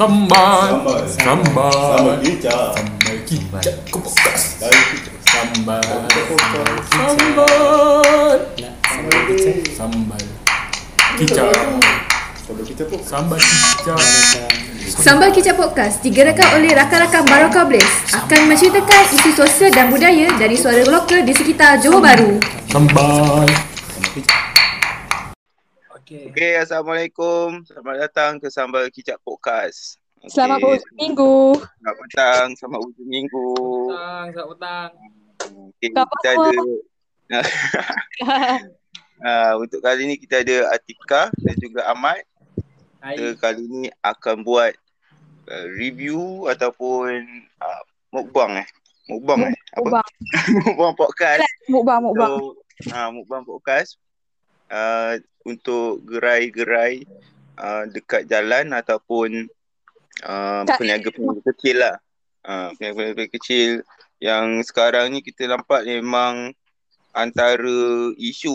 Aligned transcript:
Sambal 0.00 0.80
Sambal. 1.04 1.12
Sambal 1.12 1.76
Sambal 1.76 2.16
kicap. 2.24 2.72
Sambal 2.72 3.20
kicap 3.28 3.76
Kepokas 3.84 4.56
kicap. 4.56 5.12
Sambal. 5.28 5.84
Sambal 6.88 7.52
Sambal 9.76 10.24
kicap. 11.20 11.52
Sambal 12.48 12.64
Kicap 12.64 12.88
Sambal 13.04 13.36
kicap. 13.44 14.00
Sambal 14.00 14.00
kicap 14.00 14.48
Sambal 14.88 15.28
Kicap 15.36 15.60
Podcast 15.60 16.00
digerakkan 16.00 16.48
oleh 16.56 16.72
rakan-rakan 16.72 17.28
Barokah 17.28 17.68
Blaze 17.68 18.16
akan 18.16 18.48
menceritakan 18.48 19.04
isu 19.04 19.36
sosial 19.36 19.68
dan 19.68 19.92
budaya 19.92 20.32
dari 20.40 20.56
suara 20.56 20.80
lokal 20.80 21.28
di 21.28 21.36
sekitar 21.36 21.76
Johor 21.76 22.00
Bahru. 22.00 22.40
Sambal 22.72 23.44
Okay. 26.10 26.26
Okay, 26.34 26.52
Assalamualaikum. 26.58 27.62
Selamat 27.70 28.10
datang 28.10 28.42
ke 28.42 28.50
Sambal 28.50 28.90
Kicap 28.90 29.22
Podcast. 29.22 29.94
Okay. 30.18 30.34
Selamat 30.34 30.58
berhujung 30.58 30.96
minggu. 30.98 31.34
Selamat 31.54 31.96
petang, 32.02 32.48
selamat 32.58 32.80
hujung 32.82 33.10
minggu. 33.14 33.46
Petang, 33.86 34.26
selamat 34.34 34.50
petang. 34.50 34.90
Okay, 35.70 35.88
Kau 35.94 36.06
kita 36.10 36.28
apa? 36.34 36.42
ada 36.42 36.62
uh, 39.22 39.52
untuk 39.62 39.78
kali 39.86 40.02
ni 40.10 40.18
kita 40.18 40.42
ada 40.42 40.74
Atika 40.74 41.30
dan 41.38 41.54
juga 41.62 41.86
Ahmad. 41.86 42.26
Kita 43.06 43.30
Hai. 43.30 43.38
kali 43.38 43.62
ni 43.70 43.86
akan 44.02 44.42
buat 44.42 44.74
uh, 45.46 45.66
review 45.78 46.50
ataupun 46.50 47.22
uh, 47.62 47.82
mukbang 48.10 48.66
eh. 48.66 48.68
Mukbang 49.06 49.46
eh. 49.46 49.54
Apa? 49.78 49.86
Mukbang. 49.86 50.08
mukbang 50.74 50.92
podcast. 50.98 51.46
Mukbang, 51.70 52.02
mukbang. 52.02 52.30
So, 52.34 52.58
uh, 52.98 53.10
mukbang 53.14 53.46
podcast 53.46 53.94
uh, 54.70 55.18
untuk 55.50 56.02
gerai-gerai 56.06 57.04
uh, 57.58 57.84
dekat 57.90 58.26
jalan 58.30 58.70
ataupun 58.72 59.50
uh, 60.24 60.62
peniaga-peniaga 60.66 61.42
kecil 61.54 61.76
lah. 61.82 61.96
Uh, 62.40 62.72
peniaga-peniaga 62.78 63.26
kecil 63.36 63.84
yang 64.20 64.60
sekarang 64.62 65.16
ni 65.16 65.20
kita 65.24 65.48
nampak 65.48 65.84
memang 65.84 66.52
antara 67.10 68.14
isu 68.14 68.54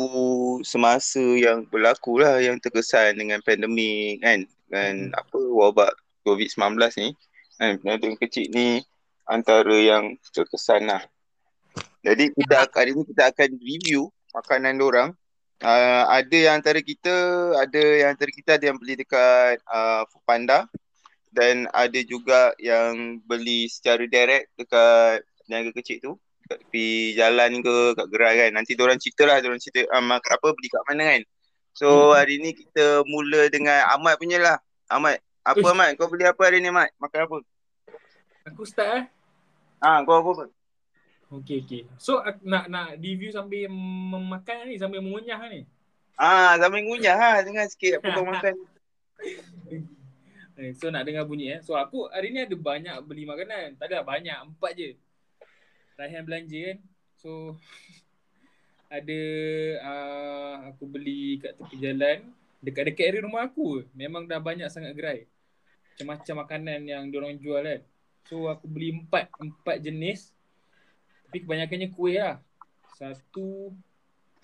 semasa 0.63 1.19
yang 1.19 1.67
berlaku 1.67 2.23
lah 2.23 2.39
yang 2.39 2.55
terkesan 2.61 3.19
dengan 3.19 3.43
pandemik 3.43 4.23
kan 4.23 4.47
dengan 4.71 5.11
apa 5.11 5.35
wabak 5.35 5.91
COVID-19 6.23 6.79
ni 7.03 7.09
kan 7.59 7.75
peniaga 7.83 8.07
kecil 8.23 8.47
ni 8.55 8.81
antara 9.25 9.75
yang 9.75 10.15
terkesan 10.31 10.87
lah. 10.87 11.03
Jadi 12.05 12.29
kita 12.37 12.69
hari 12.69 12.93
ni 12.93 13.03
kita 13.03 13.33
akan 13.33 13.49
review 13.57 14.13
makanan 14.31 14.77
orang. 14.77 15.09
Uh, 15.63 16.03
ada 16.11 16.35
yang 16.35 16.59
antara 16.59 16.83
kita, 16.83 17.15
ada 17.55 17.79
yang 17.79 18.09
antara 18.11 18.31
kita 18.31 18.59
ada 18.59 18.65
yang 18.67 18.77
beli 18.77 18.99
dekat 18.99 19.63
uh, 19.71 20.03
Foodpanda 20.11 20.67
dan 21.31 21.67
ada 21.71 21.99
juga 22.03 22.51
yang 22.59 23.23
beli 23.23 23.71
secara 23.71 24.03
direct 24.03 24.51
dekat 24.59 25.23
peniaga 25.43 25.71
kecil 25.79 25.97
tu 26.03 26.13
kat 26.45 26.61
tepi 26.61 27.17
jalan 27.17 27.63
ke 27.63 27.75
kat 27.97 28.07
gerai 28.11 28.35
kan. 28.45 28.51
Nanti 28.61 28.77
diorang 28.77 28.99
cerita 29.01 29.25
lah, 29.25 29.41
diorang 29.41 29.57
cerita 29.57 29.87
um, 29.95 30.11
apa 30.13 30.47
beli 30.53 30.67
kat 30.69 30.83
mana 30.91 31.03
kan. 31.15 31.21
So 31.75 32.15
hari 32.15 32.39
ni 32.39 32.55
kita 32.55 33.03
mula 33.03 33.51
dengan 33.51 33.83
Ahmad 33.91 34.15
punya 34.15 34.39
lah. 34.39 34.57
Ahmad, 34.87 35.19
apa 35.43 35.59
Uish. 35.59 35.71
Ahmad? 35.71 35.89
Kau 35.99 36.07
beli 36.07 36.23
apa 36.23 36.41
hari 36.45 36.63
ni 36.63 36.71
Ahmad? 36.71 36.87
Makan 37.01 37.19
apa? 37.27 37.37
Aku 38.53 38.63
start 38.63 38.89
eh. 39.01 39.03
Ah, 39.83 39.99
kau 40.07 40.23
apa? 40.23 40.29
apa? 40.31 40.54
Okay, 41.31 41.65
okay. 41.65 41.81
So, 41.97 42.21
nak 42.45 42.69
nak 42.69 43.01
review 43.01 43.33
sambil 43.33 43.65
memakan 43.71 44.69
ni, 44.69 44.77
sambil 44.77 45.01
mengunyah 45.01 45.41
ni. 45.49 45.65
Ah, 46.15 46.55
sambil 46.61 46.85
ngunyah 46.85 47.17
ha, 47.17 47.31
dengar 47.43 47.65
sikit 47.67 47.99
apa 47.99 48.07
kau 48.13 48.23
makan. 48.23 48.55
So, 50.79 50.87
nak 50.87 51.03
dengar 51.03 51.27
bunyi 51.27 51.59
eh. 51.59 51.59
So, 51.59 51.75
aku 51.75 52.07
hari 52.11 52.31
ni 52.31 52.43
ada 52.43 52.55
banyak 52.55 52.95
beli 53.03 53.27
makanan. 53.27 53.75
Tak 53.75 53.91
ada 53.91 54.07
banyak, 54.07 54.35
empat 54.55 54.71
je. 54.79 54.89
Raihan 55.99 56.23
belanja 56.23 56.59
kan. 56.71 56.77
So, 57.19 57.59
ada 58.95 59.21
uh, 59.83 60.55
aku 60.71 60.83
beli 60.87 61.43
kat 61.43 61.59
tepi 61.59 61.75
jalan. 61.79 62.31
Dekat-dekat 62.63 63.05
area 63.11 63.25
rumah 63.27 63.45
aku. 63.45 63.83
Memang 63.91 64.25
dah 64.25 64.39
banyak 64.39 64.71
sangat 64.71 64.95
gerai. 64.95 65.27
Macam-macam 65.95 66.35
makanan 66.47 66.79
yang 66.87 67.03
diorang 67.11 67.35
jual 67.35 67.61
kan. 67.63 67.81
So, 68.31 68.47
aku 68.47 68.65
beli 68.71 68.95
empat. 68.95 69.27
Empat 69.35 69.83
jenis. 69.83 70.31
Tapi 71.35 71.43
kebanyakannya 71.43 71.91
kuih 71.91 72.15
lah. 72.15 72.39
Satu, 72.95 73.75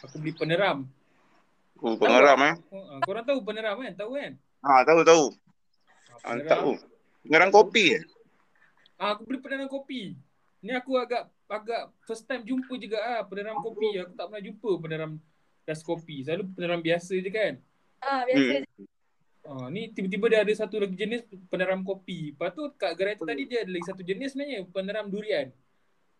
aku 0.03 0.15
beli 0.19 0.35
peneram. 0.35 0.83
Oh, 1.79 1.95
pengeram 1.95 2.35
eh. 2.51 2.55
Oh, 2.67 2.83
ah, 2.83 2.99
korang 3.07 3.23
tahu 3.23 3.39
peneram 3.47 3.79
kan? 3.79 3.95
Tahu 3.95 4.11
kan? 4.19 4.35
Ha, 4.59 4.83
tahu 4.83 4.99
tahu. 5.07 5.25
Ah, 6.19 6.35
Ah, 6.35 6.43
tahu. 6.43 6.75
Pengeram 7.23 7.47
kopi 7.47 7.95
eh. 7.95 8.03
Ah, 8.99 9.15
aku 9.15 9.23
beli 9.23 9.39
peneram 9.39 9.71
kopi. 9.71 10.19
Ni 10.59 10.75
aku 10.75 10.99
agak 10.99 11.31
agak 11.47 11.95
first 12.03 12.27
time 12.27 12.43
jumpa 12.43 12.75
juga 12.75 12.99
ah 12.99 13.23
peneram 13.23 13.63
kopi. 13.63 13.95
Aku 13.95 14.11
tak 14.11 14.27
pernah 14.27 14.43
jumpa 14.43 14.69
peneram 14.83 15.11
ras 15.63 15.79
kopi. 15.87 16.27
Selalu 16.27 16.51
peneram 16.51 16.83
biasa 16.83 17.15
je 17.15 17.31
kan. 17.31 17.55
Ah, 18.03 18.27
Hmm. 18.27 18.67
Ah, 19.47 19.71
ni 19.71 19.95
tiba-tiba 19.95 20.27
dia 20.27 20.43
ada 20.43 20.51
satu 20.51 20.75
lagi 20.75 20.99
jenis 20.99 21.23
peneram 21.47 21.87
kopi. 21.87 22.35
Lepas 22.35 22.51
tu 22.51 22.67
kat 22.75 22.99
gerai 22.99 23.15
tu 23.15 23.23
tadi 23.23 23.47
dia 23.47 23.63
ada 23.63 23.71
lagi 23.71 23.87
satu 23.87 24.03
jenis 24.03 24.35
sebenarnya 24.35 24.67
peneram 24.67 25.07
durian. 25.07 25.55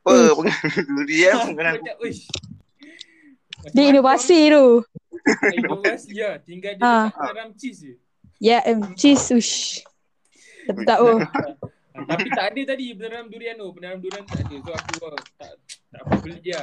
Apa 0.01 0.49
durian 0.81 1.37
Macam 1.57 1.95
uish. 2.01 2.25
Dia 3.69 3.93
inovasi 3.93 4.49
tu. 4.49 4.81
Macam 5.21 5.53
inovasi 5.53 6.11
ya. 6.17 6.41
Tinggal 6.41 6.73
dia 6.77 6.81
letak 6.81 7.13
peneram 7.13 7.49
cheese 7.53 7.79
je. 7.85 7.93
Ya, 8.41 8.57
um, 8.65 8.97
cheese 8.97 9.29
ush. 9.37 9.85
Tak 10.65 10.81
tahu. 10.81 11.21
Ah, 11.21 12.05
Tapi 12.09 12.27
tak 12.33 12.45
ada 12.53 12.61
tadi 12.73 12.97
peneram 12.97 13.29
durian 13.29 13.53
tu. 13.53 13.69
Peneram 13.77 14.01
durian 14.01 14.25
tak 14.25 14.41
ada. 14.41 14.55
So 14.65 14.71
aku 14.73 14.91
oh, 15.05 15.13
tak 15.37 15.51
tak 15.93 16.01
apa 16.01 16.13
beli 16.25 16.37
dia. 16.41 16.61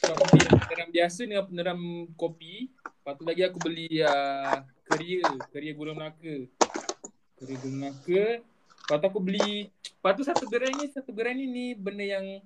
So 0.00 0.16
aku 0.16 0.24
beli 0.32 0.46
peneram 0.48 0.88
biasa 0.88 1.20
dengan 1.28 1.44
peneram 1.44 1.80
kopi. 2.16 2.72
Lepas 2.80 3.12
tu 3.20 3.24
lagi 3.28 3.42
aku 3.44 3.58
beli 3.60 4.00
uh, 4.00 4.64
keria. 4.88 5.28
Keria 5.52 5.72
gula 5.76 5.92
melaka. 5.92 6.48
Keria 7.36 7.56
gula 7.60 7.74
melaka. 7.76 8.24
Lepas 8.40 8.96
tu 8.96 9.06
aku 9.12 9.20
beli. 9.20 9.68
Lepas 9.68 10.12
tu 10.16 10.22
satu 10.24 10.44
gerai 10.48 10.72
ni, 10.72 10.88
satu 10.88 11.12
gerai 11.12 11.36
ni 11.36 11.44
ni 11.44 11.66
benda 11.76 12.02
yang 12.08 12.40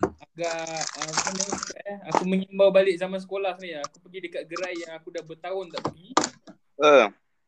agak 0.00 0.56
uh, 0.96 1.10
apa 1.10 1.44
eh. 1.84 1.96
Aku 2.08 2.22
mengimbau 2.24 2.68
balik 2.68 2.96
zaman 2.96 3.16
sekolah 3.16 3.56
ni. 3.58 3.76
Aku 3.76 4.00
pergi 4.00 4.18
dekat 4.24 4.44
gerai 4.46 4.74
yang 4.74 4.96
aku 4.96 5.08
dah 5.08 5.20
bertahun 5.20 5.68
tak 5.68 5.80
pergi. 5.84 6.10
Eh, 6.80 7.06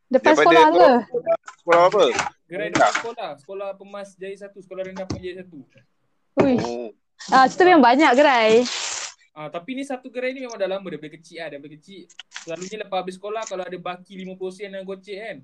Depan 0.09 0.33
sekolah 0.35 0.65
ke? 0.69 0.91
sekolah 1.59 1.83
apa? 1.89 2.05
Gerai 2.45 2.69
dekat 2.69 2.93
sekolah. 3.01 3.31
Sekolah 3.39 3.69
Pemas 3.75 4.13
Jaya 4.15 4.37
1. 4.37 4.53
Sekolah 4.55 4.83
rendah 4.85 5.05
Pemas 5.05 5.23
Jaya 5.23 5.41
1. 5.41 5.49
Ui. 6.39 6.55
Oh. 6.61 6.91
Ah, 7.29 7.47
kita 7.47 7.63
memang 7.63 7.81
banyak 7.83 8.13
gerai. 8.13 8.65
Ah, 9.33 9.49
tapi 9.49 9.73
ni 9.73 9.83
satu 9.83 10.13
gerai 10.13 10.37
ni 10.37 10.45
memang 10.45 10.61
dah 10.61 10.69
lama 10.69 10.85
daripada 10.85 11.17
kecil 11.17 11.41
ah, 11.41 11.49
daripada 11.49 11.73
kecil. 11.73 12.05
Selalunya 12.43 12.77
lepas 12.79 12.99
habis 13.01 13.17
sekolah 13.17 13.43
kalau 13.47 13.65
ada 13.65 13.79
baki 13.79 14.21
50 14.21 14.37
sen 14.53 14.69
dan 14.71 14.85
gocek 14.85 15.17
kan. 15.17 15.37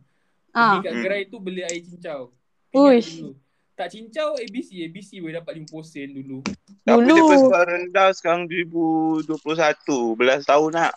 Pergi 0.49 0.59
Ah. 0.59 0.81
kat 0.83 0.93
Hmm. 0.93 1.03
gerai 1.03 1.23
tu 1.25 1.37
beli 1.39 1.63
air 1.63 1.81
cincau. 1.81 2.33
Uish. 2.71 3.25
Dulu. 3.25 3.33
Tak 3.79 3.95
cincau 3.95 4.35
ABC, 4.35 4.91
ABC 4.91 5.23
boleh 5.23 5.39
dapat 5.39 5.55
50 5.55 5.71
sen 5.87 6.11
dulu. 6.11 6.43
Tapi 6.83 6.99
Dulu. 6.99 7.15
daripada 7.15 7.39
sekolah 7.39 7.65
rendah 7.71 8.09
sekarang 8.11 8.43
2021, 8.51 10.19
belas 10.19 10.43
tahun 10.43 10.71
nak. 10.75 10.93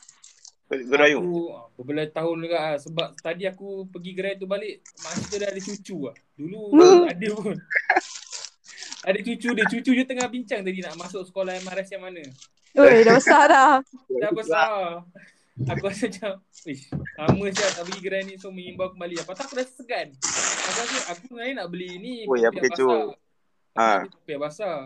Gerayu. 0.72 1.20
Aku 1.20 1.84
berbelas 1.84 2.10
tahun 2.16 2.36
juga 2.42 2.58
ah, 2.64 2.78
sebab 2.80 3.12
tadi 3.20 3.44
aku 3.44 3.92
pergi 3.92 4.12
gerai 4.16 4.40
tu 4.40 4.48
balik 4.48 4.80
mak 5.04 5.20
kita 5.28 5.36
dah 5.44 5.50
ada 5.52 5.62
cucu 5.62 5.98
ah. 6.08 6.16
Dulu 6.34 6.62
Hmm. 6.72 7.04
ada 7.12 7.28
pun. 7.36 7.58
ada 9.12 9.20
cucu 9.20 9.50
dia, 9.52 9.66
cucu 9.68 9.92
dia 9.92 10.06
tengah 10.08 10.28
bincang 10.32 10.64
tadi 10.64 10.80
nak 10.80 10.96
masuk 10.96 11.28
sekolah 11.28 11.60
MRS 11.60 11.92
yang 11.92 12.02
mana. 12.02 12.24
Ui, 12.72 13.04
dah 13.04 13.14
besar 13.20 13.44
dah. 13.52 13.74
Dah 14.16 14.32
besar. 14.32 15.04
Aku 15.68 15.84
rasa 15.86 16.08
macam, 16.08 16.32
ish, 16.66 16.88
lama 17.20 17.46
saya 17.52 17.70
tak 17.76 17.84
pergi 17.86 18.00
gerai 18.02 18.22
ni 18.24 18.34
so 18.40 18.48
mengimbau 18.50 18.96
kembali. 18.96 19.20
Lepas 19.20 19.36
tu 19.38 19.44
aku 19.44 19.54
rasa 19.60 19.72
segan. 19.76 20.08
Aku 20.62 20.78
rasa 20.78 20.98
aku 21.10 21.22
sebenarnya 21.28 21.54
nak 21.58 21.70
beli 21.70 21.90
ni 21.98 22.16
Oh, 22.24 22.38
yang 22.38 22.54
popiah 22.54 22.70
kecoh. 22.70 23.18
Ha. 23.74 24.06
popiah 24.06 24.40
basah. 24.40 24.78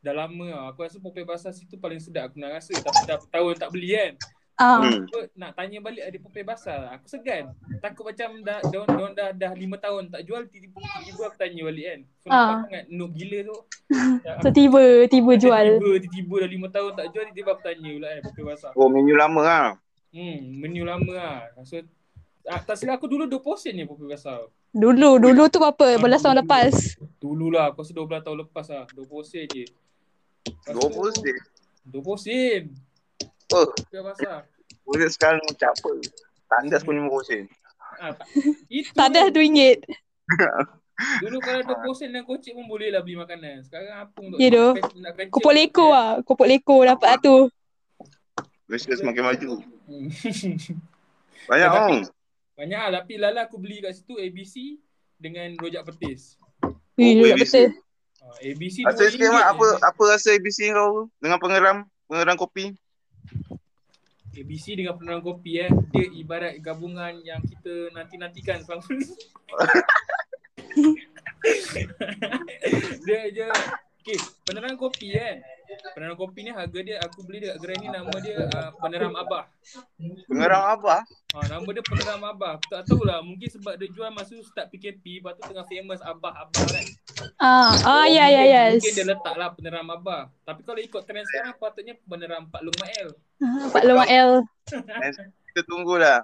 Dah 0.00 0.14
lama 0.14 0.46
lah. 0.46 0.64
Aku 0.68 0.82
rasa 0.82 0.98
popiah 0.98 1.24
basah 1.24 1.50
situ 1.50 1.76
paling 1.76 1.98
sedap 1.98 2.28
aku 2.28 2.36
nak 2.36 2.58
rasa. 2.58 2.74
Tapi 2.74 3.00
dah 3.04 3.18
tahun 3.22 3.54
tak 3.54 3.70
beli 3.70 3.90
kan. 3.94 4.12
Ah. 4.54 4.78
Hmm. 4.80 5.02
Aku 5.02 5.18
nak 5.34 5.50
tanya 5.54 5.78
balik 5.80 6.04
ada 6.04 6.16
popiah 6.20 6.46
basah. 6.46 6.80
Aku 6.92 7.06
segan. 7.06 7.50
Takut 7.78 8.04
macam 8.04 8.28
dah 8.40 8.58
dah, 8.60 8.84
dah, 8.84 9.08
dah, 9.12 9.28
dah 9.32 9.52
lima 9.54 9.76
tahun 9.76 10.08
tak 10.08 10.22
jual. 10.24 10.42
Tiba-tiba 10.46 10.78
tiba 11.04 11.22
aku 11.26 11.38
tanya 11.38 11.62
balik 11.64 11.84
kan. 11.84 12.00
So 12.18 12.26
Ah. 12.26 12.34
nampak 12.34 12.58
sangat 12.64 12.84
noob 12.88 13.12
gila 13.12 13.38
tu. 13.44 13.56
Tiba-tiba, 14.42 14.82
tiba 15.06 15.32
jual. 15.36 15.66
Tiba, 15.78 15.90
tiba 16.04 16.34
dah 16.38 16.50
lima 16.50 16.68
tahun 16.68 16.90
tak 16.92 17.06
jual. 17.10 17.24
Tiba-tiba 17.30 17.50
aku 17.50 17.62
tanya 17.62 17.90
pula 17.92 18.08
kan 18.08 18.20
popiah 18.24 18.46
basah. 18.50 18.70
Oh, 18.74 18.88
menu 18.88 19.14
lama 19.14 19.40
lah. 19.40 19.66
Hmm, 20.10 20.38
menu 20.54 20.82
lama 20.84 21.10
lah. 21.10 21.36
So, 21.62 21.82
ah, 22.46 22.60
tak 22.60 22.78
silap 22.78 22.96
aku 22.96 23.06
dulu 23.06 23.26
20 23.26 23.58
sen 23.58 23.74
je 23.74 23.84
popiah 23.84 24.14
basah. 24.14 24.38
Dulu, 24.74 25.22
dulu 25.22 25.42
tu 25.46 25.62
berapa? 25.62 25.86
Ah, 25.86 26.02
Belas 26.02 26.18
tahun 26.18 26.34
dulu. 26.34 26.42
lepas. 26.42 26.72
Dulu 27.16 27.46
lah, 27.48 27.70
aku 27.70 27.80
rasa 27.80 27.94
12 27.94 28.26
tahun 28.26 28.38
lepas 28.42 28.66
lah. 28.68 28.84
20 28.90 29.22
sen 29.22 29.46
je. 29.46 29.64
Lepas 30.66 30.72
tu, 30.74 30.90
20 30.90 31.14
sen. 31.14 31.36
20 31.86 32.18
sen. 32.18 32.62
Oh, 33.54 33.70
boleh 34.84 35.08
sekarang 35.08 35.40
macam 35.40 35.70
apa? 35.70 35.90
Tandas 36.44 36.82
pun 36.82 36.92
50 36.92 37.06
sen. 37.22 37.44
Ah, 37.96 38.10
itu 38.68 38.90
Tak 38.90 39.14
ada 39.14 39.30
RM2. 39.30 39.78
Dulu 41.22 41.36
kalau 41.38 41.60
20 41.86 41.94
sen 41.94 42.10
dan 42.10 42.22
kocik 42.22 42.52
pun 42.52 42.66
boleh 42.66 42.90
lah 42.90 43.00
beli 43.00 43.14
makanan. 43.14 43.62
Sekarang 43.62 43.94
apa 44.00 44.18
untuk 44.18 44.38
doh. 44.42 44.72
nak? 44.98 45.30
Kopok 45.30 45.54
leko 45.54 45.86
lah. 45.88 46.10
Kopok 46.20 46.46
leko 46.46 46.82
dapat 46.82 47.08
lah 47.08 47.18
tu. 47.20 47.36
Malaysia 48.66 48.90
semakin 48.92 49.22
maju. 49.24 49.50
Hmm. 49.86 50.08
Banyak 51.48 51.68
Tapi- 51.68 51.78
orang. 52.02 52.23
Banyak 52.54 52.82
lah. 52.88 53.00
Tapi 53.02 53.14
lala 53.18 53.46
aku 53.46 53.58
beli 53.58 53.78
kat 53.78 53.94
situ 53.94 54.14
ABC 54.14 54.78
dengan 55.14 55.50
rojak 55.58 55.82
petis. 55.86 56.38
Wih, 56.94 57.18
Oh, 57.18 57.26
oh, 57.26 57.34
ABC. 57.34 57.54
betul. 57.66 57.82
Ha, 58.24 58.26
ABC 58.40 58.76
Rasa 58.82 59.02
RM2 59.04 59.12
sikit 59.12 59.28
mak 59.30 59.46
apa 59.52 59.66
apa 59.84 60.02
rasa 60.08 60.28
ABC 60.32 60.58
kau 60.72 61.12
dengan 61.20 61.36
pengeram 61.36 61.76
pengeram 62.06 62.36
kopi? 62.38 62.72
ABC 64.34 64.74
dengan 64.74 64.96
penerangan 64.96 65.22
kopi 65.22 65.60
eh. 65.60 65.70
Dia 65.92 66.06
ibarat 66.10 66.58
gabungan 66.58 67.22
yang 67.22 67.38
kita 67.42 67.92
nanti-nantikan 67.92 68.58
selama 68.64 68.86
ni. 68.90 69.06
dia 73.04 73.20
je 73.30 73.46
Okay, 74.04 74.20
penerangan 74.44 74.76
kopi 74.76 75.16
kan. 75.16 75.40
Penerangan 75.64 76.16
kopi 76.16 76.40
ni 76.42 76.50
harga 76.50 76.78
dia 76.80 76.96
aku 77.00 77.24
beli 77.24 77.38
dekat 77.40 77.56
gerai 77.58 77.76
ni 77.78 77.88
nama 77.88 78.14
dia 78.18 78.36
uh, 78.44 78.70
peneram 78.76 79.14
Abah. 79.14 79.44
Pengeram 80.26 80.62
apa? 80.70 80.96
Ha, 81.34 81.38
nama 81.48 81.66
dia 81.66 81.82
peneram 81.82 82.20
Abah. 82.22 82.50
Aku 82.56 82.66
tak 82.68 82.82
tahulah 82.84 83.18
mungkin 83.20 83.48
sebab 83.48 83.74
dia 83.74 83.88
jual 83.88 84.10
masa 84.10 84.36
start 84.42 84.68
PKP 84.70 85.18
lepas 85.18 85.34
tu 85.34 85.42
tengah 85.44 85.66
famous 85.66 86.00
Abah 86.00 86.32
Abah 86.36 86.62
kan. 86.62 86.84
Ah, 87.38 87.72
ah 87.82 88.06
ya 88.06 88.26
ya 88.26 88.42
Mungkin- 88.42 88.50
yes. 88.50 88.72
Mungkin 88.76 88.94
dia 88.94 89.06
letak 89.08 89.34
lah 89.34 89.48
peneram 89.52 89.86
Abah. 89.88 90.22
Tapi 90.42 90.60
kalau 90.62 90.80
ikut 90.80 91.02
trend 91.02 91.26
sekarang 91.26 91.54
patutnya 91.56 91.94
peneram 92.04 92.42
Pak 92.46 92.60
Long 92.60 92.78
Mael. 92.78 93.08
Ah, 93.40 93.66
Pak 93.72 93.82
Lemak 93.82 94.08
L. 94.10 94.30
Kita 95.50 95.60
tunggulah. 95.64 96.22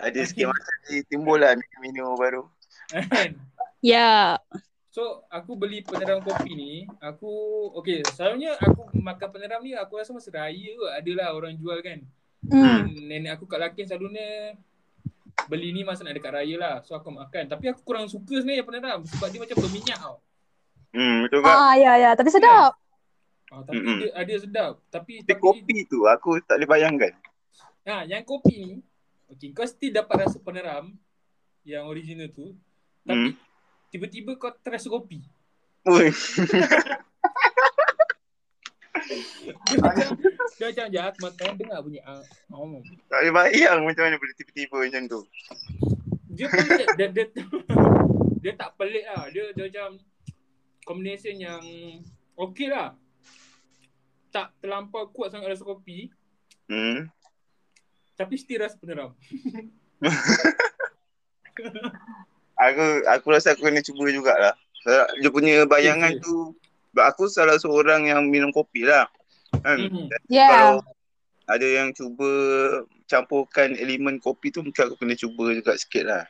Ada 0.00 0.20
sikit 0.24 0.48
masa 0.48 0.72
timbul 1.06 1.36
lah 1.36 1.52
minum 1.78 2.16
baru. 2.16 2.48
Kan? 2.90 3.36
Ya. 3.80 4.40
So 4.90 5.02
aku 5.26 5.54
beli 5.54 5.80
peneram 5.80 6.18
kopi 6.18 6.50
ni 6.50 6.72
Aku 6.98 7.30
Okay 7.76 8.02
selalunya 8.04 8.58
aku 8.58 8.90
makan 8.92 9.28
peneram 9.30 9.60
ni 9.60 9.70
Aku 9.72 9.94
rasa 9.94 10.10
masa 10.10 10.28
raya 10.32 10.70
kot 10.74 10.90
Adalah 10.92 11.32
orang 11.32 11.54
jual 11.54 11.78
kan 11.80 12.02
Hmm. 12.42 12.88
Nenek 12.98 13.36
aku 13.36 13.44
kat 13.44 13.60
Lakin 13.60 13.84
selalunya 13.84 14.56
Beli 15.44 15.70
ni 15.70 15.84
masa 15.84 16.02
nak 16.02 16.16
dekat 16.16 16.32
raya 16.32 16.56
lah 16.56 16.74
So 16.80 16.92
aku 16.92 17.06
makan 17.08 17.46
Tapi 17.46 17.68
aku 17.68 17.84
kurang 17.84 18.08
suka 18.08 18.34
sebenarnya 18.34 18.64
peneram 18.64 19.04
Sebab 19.04 19.28
dia 19.28 19.38
macam 19.38 19.56
berminyak 19.58 19.98
tau 19.98 20.16
Hmm, 20.90 21.22
betul 21.22 21.38
tak? 21.40 21.54
Ah 21.54 21.74
ya 21.76 21.92
ya, 21.96 22.10
tapi 22.12 22.28
sedap. 22.28 22.74
ah, 23.46 23.62
Tapi 23.62 23.78
Mm-mm. 23.78 23.98
dia 24.00 24.10
ada 24.10 24.34
sedap 24.34 24.72
Tapi, 24.88 25.20
Tapi 25.20 25.28
tapi 25.28 25.38
kopi 25.38 25.76
tu 25.84 26.02
aku 26.02 26.42
tak 26.42 26.56
boleh 26.56 26.66
bayangkan. 26.66 27.12
ha, 27.84 28.02
Yang 28.02 28.26
kopi 28.26 28.56
ni 28.64 28.76
Okay 29.28 29.52
kau 29.52 29.62
still 29.62 29.92
dapat 29.92 30.26
rasa 30.26 30.40
peneram 30.40 30.90
Yang 31.62 31.84
original 31.86 32.28
tu 32.28 32.56
Tapi 33.04 33.38
Tiba-tiba 33.90 34.38
kau 34.38 34.54
terasa 34.62 34.86
kopi 34.86 35.18
Ui, 35.88 36.12
Dia 39.66 39.76
macam 39.82 40.08
Dia 40.58 40.66
macam 40.70 40.86
aku 41.10 41.18
makan 41.26 41.50
Dengar 41.58 41.78
bunyi 41.82 42.00
ah, 42.06 42.22
oh. 42.54 42.78
tak 43.10 43.26
boleh 43.26 43.34
bayang 43.34 43.82
macam 43.82 44.02
mana 44.06 44.16
boleh 44.16 44.34
tiba-tiba 44.38 44.76
macam 44.86 45.02
tu. 45.10 45.20
dia 46.30 46.46
pelik 46.46 46.88
dia, 46.94 47.06
dia, 47.10 47.26
dia 48.38 48.52
tak 48.54 48.78
pelik 48.78 49.02
lah 49.02 49.26
dia, 49.34 49.50
dia 49.50 49.66
macam 49.66 49.98
combination 50.86 51.34
yang 51.36 51.62
okey 52.38 52.70
lah 52.70 52.94
tak 54.30 54.54
terlampau 54.62 55.10
kuat 55.10 55.34
sangat 55.34 55.52
rasa 55.52 55.66
kopi 55.66 56.08
Hmm. 56.70 57.10
tapi 58.14 58.38
still 58.38 58.62
rasa 58.62 58.78
peneram 58.78 59.10
Aku 62.60 62.84
aku 63.08 63.26
rasa 63.32 63.56
aku 63.56 63.64
kena 63.64 63.80
cuba 63.80 64.12
jugalah. 64.12 64.54
Sebab 64.84 65.06
Dia 65.20 65.30
punya 65.32 65.54
bayangan 65.64 66.12
tu 66.20 66.52
sebab 66.90 67.04
aku 67.06 67.30
salah 67.30 67.56
seorang 67.56 68.10
yang 68.10 68.28
minum 68.28 68.52
kopi 68.52 68.84
lah. 68.84 69.08
Kan? 69.64 69.88
Mhm. 69.88 70.06
Ya. 70.28 70.48
Kalau 70.50 70.74
ada 71.50 71.66
yang 71.66 71.90
cuba 71.90 72.30
campurkan 73.10 73.74
elemen 73.74 74.22
kopi 74.22 74.54
tu 74.54 74.62
mungkin 74.62 74.86
aku 74.86 74.94
kena 75.02 75.18
cuba 75.18 75.50
juga 75.50 75.74
sikit 75.74 76.06
lah. 76.06 76.22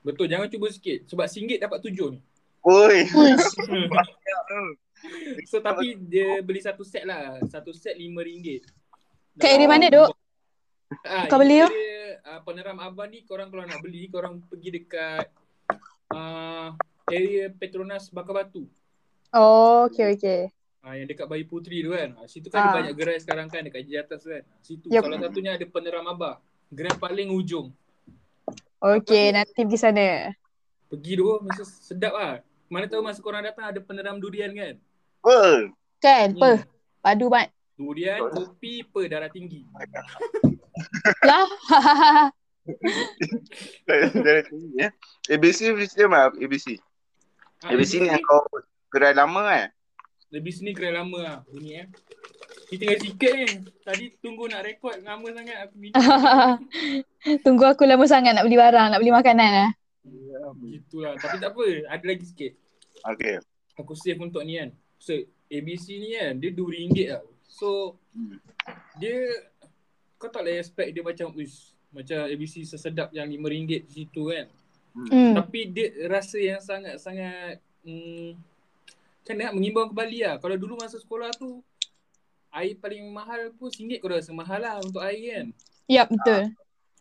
betul 0.00 0.24
jangan 0.24 0.48
cuba 0.48 0.72
sikit 0.72 1.04
sebab 1.04 1.28
RM1 1.28 1.60
dapat 1.60 1.78
tujuh 1.84 2.16
ni 2.16 2.20
Oi. 2.64 3.04
so 5.50 5.60
tapi 5.60 6.00
dia 6.00 6.40
beli 6.40 6.64
satu 6.64 6.80
set 6.80 7.04
lah 7.04 7.36
satu 7.44 7.76
set 7.76 7.98
RM5 7.98 8.64
Kat 9.36 9.54
area 9.54 9.70
mana, 9.70 9.86
Dok? 9.86 10.10
Ah, 11.04 11.28
Kau 11.28 11.38
beli 11.38 11.62
tu? 11.62 11.68
uh, 11.68 12.40
peneram 12.42 12.80
abang 12.82 13.12
ni 13.12 13.22
korang 13.22 13.52
kalau 13.52 13.68
nak 13.68 13.84
beli 13.84 14.08
korang 14.08 14.40
pergi 14.48 14.80
dekat 14.80 15.28
uh, 16.10 16.72
area 17.08 17.48
Petronas 17.48 18.08
Bakar 18.08 18.44
Batu 18.44 18.64
Oh, 19.28 19.84
okey 19.86 20.16
okey. 20.16 20.40
Ah 20.80 20.96
yang 20.96 21.04
dekat 21.04 21.28
Bayi 21.28 21.44
Putri 21.44 21.84
tu 21.84 21.92
kan. 21.92 22.16
Ah, 22.16 22.24
situ 22.24 22.48
kan 22.48 22.64
ada 22.64 22.70
Ah. 22.70 22.76
banyak 22.80 22.94
gerai 22.96 23.20
sekarang 23.20 23.46
kan 23.46 23.60
dekat 23.60 23.84
Jaya 23.84 24.00
Atas 24.02 24.24
tu 24.24 24.32
kan. 24.32 24.40
Situ 24.62 24.88
Yup. 24.88 25.04
salah 25.04 25.20
satunya 25.20 25.52
ada 25.52 25.66
peneram 25.68 26.08
abah. 26.08 26.40
Gerai 26.72 26.96
paling 26.96 27.28
ujung. 27.28 27.68
Okey, 28.78 29.36
nanti 29.36 29.52
pergi 29.52 29.76
sana. 29.76 30.32
Pergi 30.88 31.12
tu 31.12 31.28
masa 31.44 31.60
sedap 31.66 32.14
ah. 32.16 32.34
Mana 32.68 32.88
tahu 32.88 33.04
masa 33.04 33.20
korang 33.20 33.44
datang 33.44 33.68
ada 33.68 33.80
peneram 33.80 34.16
durian 34.16 34.48
kan. 34.48 34.80
Apa? 35.20 35.40
Kan? 36.00 36.28
Hmm. 36.32 36.40
Apa? 36.40 36.50
Padu 37.04 37.28
mat. 37.28 37.52
Durian, 37.74 38.32
kopi, 38.32 38.80
pe 38.82 39.00
darah 39.06 39.28
tinggi. 39.28 39.60
Lah. 41.20 41.44
Dari 44.24 44.42
tinggi 44.46 44.70
ya. 44.76 44.88
ABC 45.28 45.72
cerita 45.72 46.08
mana 46.08 46.32
ABC? 46.36 46.76
Ah, 47.64 47.74
ABC 47.74 47.98
ni 47.98 48.08
yang 48.12 48.22
kau 48.22 48.44
gerai 48.92 49.16
lama 49.16 49.40
kan? 49.44 49.68
Lebih 50.28 50.52
sini 50.52 50.70
gerai 50.76 50.92
lama 50.92 51.18
ah. 51.24 51.38
Bunyi 51.48 51.84
eh. 51.84 51.86
Kita 52.68 52.84
tinggal 52.84 53.00
sikit 53.00 53.32
ni. 53.32 53.46
Tadi 53.80 54.04
tunggu 54.20 54.44
nak 54.44 54.62
rekod 54.68 54.96
lama 55.00 55.24
sangat 55.32 55.56
aku 55.64 55.74
minta. 55.80 55.96
Tunggu 57.44 57.64
aku 57.64 57.88
lama 57.88 58.04
sangat 58.04 58.36
nak 58.36 58.44
beli 58.44 58.60
barang, 58.60 58.92
nak 58.92 59.00
beli 59.00 59.12
makanan 59.12 59.50
lah. 59.50 59.70
Begitulah. 60.52 61.16
Tapi 61.16 61.40
tak 61.40 61.56
apa. 61.56 61.64
Ada 61.88 62.04
lagi 62.04 62.24
sikit. 62.28 62.52
Okay. 63.16 63.40
Aku 63.80 63.96
save 63.96 64.20
untuk 64.20 64.44
ni 64.44 64.60
kan. 64.60 64.70
So 65.00 65.16
ABC 65.48 65.96
ni 65.96 66.12
kan 66.20 66.36
dia 66.36 66.52
RM2 66.52 66.96
tau. 67.08 67.26
So 67.48 67.68
Hmm. 68.12 68.34
dia 68.98 69.14
kau 70.18 70.26
tak 70.26 70.42
boleh 70.42 70.58
expect 70.58 70.90
dia 70.90 71.06
macam 71.06 71.30
uish 71.38 71.77
macam 71.92 72.28
ABC 72.28 72.64
sesedap 72.68 73.08
yang 73.16 73.28
RM5 73.28 73.88
di 73.88 73.92
situ 73.92 74.28
kan. 74.28 74.46
Hmm. 74.94 75.34
Tapi 75.38 75.60
dia 75.70 75.88
rasa 76.10 76.36
yang 76.40 76.60
sangat-sangat 76.60 77.62
hmm, 77.86 78.34
macam 79.28 79.34
mana 79.36 79.42
nak 79.44 79.54
mengimbau 79.54 79.84
kembali 79.92 80.18
lah. 80.24 80.34
Kalau 80.40 80.56
dulu 80.56 80.74
masa 80.80 80.96
sekolah 80.96 81.30
tu 81.36 81.60
air 82.52 82.74
paling 82.80 83.04
mahal 83.12 83.52
pun 83.60 83.68
RM1 83.68 84.00
kau 84.00 84.08
rasa 84.08 84.32
mahal 84.32 84.60
lah 84.60 84.80
untuk 84.80 85.04
air 85.04 85.20
kan. 85.20 85.46
Yap, 85.88 86.08
betul. 86.12 86.52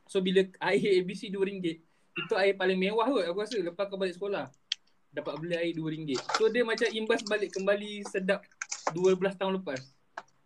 So 0.08 0.20
bila 0.24 0.44
air 0.64 1.04
ABC 1.04 1.32
RM2 1.32 1.68
itu 2.18 2.34
air 2.36 2.56
paling 2.58 2.80
mewah 2.80 3.08
kot 3.08 3.24
aku 3.28 3.40
rasa 3.44 3.56
lepas 3.60 3.88
kau 3.88 4.00
balik 4.00 4.16
sekolah. 4.16 4.52
Dapat 5.12 5.34
beli 5.40 5.56
air 5.56 5.74
RM2. 5.76 6.20
So 6.36 6.52
dia 6.52 6.68
macam 6.68 6.88
imbas 6.92 7.24
balik 7.24 7.56
kembali 7.56 8.04
sedap 8.08 8.44
12 8.92 9.20
tahun 9.36 9.64
lepas. 9.64 9.80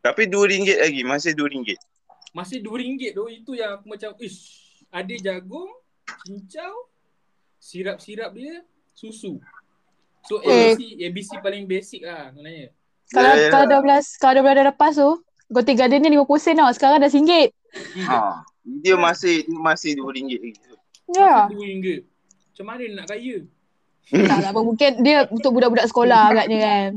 Tapi 0.01 0.25
RM2 0.25 0.81
lagi, 0.81 1.01
masih 1.05 1.38
RM2. 1.38 1.77
Masih 2.31 2.63
RM2 2.63 3.11
tu 3.11 3.23
itu 3.27 3.51
yang 3.53 3.75
aku 3.75 3.91
macam 3.91 4.15
ish 4.19 4.39
ada 4.88 5.15
jagung, 5.15 5.71
cincau, 6.23 6.73
sirap-sirap 7.55 8.31
dia, 8.35 8.63
susu. 8.91 9.39
So 10.27 10.39
Eh. 10.43 10.75
ABC 10.75 10.81
ABC 11.01 11.29
paling 11.39 11.63
basic 11.65 12.03
lah 12.03 12.31
sebenarnya. 12.31 12.67
Kalau 13.11 13.31
Ya, 13.35 13.35
ya, 13.35 13.50
kalau 13.51 13.65
ya. 13.67 14.00
12 14.03 14.19
kalau 14.19 14.33
12 14.43 14.55
dah 14.55 14.65
lepas 14.71 14.93
tu, 14.95 15.09
Goti 15.51 15.73
Garden 15.75 16.00
ni 16.00 16.15
50 16.15 16.39
sen 16.39 16.55
tau. 16.55 16.71
Sekarang 16.71 17.03
dah 17.03 17.11
RM1. 17.11 17.51
Ha. 18.07 18.43
Dia 18.63 18.95
masih 18.95 19.43
masih 19.51 20.00
RM2 20.00 20.31
lagi. 20.39 20.59
Ya. 21.11 21.51
RM2. 21.51 22.07
Macam 22.51 22.65
mana 22.67 22.83
nak 22.95 23.07
kaya? 23.11 23.35
Tak 24.11 24.38
lah 24.39 24.50
apa. 24.51 24.59
Mungkin 24.63 24.91
dia 25.03 25.27
untuk 25.27 25.51
budak-budak 25.55 25.88
sekolah 25.88 26.21
agaknya 26.31 26.57
kan. 26.63 26.89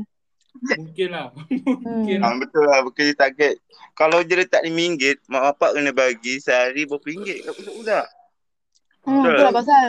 Mungkin 0.63 1.09
lah. 1.11 1.27
Hmm. 1.55 2.01
Mungkin. 2.05 2.19
Ha, 2.23 2.35
betul 2.39 2.63
lah, 2.65 2.79
bukan 2.81 3.03
dia 3.11 3.17
target. 3.17 3.55
Kalau 3.95 4.19
dia 4.23 4.35
letak 4.41 4.63
RM5, 4.65 5.23
mak 5.31 5.41
bapak 5.53 5.69
kena 5.79 5.91
bagi 5.95 6.39
sehari 6.41 6.83
berapa 6.83 7.05
ringgit 7.05 7.47
kat 7.47 7.53
budak-budak. 7.55 8.05
Hmm, 9.05 9.21
Betul. 9.21 9.43
lah 9.45 9.53
pasal. 9.53 9.87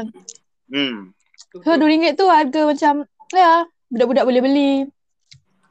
Hmm. 0.69 0.97
So 1.51 1.73
RM2 1.75 2.15
tu 2.15 2.27
harga 2.29 2.61
macam 2.69 2.95
ya, 3.33 3.65
budak-budak 3.89 4.25
boleh 4.29 4.43
beli. 4.45 4.73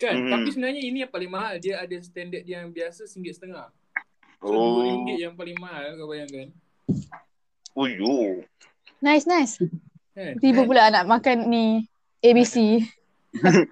Kan? 0.01 0.27
Mhm. 0.27 0.31
Tapi 0.33 0.47
sebenarnya 0.51 0.81
ini 0.81 0.97
yang 1.05 1.11
paling 1.13 1.31
mahal. 1.31 1.55
Dia 1.61 1.79
ada 1.79 1.95
standard 2.03 2.43
yang 2.43 2.67
biasa 2.73 3.07
RM1.5. 3.07 3.71
So 4.41 4.51
Oh. 4.51 4.83
RM2 4.83 5.09
yang 5.15 5.33
paling 5.37 5.57
mahal 5.57 5.95
kau 5.95 6.11
bayangkan. 6.11 6.51
Oh, 7.75 7.87
yo. 7.87 8.43
Nice, 8.99 9.27
nice. 9.27 9.59
Kan? 10.15 10.39
Tiba 10.39 10.63
pula 10.63 10.91
nak 10.91 11.07
makan 11.07 11.47
ni 11.47 11.65
ABC. 12.19 12.83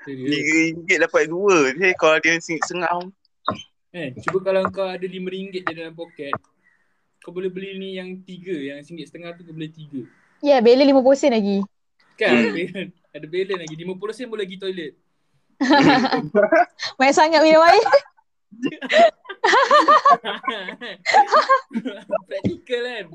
Serius. 0.03 0.83
RM3 0.87 0.89
dapat 1.07 1.23
dua. 1.31 1.71
Dia 1.75 1.95
kalau 1.95 2.17
dia 2.19 2.37
sengau. 2.41 3.11
Eh, 3.93 4.09
cuba 4.25 4.41
kalau 4.41 4.65
kau 4.73 4.89
ada 4.89 5.05
RM5 5.05 5.53
je 5.53 5.59
dalam 5.69 5.93
poket, 5.93 6.33
kau 7.21 7.29
boleh 7.29 7.53
beli 7.53 7.77
ni 7.77 7.89
yang 8.01 8.09
tiga, 8.25 8.57
yang 8.57 8.81
RM1.5 8.81 9.37
tu 9.37 9.41
kau 9.45 9.53
boleh 9.53 9.69
tiga. 9.69 10.01
Ya, 10.41 10.57
yeah, 10.57 10.59
beli 10.59 10.89
50 10.89 11.13
sen 11.13 11.31
lagi. 11.31 11.61
Kan? 12.17 12.33
Ada 13.15 13.25
balance 13.29 13.61
lagi 13.61 13.75
50 13.77 14.17
sen 14.17 14.27
boleh 14.27 14.45
pergi 14.49 14.57
toilet. 14.57 14.93
Banyak 16.97 17.15
sangat 17.15 17.39
minum 17.45 17.61
air. 17.61 17.85
Praktikal 22.25 22.81
kan. 22.81 23.05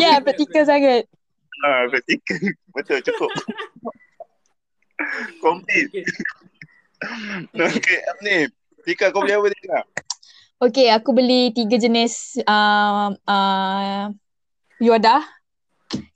Ya, 0.00 0.12
praktikal 0.24 0.64
sangat. 0.64 1.04
Ah, 1.60 1.84
praktikal. 1.92 2.40
Betul, 2.72 2.98
cukup. 3.04 3.30
Komplit. 5.44 5.88
Okay. 5.92 6.04
Okay, 7.54 7.98
ni? 8.26 8.50
Tika, 8.82 9.14
kau 9.14 9.22
beli 9.22 9.38
apa 9.38 9.54
Tika? 9.54 9.78
Okay, 10.58 10.90
aku 10.90 11.14
beli 11.14 11.54
tiga 11.54 11.78
jenis 11.78 12.34
uh, 12.42 13.14
uh, 13.14 14.10
Yoda. 14.82 15.22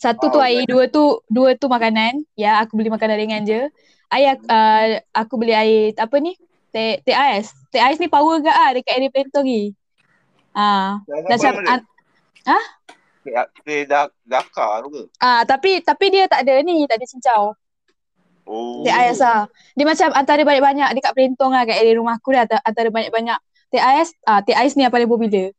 Satu 0.02 0.34
tu 0.34 0.42
Oh, 0.42 0.44
air, 0.44 0.66
dua 0.66 0.90
tu 0.90 1.22
dua 1.30 1.54
tu 1.54 1.70
makanan. 1.70 2.26
Ya, 2.34 2.58
aku 2.58 2.74
beli 2.74 2.90
makanan 2.90 3.14
ringan 3.14 3.46
je. 3.46 3.70
Air 4.10 4.42
uh, 4.50 4.98
aku 5.14 5.38
beli 5.38 5.54
air 5.54 5.94
apa 5.94 6.18
ni? 6.18 6.34
Teh 6.74 6.98
teh 7.06 7.14
ais. 7.14 7.54
Teh 7.70 7.78
ais 7.78 8.02
ni 8.02 8.10
power 8.10 8.42
gak 8.42 8.56
ah 8.56 8.74
dekat 8.74 8.98
area 8.98 9.14
Pentong 9.14 9.46
ni. 9.46 9.70
Ah, 10.52 11.00
macam 11.06 11.62
an, 11.64 11.80
Dia 13.62 13.86
dah 13.86 14.10
Dakar 14.26 14.84
tu 14.84 14.88
ke? 14.90 15.02
ah 15.22 15.46
tapi 15.46 15.80
tapi 15.80 16.10
dia 16.10 16.26
tak 16.26 16.44
ada 16.44 16.58
ni, 16.66 16.84
tak 16.90 16.98
ada 16.98 17.06
cincau. 17.06 17.42
Oh. 18.46 18.82
Teh 18.82 18.90
ais 18.90 19.18
lah. 19.22 19.46
Dia 19.78 19.84
macam 19.86 20.08
antara 20.12 20.42
banyak-banyak 20.42 20.88
dekat 20.98 21.12
Pelentong 21.14 21.52
lah 21.54 21.62
kat 21.62 21.78
area 21.78 21.94
rumah 21.94 22.18
aku 22.18 22.34
dia 22.34 22.44
antara, 22.62 22.88
banyak-banyak 22.90 23.38
teh 23.72 23.80
ais, 23.80 24.12
ah 24.26 24.42
teh 24.42 24.52
ais 24.52 24.74
ni 24.74 24.84
yang 24.84 24.92
paling 24.92 25.06
popular. 25.06 25.54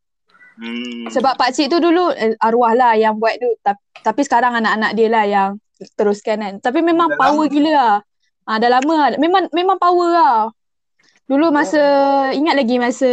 Hmm. 0.53 1.09
Sebab 1.09 1.33
pak 1.33 1.49
cik 1.57 1.71
tu 1.71 1.81
dulu 1.81 2.13
eh, 2.13 2.37
arwah 2.37 2.77
lah 2.77 2.93
yang 2.93 3.17
buat 3.17 3.39
tu. 3.41 3.49
Tapi, 3.65 3.81
tapi 4.05 4.21
sekarang 4.21 4.53
anak-anak 4.59 4.91
dia 4.93 5.07
lah 5.09 5.23
yang 5.25 5.49
teruskan 5.97 6.37
kan. 6.39 6.53
Tapi 6.61 6.85
memang 6.85 7.09
Dah 7.09 7.17
power 7.17 7.47
lama. 7.47 7.53
gila 7.53 7.71
lah. 7.73 7.95
Ah 8.45 8.57
dah 8.61 8.69
lama 8.69 8.93
lah. 8.93 9.07
Memang 9.17 9.49
memang 9.49 9.77
power 9.81 10.09
lah. 10.13 10.37
Dulu 11.23 11.55
masa 11.55 11.79
ingat 12.35 12.53
lagi 12.59 12.75
masa 12.77 13.09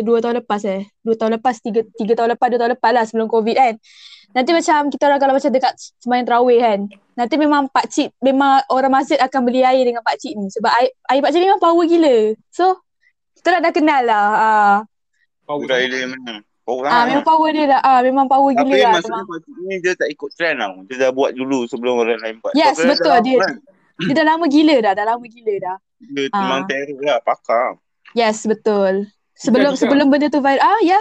dua 0.00 0.24
tahun 0.24 0.42
lepas 0.42 0.64
eh. 0.64 0.88
Dua 1.04 1.14
tahun 1.14 1.36
lepas, 1.38 1.60
tiga, 1.60 1.84
tiga 1.94 2.16
tahun 2.16 2.34
lepas, 2.34 2.48
dua 2.48 2.58
tahun 2.64 2.72
lepas 2.74 2.90
lah 2.90 3.04
sebelum 3.04 3.28
COVID 3.28 3.54
kan. 3.54 3.74
Nanti 4.30 4.50
macam 4.50 4.78
kita 4.88 5.02
orang 5.04 5.18
kalau 5.18 5.34
macam 5.34 5.50
dekat 5.50 5.72
sembahyang 5.98 6.22
terawih 6.24 6.58
kan. 6.58 6.80
Nanti 7.14 7.34
memang 7.34 7.66
pak 7.66 7.86
cik, 7.86 8.14
memang 8.20 8.62
orang 8.68 8.92
masjid 8.92 9.18
akan 9.18 9.40
beli 9.42 9.60
air 9.60 9.82
dengan 9.82 10.00
pak 10.00 10.16
cik 10.16 10.32
ni. 10.32 10.46
Sebab 10.48 10.70
air, 10.72 10.90
air 11.04 11.20
pak 11.20 11.30
cik 11.30 11.40
ni 11.40 11.46
memang 11.46 11.60
power 11.60 11.84
gila. 11.84 12.16
So, 12.48 12.78
kita 13.34 13.58
dah, 13.58 13.60
dah 13.60 13.72
kenal 13.72 14.02
lah. 14.02 14.26
Ah, 14.32 14.76
Power 15.42 15.66
Dah 15.66 15.78
dia 15.78 16.06
memang. 16.06 16.46
Orang. 16.62 16.86
ah 16.86 17.02
memang 17.02 17.26
power 17.26 17.50
dia 17.50 17.66
lah. 17.66 17.80
Ah, 17.82 17.98
memang 17.98 18.26
power 18.26 18.54
Tapi 18.54 18.62
gila 18.70 18.78
lah. 18.78 18.92
maksudnya 18.94 19.24
Pakcik 19.26 19.54
ni 19.58 19.76
dia 19.82 19.92
tak 19.92 20.08
ikut 20.08 20.30
trend 20.30 20.56
tau. 20.56 20.74
Dia 20.86 20.96
dah 20.96 21.10
buat 21.10 21.30
dulu 21.34 21.66
sebelum 21.66 21.98
orang 21.98 22.22
lain 22.22 22.38
buat. 22.38 22.54
Yes, 22.54 22.78
dia 22.78 22.86
betul. 22.86 23.10
dah 23.10 23.18
lama 23.18 23.26
Dia- 23.26 23.42
kan. 23.42 23.54
Dia 24.00 24.14
dah 24.14 24.26
lama 24.28 24.44
gila 24.46 24.76
dah, 24.78 24.92
dah 24.94 25.04
lama 25.04 25.24
gila 25.26 25.54
dah. 25.58 25.76
Dia 25.98 26.22
Ah. 26.30 26.38
memang 26.40 26.60
terror 26.64 27.00
lah, 27.02 27.18
pakar. 27.20 27.74
Yes, 28.12 28.46
betul. 28.46 29.10
Sebelum 29.34 29.74
Bukan, 29.74 29.80
sebelum 29.82 30.06
benda 30.06 30.28
tu 30.28 30.38
viral. 30.38 30.62
Ah, 30.62 30.78
ya. 30.80 31.00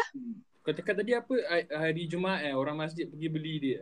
Kau 0.70 0.78
cakap 0.78 1.02
tadi 1.02 1.18
apa 1.18 1.34
hari- 1.82 2.06
Jumaat 2.06 2.46
eh 2.46 2.54
orang 2.54 2.78
masjid 2.78 3.10
pergi 3.10 3.26
beli 3.26 3.58
dia. 3.58 3.82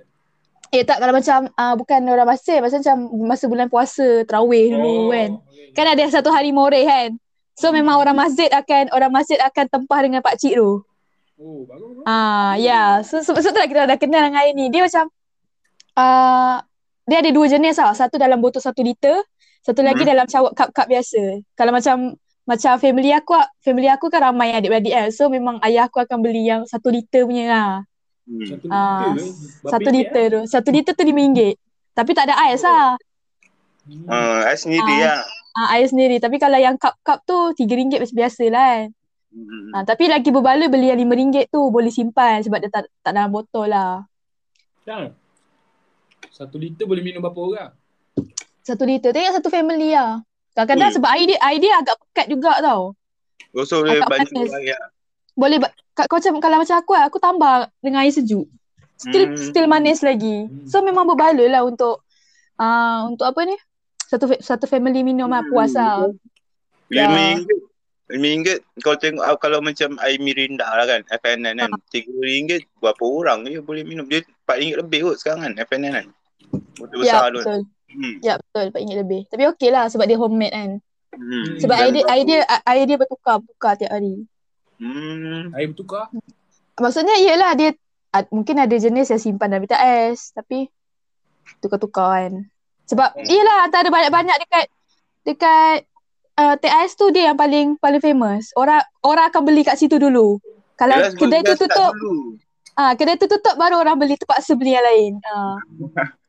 Eh 0.71 0.87
tak 0.87 1.03
kalau 1.03 1.11
macam 1.11 1.51
uh, 1.51 1.75
bukan 1.75 1.99
orang 2.07 2.31
masjid, 2.31 2.63
macam 2.63 2.79
macam 2.79 2.97
masa 3.27 3.45
bulan 3.51 3.67
puasa, 3.67 4.23
tarawih 4.23 4.71
dulu 4.71 5.11
kan. 5.11 5.35
okay. 5.35 5.75
Kan 5.75 5.85
ada 5.91 6.03
satu 6.07 6.31
hari 6.31 6.55
more 6.55 6.79
kan. 6.87 7.19
So 7.59 7.75
memang 7.75 7.99
orang 7.99 8.15
masjid 8.15 8.47
akan 8.47 8.95
orang 8.95 9.11
masjid 9.11 9.35
akan 9.43 9.67
tempah 9.67 9.99
dengan 9.99 10.23
pak 10.23 10.39
cik 10.39 10.55
tu. 10.55 10.79
Oh, 11.35 11.67
bagus. 11.67 12.07
Ah, 12.07 12.55
ya. 12.55 12.71
Yeah. 12.71 12.89
So 13.03 13.19
sebab 13.19 13.43
so, 13.43 13.51
tu 13.51 13.59
lah 13.59 13.67
kita 13.67 13.83
dah 13.83 13.99
kenal 13.99 14.23
dengan 14.23 14.39
air 14.39 14.55
ni. 14.55 14.71
Dia 14.71 14.87
macam 14.87 15.11
uh, 15.99 16.55
dia 17.03 17.17
ada 17.19 17.31
dua 17.35 17.45
jenis 17.51 17.75
tau. 17.75 17.91
Satu 17.91 18.15
dalam 18.15 18.39
botol 18.39 18.63
satu 18.63 18.79
liter, 18.79 19.19
satu 19.59 19.83
lagi 19.83 20.07
Hmm. 20.07 20.11
dalam 20.15 20.25
cawak 20.31 20.55
cup-cup 20.55 20.87
biasa. 20.87 21.43
Kalau 21.59 21.75
macam 21.75 22.15
macam 22.47 22.79
family 22.79 23.11
aku 23.11 23.35
family 23.59 23.85
aku 23.85 24.07
kan 24.07 24.23
ramai 24.23 24.55
adik-beradik 24.55 24.89
kan. 24.89 25.07
So 25.11 25.27
memang 25.27 25.59
ayah 25.61 25.85
aku 25.85 25.99
akan 25.99 26.17
beli 26.17 26.47
yang 26.47 26.63
satu 26.63 26.87
liter 26.87 27.27
punya 27.27 27.45
lah. 27.45 27.71
Hmm. 28.23 28.43
Satu 28.43 28.65
Ah, 28.67 29.11
liter. 29.11 29.27
Satu 29.63 29.79
ringgit, 29.85 29.93
liter 29.93 30.25
tu. 30.25 30.41
Satu 30.47 30.69
liter 30.71 30.91
tu 30.91 31.03
RM5. 31.03 31.39
Tapi 31.91 32.11
tak 32.11 32.23
ada 32.25 32.35
ais 32.39 32.61
lah. 32.61 32.95
eh? 32.95 32.95
Hmm. 33.87 34.07
Ah, 34.07 34.39
I 34.47 34.55
sendiri 34.55 34.95
Ah. 34.97 34.99
lah. 35.05 35.21
Ah, 35.53 35.67
air 35.75 35.87
sendiri. 35.87 36.17
Tapi 36.17 36.37
kalau 36.37 36.55
yang 36.55 36.75
cup-cup 36.75 37.23
tu 37.23 37.35
RM3 37.53 37.97
macam 37.97 38.15
biasa 38.15 38.43
lah 38.47 38.67
kan. 38.77 38.87
Hmm. 39.27 39.69
Ah, 39.71 39.83
tapi 39.83 40.07
lagi 40.07 40.29
berbala 40.29 40.65
beli 40.65 40.87
yang 40.87 40.99
RM5 40.99 41.47
tu 41.47 41.67
boleh 41.67 41.89
simpan 41.89 42.39
sebab 42.41 42.57
dia 42.57 42.71
tak, 42.71 42.87
tak 43.01 43.11
dalam 43.11 43.27
botol 43.27 43.67
lah. 43.67 44.07
Dah. 44.83 45.11
Satu 46.29 46.55
liter 46.55 46.85
boleh 46.85 47.01
minum 47.01 47.19
berapa 47.19 47.35
orang? 47.35 47.71
Satu 48.61 48.83
liter. 48.83 49.09
Tengok 49.09 49.35
satu 49.35 49.49
family 49.49 49.91
lah. 49.91 50.21
Kadang-kadang 50.57 50.89
Hmm. 50.89 50.97
sebab 50.97 51.09
air 51.13 51.25
dia, 51.29 51.37
air 51.37 51.59
dia 51.61 51.73
agak 51.77 51.95
pekat 52.01 52.25
juga 52.27 52.57
tau. 52.57 52.97
Also 53.53 53.85
dia 53.85 54.01
Agak 54.01 54.09
banyak 54.09 54.29
panas. 54.33 54.49
orang 54.49 54.63
yang 54.65 54.83
Boleh, 55.37 55.57
kau 55.93 56.17
macam, 56.17 56.33
kalau 56.41 56.57
macam 56.57 56.75
aku 56.75 56.91
lah, 56.97 57.03
aku 57.05 57.17
tambah 57.21 57.53
dengan 57.77 58.01
air 58.01 58.09
sejuk. 58.09 58.49
Still, 58.97 59.29
Hmm. 59.29 59.37
still 59.37 59.69
manis 59.69 60.01
lagi. 60.01 60.49
Hmm. 60.49 60.65
So 60.65 60.81
memang 60.81 61.05
berbala 61.05 61.45
lah 61.45 61.61
untuk, 61.61 62.01
uh, 62.57 63.05
untuk 63.05 63.29
apa 63.29 63.45
ni? 63.45 63.53
Satu 64.01 64.25
satu 64.33 64.65
family 64.65 65.05
minum 65.05 65.29
lah, 65.29 65.45
puas 65.45 65.77
lah. 65.77 66.09
Ya. 66.89 67.05
lima 67.05 67.37
ringgit. 67.37 67.59
Lima 68.07 68.25
ringgit 68.25 68.59
kau 68.79 68.95
tengok 68.95 69.21
ah, 69.21 69.37
kalau 69.37 69.61
macam 69.61 69.93
air 70.01 70.17
mirinda 70.17 70.65
lah 70.65 70.89
kan, 70.89 71.05
FNN 71.13 71.61
kan. 71.61 71.69
Tiga 71.85 72.09
ringgit 72.17 72.65
berapa 72.81 73.03
orang 73.03 73.45
je 73.45 73.61
boleh 73.61 73.85
minum. 73.85 74.09
Dia 74.09 74.25
empat 74.25 74.57
ringgit 74.57 74.77
lebih 74.81 74.99
kot 75.05 75.21
sekarang 75.21 75.45
kan, 75.45 75.53
FNN 75.61 75.93
kan. 75.93 76.07
Betul 76.73 77.05
Ya, 77.05 77.21
besar 77.21 77.29
tu. 77.29 77.41
Hmm. 77.87 78.19
Ya, 78.19 78.35
betul. 78.35 78.69
RM4 78.69 78.99
lebih. 78.99 79.21
Tapi 79.27 79.43
okey 79.55 79.69
lah 79.71 79.87
sebab 79.87 80.05
dia 80.05 80.19
homemade 80.19 80.53
kan. 80.53 80.71
Hmm. 81.15 81.45
Sebab 81.57 81.75
Dan 81.75 81.81
air 81.81 81.89
dia, 81.89 82.03
berapa- 82.03 82.11
air 82.13 82.23
dia, 82.23 82.39
air 82.67 82.83
dia 82.85 82.97
bertukar, 82.97 83.35
bertukar 83.39 83.73
tiap 83.75 83.91
hari. 83.91 84.15
Hmm. 84.77 85.55
Air 85.55 85.67
bertukar. 85.71 86.11
Maksudnya 86.77 87.15
iyalah 87.17 87.57
dia 87.57 87.73
ad, 88.11 88.29
mungkin 88.29 88.55
ada 88.57 88.75
jenis 88.75 89.09
yang 89.09 89.17
simpan 89.17 89.49
dalam 89.49 89.63
BTS 89.63 90.35
tapi 90.35 90.69
tukar-tukar 91.57 92.27
kan. 92.27 92.33
Sebab 92.85 93.09
Hmm. 93.13 93.25
iyalah 93.25 93.57
antara 93.65 93.87
banyak-banyak 93.87 94.35
dekat 94.45 94.65
dekat 95.23 95.79
uh, 96.37 96.55
TIS 96.55 96.93
tu 96.93 97.09
dia 97.09 97.31
yang 97.31 97.37
paling 97.37 97.75
paling 97.77 97.99
famous. 97.99 98.53
Orang 98.53 98.79
orang 99.01 99.27
akan 99.27 99.41
beli 99.43 99.63
kat 99.63 99.75
situ 99.75 99.97
dulu. 99.97 100.37
Kalau 100.77 100.93
sebab 100.93 101.17
kedai 101.17 101.41
tu 101.41 101.57
tutup, 101.57 101.91
ah 102.75 102.93
kedai 102.93 103.17
tu 103.17 103.25
tutup 103.25 103.57
baru 103.57 103.81
orang 103.81 103.97
beli 103.97 104.13
terpaksa 104.13 104.53
beli 104.53 104.77
yang 104.77 104.85
lain. 104.85 105.13
Ah. 105.25 105.57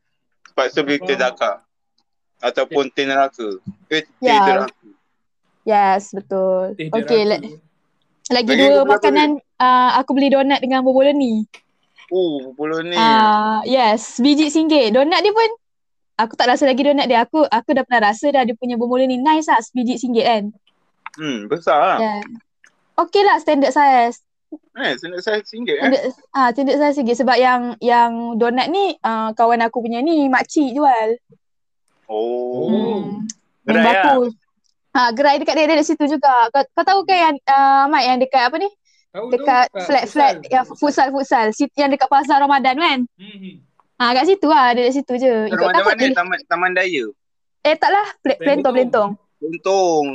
Paksa 0.58 0.82
beli 0.82 0.98
teh 0.98 1.14
Dhaka. 1.14 1.62
Ataupun 2.42 2.90
teh 2.90 3.06
neraka. 3.06 3.62
Eh, 3.86 4.02
teh 4.02 4.26
Ya. 4.26 4.42
neraka. 4.42 4.86
Yes, 5.62 6.10
betul. 6.10 6.74
Teh 6.74 6.90
deraka. 6.90 7.14
la- 7.14 7.42
lagi 8.28 8.50
Lagi 8.50 8.66
dua 8.74 8.82
makanan 8.82 9.38
uh, 9.62 9.90
aku 10.02 10.10
beli 10.18 10.34
donat 10.34 10.58
dengan 10.58 10.82
boboloni. 10.82 11.46
Oh, 12.08 12.56
bulu 12.56 12.80
ni. 12.80 12.96
Ah, 12.96 13.60
yes, 13.68 14.16
biji 14.20 14.48
singgit. 14.48 14.96
Donat 14.96 15.20
dia 15.20 15.32
pun 15.32 15.48
aku 16.16 16.32
tak 16.40 16.48
rasa 16.52 16.64
lagi 16.64 16.80
donat 16.80 17.04
dia. 17.04 17.24
Aku 17.24 17.44
aku 17.44 17.68
dah 17.76 17.84
pernah 17.84 18.12
rasa 18.12 18.32
dah 18.32 18.42
dia 18.48 18.56
punya 18.56 18.80
bomola 18.80 19.04
ni 19.04 19.20
nice 19.20 19.48
lah 19.48 19.60
sebiji 19.60 20.00
singgit 20.00 20.24
kan. 20.24 20.44
Hmm, 21.20 21.48
besar 21.52 21.76
lah. 21.76 21.98
Yeah. 22.00 22.20
Okay 22.96 23.22
lah 23.22 23.36
standard 23.40 23.72
size. 23.76 24.24
Eh, 24.78 24.94
senang 24.96 25.20
saya 25.20 25.42
singgit 25.42 25.76
eh. 25.76 25.90
Ah, 26.30 26.54
standard 26.54 26.78
size 26.78 27.02
sikit 27.02 27.16
sebab 27.18 27.36
yang 27.36 27.74
yang 27.82 28.38
donat 28.38 28.70
ni 28.70 28.94
uh, 29.02 29.34
kawan 29.34 29.60
aku 29.66 29.82
punya 29.82 29.98
ni 30.00 30.30
makcik 30.30 30.70
jual. 30.70 31.18
Oh. 32.06 32.70
Hmm. 32.70 33.28
Yang 33.66 33.76
Gerai 33.82 33.94
lah. 34.00 34.16
Ha, 34.96 35.00
gerai 35.12 35.36
dekat 35.36 35.54
dia 35.58 35.68
dekat 35.68 35.84
situ 35.84 36.04
juga. 36.08 36.48
Kau, 36.48 36.64
kau 36.72 36.84
tahu 36.86 37.00
kan 37.04 37.18
yang 37.30 37.36
uh, 37.44 37.84
Mat 37.92 38.02
yang 38.06 38.18
dekat 38.22 38.48
apa 38.48 38.56
ni? 38.56 38.70
Tahu 39.12 39.26
Dekat 39.34 39.66
flat-flat 39.84 40.34
yang 40.48 40.64
futsal 40.64 41.12
futsal. 41.12 41.52
Sit 41.52 41.74
yang 41.76 41.92
dekat 41.92 42.08
pasar 42.08 42.40
Ramadan 42.40 42.78
kan? 42.78 42.98
Hmm, 43.20 43.36
hmm. 43.36 43.56
Ha, 43.98 44.14
kat 44.14 44.24
situ 44.30 44.46
lah. 44.48 44.72
Dia 44.72 44.88
dekat 44.88 44.96
situ 45.02 45.12
je. 45.20 45.34
Ikut 45.52 45.68
takut 45.74 45.92
mana 45.92 46.00
dia. 46.00 46.16
taman 46.16 46.38
taman 46.48 46.70
daya. 46.72 47.04
Eh 47.66 47.74
taklah. 47.76 48.06
Pl- 48.24 48.40
Plentong, 48.40 48.74
plentong. 48.74 49.10
Untung. 49.42 50.06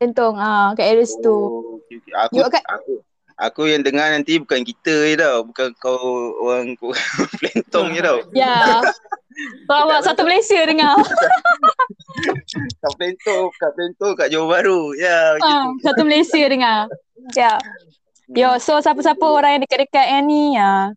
Plentong. 0.00 0.34
Ah, 0.40 0.72
kat 0.74 0.88
area 0.88 1.04
situ. 1.06 1.36
Oh, 1.36 1.78
okay, 1.84 2.00
okay. 2.00 2.12
Aku, 2.16 2.32
Yuk, 2.40 2.48
kat- 2.50 2.66
aku 2.66 2.94
aku 3.36 3.68
yang 3.68 3.84
dengar 3.84 4.10
nanti 4.10 4.36
bukan 4.36 4.60
kita 4.60 4.92
je 5.06 5.16
tau. 5.16 5.44
Bukan 5.44 5.68
kau 5.76 6.00
orang 6.42 6.74
kau 6.74 6.92
plentong 7.40 7.92
je 7.92 8.00
tau. 8.00 8.18
Ya. 8.32 8.80
Kau 9.68 9.84
awak 9.84 10.00
satu 10.02 10.24
Malaysia 10.24 10.56
dengar. 10.64 10.96
Kat 12.80 12.92
plentong, 12.96 13.52
kat 13.52 13.70
plentong 13.76 14.12
kat 14.16 14.32
Johor 14.32 14.48
Bahru. 14.48 14.96
Ya, 14.96 15.36
Ah, 15.36 15.68
gitu. 15.68 15.84
satu 15.84 16.02
Malaysia 16.02 16.40
dengar. 16.48 16.88
Ya. 17.36 17.60
Yo, 18.26 18.56
so 18.56 18.80
siapa-siapa 18.80 19.20
orang 19.20 19.50
yang 19.54 19.62
dekat-dekat 19.62 20.06
yang 20.08 20.24
ni, 20.24 20.56
ya. 20.56 20.96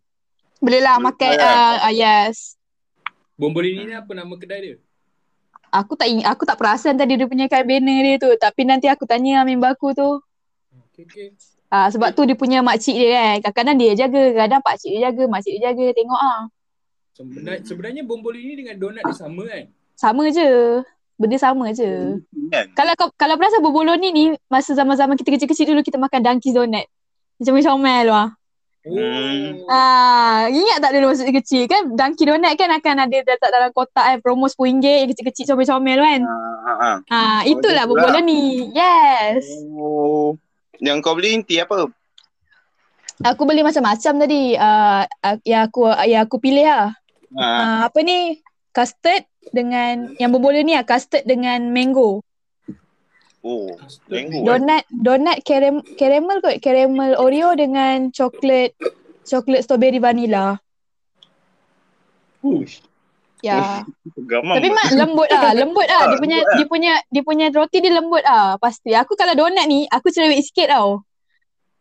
Bolehlah 0.58 0.96
makan, 0.98 1.36
uh, 1.36 1.76
uh, 1.84 1.92
yes. 1.92 2.56
Bombolini 3.36 3.86
ni 3.86 3.94
apa 3.94 4.12
nama 4.12 4.32
kedai 4.34 4.60
dia? 4.60 4.76
Aku 5.70 5.94
tak 5.94 6.08
ing- 6.08 6.26
aku 6.26 6.42
tak 6.42 6.56
perasan 6.56 6.96
tadi 6.96 7.14
dia 7.14 7.28
punya 7.28 7.46
kat 7.46 7.62
banner 7.62 8.00
dia 8.02 8.16
tu. 8.18 8.32
Tapi 8.34 8.64
nanti 8.64 8.88
aku 8.88 9.04
tanya 9.04 9.44
member 9.44 9.70
aku 9.70 9.92
tu. 9.92 10.18
Okay, 10.90 11.04
okay. 11.06 11.26
Ah, 11.70 11.86
sebab 11.86 12.10
tu 12.18 12.26
dia 12.26 12.34
punya 12.34 12.66
makcik 12.66 12.98
dia 12.98 13.14
kan. 13.14 13.36
Kadang-kadang 13.46 13.76
dia 13.78 13.92
jaga, 13.94 14.22
kadang 14.34 14.60
pakcik 14.60 14.90
dia 14.90 15.00
jaga, 15.06 15.22
makcik 15.30 15.54
dia 15.54 15.70
jaga. 15.70 15.86
Tengok 15.94 16.20
ah. 16.20 16.42
Sebenarnya, 17.14 17.60
sebenarnya 17.62 18.02
bombolini 18.02 18.58
dengan 18.58 18.74
donat 18.74 19.06
dia 19.06 19.14
sama 19.14 19.46
kan? 19.46 19.64
Sama 19.94 20.22
je. 20.34 20.82
Benda 21.14 21.36
sama 21.38 21.70
je. 21.70 22.18
Kan? 22.50 22.74
Kalau 22.74 22.92
kau 22.98 23.08
kalau 23.14 23.38
perasan 23.38 23.62
berboloni 23.62 24.08
ni 24.10 24.24
masa 24.50 24.74
zaman-zaman 24.74 25.14
kita 25.14 25.30
kecil-kecil 25.30 25.70
dulu 25.70 25.86
kita 25.86 25.94
makan 25.94 26.18
Dunkin 26.26 26.58
Donut. 26.58 26.86
Macam 27.38 27.54
comel 27.62 28.06
lah. 28.10 28.28
Hmm. 28.80 29.68
Ah, 29.68 30.48
ingat 30.48 30.80
tak 30.80 30.96
dulu 30.96 31.12
masa 31.12 31.28
kecil 31.28 31.68
kan 31.70 31.86
Dunkin 31.92 32.34
Donut 32.34 32.50
kan 32.58 32.72
akan 32.72 32.94
ada 33.06 33.16
letak 33.20 33.50
dalam 33.52 33.70
kotak 33.70 34.04
kan 34.10 34.18
promo 34.18 34.50
RM10 34.50 35.06
yang 35.06 35.08
kecil-kecil 35.14 35.44
comel-comel 35.54 36.02
kan. 36.02 36.20
Ha, 36.26 36.72
ha. 36.74 36.90
Ah, 37.14 37.40
itulah 37.46 37.62
betul 37.62 37.72
lah. 37.78 37.84
berboloni. 37.86 38.74
Yes. 38.74 39.44
Oh. 39.78 40.34
Yang 40.80 40.96
kau 41.04 41.14
beli 41.14 41.36
inti 41.36 41.60
apa? 41.60 41.86
Aku 43.20 43.44
beli 43.44 43.60
macam-macam 43.60 44.12
tadi. 44.24 44.56
Uh, 44.56 45.04
yang 45.44 45.68
aku 45.68 45.92
yang 46.08 46.24
aku 46.24 46.40
pilih 46.40 46.64
lah. 46.64 46.96
Ha. 47.36 47.44
Uh, 47.46 47.78
apa 47.86 47.98
ni? 48.00 48.40
Custard 48.72 49.28
dengan 49.52 50.16
yang 50.16 50.32
berbola 50.32 50.64
ni 50.64 50.72
lah. 50.72 50.88
Custard 50.88 51.28
dengan 51.28 51.68
mango. 51.68 52.24
Oh, 53.40 53.72
mango. 54.08 54.40
eh? 54.40 54.44
Donut 54.44 54.84
donut 54.88 55.38
caram, 55.44 55.84
caramel 56.00 56.40
kot. 56.40 56.56
Caramel 56.64 57.12
Oreo 57.20 57.52
dengan 57.56 58.08
coklat 58.08 58.72
coklat 59.24 59.64
strawberry 59.64 60.00
vanilla. 60.00 60.56
Uish. 62.40 62.80
Ya. 63.40 63.82
Gamam. 64.16 64.54
Tapi 64.54 64.68
mak 64.68 64.86
lembut 64.92 65.28
ah, 65.28 65.52
lembut 65.52 65.88
ah. 65.90 66.02
Dia 66.04 66.14
Ah, 66.14 66.18
punya 66.18 66.36
lembut 66.36 66.44
lah. 66.44 66.56
dia 66.56 66.66
punya 66.66 66.92
dia 67.06 67.22
punya 67.22 67.46
roti 67.48 67.78
dia 67.78 67.92
lembut 67.92 68.22
ah. 68.22 68.54
Pasti. 68.56 68.92
Aku 68.92 69.14
kalau 69.14 69.32
donut 69.34 69.64
ni 69.64 69.84
aku 69.86 70.08
cerewet 70.08 70.40
sikit 70.40 70.68
tau. 70.68 71.02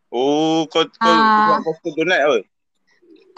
Oh, 0.10 0.66
kau 0.66 0.82
kau 0.89 1.06
Ah. 1.06 1.60
kau 1.60 1.74
suka 1.75 2.00
donat 2.00 2.20
apa? 2.20 2.38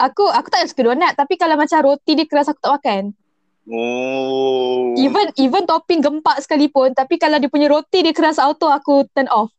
Aku 0.00 0.24
aku 0.24 0.48
tak 0.48 0.66
suka 0.66 0.82
donut 0.84 1.12
tapi 1.12 1.34
kalau 1.34 1.54
macam 1.54 1.78
roti 1.80 2.12
dia 2.12 2.24
keras 2.24 2.46
aku 2.46 2.58
tak 2.58 2.72
makan. 2.76 3.02
Oh. 3.64 4.90
Even 4.96 5.30
even 5.36 5.62
topping 5.64 6.00
gempak 6.00 6.38
sekalipun 6.38 6.90
tapi 6.92 7.14
kalau 7.14 7.38
dia 7.38 7.46
punya 7.46 7.66
roti 7.66 8.02
dia 8.02 8.10
keras 8.10 8.36
auto 8.36 8.66
aku 8.66 9.06
turn 9.10 9.26
off. 9.28 9.54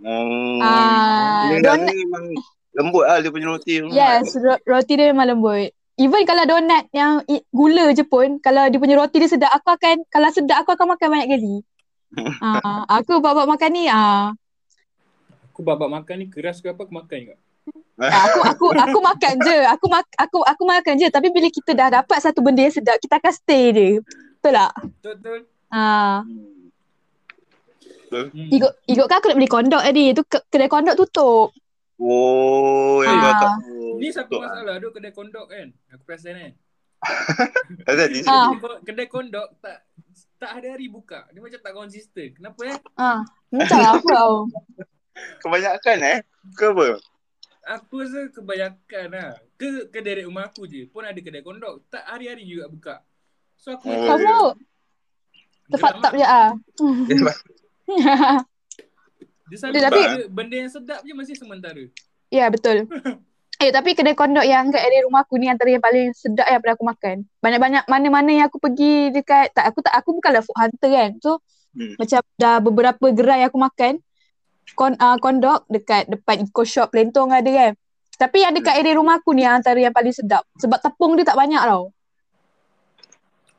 Oh. 0.00 0.58
Ah, 0.58 1.48
Dia 1.52 1.78
ni 1.78 1.94
memang 2.02 2.24
lembut 2.72 3.04
lah 3.04 3.18
dia 3.18 3.30
punya 3.30 3.46
roti. 3.48 3.78
Yes, 3.88 4.34
ro- 4.34 4.58
roti 4.64 4.92
dia 4.92 5.08
memang 5.08 5.30
lembut. 5.30 5.70
Even 5.94 6.26
kalau 6.26 6.42
donat 6.42 6.90
yang 6.90 7.22
i- 7.30 7.46
gula 7.54 7.94
je 7.94 8.02
pun, 8.02 8.42
kalau 8.42 8.66
dia 8.66 8.82
punya 8.82 8.98
roti 8.98 9.22
dia 9.22 9.30
sedap, 9.30 9.50
aku 9.54 9.78
akan, 9.78 10.02
kalau 10.10 10.26
sedap 10.34 10.66
aku 10.66 10.74
akan 10.74 10.98
makan 10.98 11.08
banyak 11.10 11.28
kali. 11.38 11.54
Ah, 12.44 12.82
aku 13.00 13.22
bawa 13.22 13.46
makan 13.46 13.70
ni, 13.72 13.86
ah, 13.86 14.34
Aku 15.54 15.62
babak 15.62 15.86
makan 15.86 16.18
ni 16.18 16.26
keras 16.26 16.58
ke 16.58 16.66
apa 16.66 16.82
aku 16.82 16.90
makan 16.90 17.18
juga. 17.22 17.36
ah, 18.02 18.26
aku 18.26 18.40
aku 18.42 18.66
aku 18.74 18.98
makan 18.98 19.34
je. 19.38 19.58
Aku 19.70 19.86
mak, 19.86 20.02
aku 20.18 20.38
aku 20.42 20.62
makan 20.66 20.98
je. 20.98 21.06
Tapi 21.14 21.30
bila 21.30 21.46
kita 21.46 21.78
dah 21.78 22.02
dapat 22.02 22.18
satu 22.18 22.42
benda 22.42 22.66
yang 22.66 22.74
sedap, 22.74 22.98
kita 22.98 23.22
akan 23.22 23.32
stay 23.32 23.70
je. 23.70 23.88
Betul 24.42 24.50
tak? 24.50 24.72
Betul-betul. 24.98 25.38
Ah, 25.70 26.26
Hmm. 26.26 26.74
Hmm. 28.34 28.50
ikut 28.50 28.72
ikut 28.90 29.06
kan 29.06 29.22
aku 29.22 29.26
nak 29.30 29.38
beli 29.38 29.50
kondok 29.50 29.82
tadi. 29.86 30.04
Tu 30.10 30.22
ke, 30.26 30.38
kedai 30.50 30.70
kondok 30.70 30.98
tutup. 30.98 31.54
Oh, 31.96 33.00
yang 33.00 33.16
Ah. 33.16 33.24
kakak. 33.32 33.52
Ni 33.96 34.08
satu 34.10 34.36
lah. 34.36 34.50
masalah 34.50 34.74
tu 34.76 34.90
kedai 34.90 35.10
kondok 35.10 35.46
kan. 35.46 35.66
Aku 35.88 36.02
perasan 36.02 36.34
kan. 36.34 36.52
Asal 37.88 38.08
di 38.08 38.20
Ah. 38.22 38.48
Kedai 38.48 38.58
ko- 38.58 38.80
Kedai 38.82 39.06
kondok 39.06 39.48
tak 39.58 39.78
tak 40.36 40.50
hari-hari 40.52 40.86
buka. 40.86 41.24
Dia 41.30 41.38
macam 41.38 41.60
tak 41.60 41.72
konsisten. 41.72 42.28
Kenapa 42.32 42.60
eh? 42.66 42.78
Ah, 42.94 43.22
macam 43.48 43.78
apa 43.80 44.08
tau. 44.08 44.34
kebanyakan 45.42 45.98
eh. 46.04 46.18
Ke 46.52 46.68
apa? 46.68 46.86
Aku 47.72 48.02
rasa 48.02 48.28
kebanyakan 48.28 49.06
lah. 49.08 49.30
Ke 49.54 49.86
kedai 49.88 50.18
dekat 50.18 50.26
rumah 50.26 50.44
aku 50.46 50.66
je 50.66 50.84
pun 50.84 51.00
ada 51.00 51.16
kedai 51.16 51.40
kondok. 51.40 51.86
Tak 51.88 52.04
hari-hari 52.04 52.42
juga 52.42 52.66
buka. 52.66 52.94
So 53.54 53.72
aku 53.72 53.86
Oh. 53.86 54.04
Kamu 54.04 54.58
terfaktap 55.70 56.12
je 56.12 56.26
ah. 56.26 56.50
Dia 59.54 59.58
selalu 59.62 59.72
Dia 59.72 59.82
tapi- 59.86 60.06
benda, 60.28 60.56
yang 60.58 60.66
sedap 60.68 61.00
je 61.00 61.12
masih 61.14 61.38
sementara. 61.38 61.82
Ya 62.28 62.50
betul. 62.50 62.90
Eh 63.54 63.70
tapi 63.70 63.94
kedai 63.94 64.18
kondok 64.18 64.42
yang 64.42 64.66
kat 64.68 64.82
area 64.82 65.06
rumah 65.06 65.22
aku 65.22 65.38
ni 65.38 65.46
antara 65.46 65.70
yang 65.70 65.80
paling 65.80 66.10
sedap 66.10 66.42
yang 66.44 66.58
pernah 66.58 66.74
aku 66.74 66.84
makan. 66.84 67.16
Banyak-banyak 67.38 67.86
mana-mana 67.86 68.30
yang 68.34 68.46
aku 68.50 68.58
pergi 68.58 69.14
dekat 69.14 69.54
tak 69.54 69.70
aku 69.70 69.78
tak 69.78 69.94
aku 69.94 70.18
bukanlah 70.18 70.42
food 70.42 70.58
hunter 70.58 70.90
kan. 70.90 71.10
So 71.22 71.38
Hmm. 71.70 71.94
macam 71.94 72.18
dah 72.34 72.58
beberapa 72.58 73.06
gerai 73.10 73.46
aku 73.46 73.54
makan 73.56 74.02
kon 74.74 74.94
uh, 74.94 75.18
kondok 75.18 75.66
dekat 75.66 76.06
depan 76.06 76.42
eco 76.42 76.66
shop 76.66 76.90
Lentong 76.90 77.30
ada 77.30 77.46
kan. 77.46 77.72
Tapi 78.16 78.42
yang 78.42 78.52
dekat 78.52 78.74
area 78.74 78.98
rumah 78.98 79.22
aku 79.22 79.30
ni 79.30 79.46
yang 79.46 79.62
antara 79.62 79.78
yang 79.78 79.94
paling 79.94 80.12
sedap 80.12 80.42
sebab 80.58 80.82
tepung 80.82 81.14
dia 81.14 81.22
tak 81.22 81.38
banyak 81.38 81.62
tau. 81.62 81.94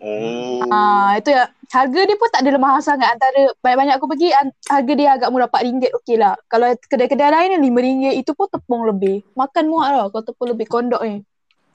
Oh. 0.04 0.60
Ah 0.70 1.16
itu 1.16 1.32
ya 1.32 1.55
harga 1.72 2.00
dia 2.06 2.18
pun 2.20 2.30
tak 2.30 2.42
ada 2.46 2.60
mahal 2.60 2.82
sangat 2.84 3.10
antara 3.16 3.54
banyak-banyak 3.64 3.96
aku 3.98 4.08
pergi 4.12 4.30
harga 4.70 4.94
dia 4.94 5.10
agak 5.18 5.30
murah 5.34 5.50
RM4 5.50 5.92
okey 6.04 6.16
lah. 6.20 6.36
Kalau 6.52 6.70
kedai-kedai 6.76 7.30
lain 7.32 7.62
ni 7.62 7.70
RM5 7.72 8.22
itu 8.22 8.32
pun 8.36 8.48
tepung 8.52 8.84
lebih. 8.86 9.24
Makan 9.34 9.66
muak 9.70 9.88
tau 9.94 10.08
kalau 10.12 10.24
tepung 10.26 10.48
lebih 10.52 10.68
kondok 10.68 11.02
ni. 11.02 11.24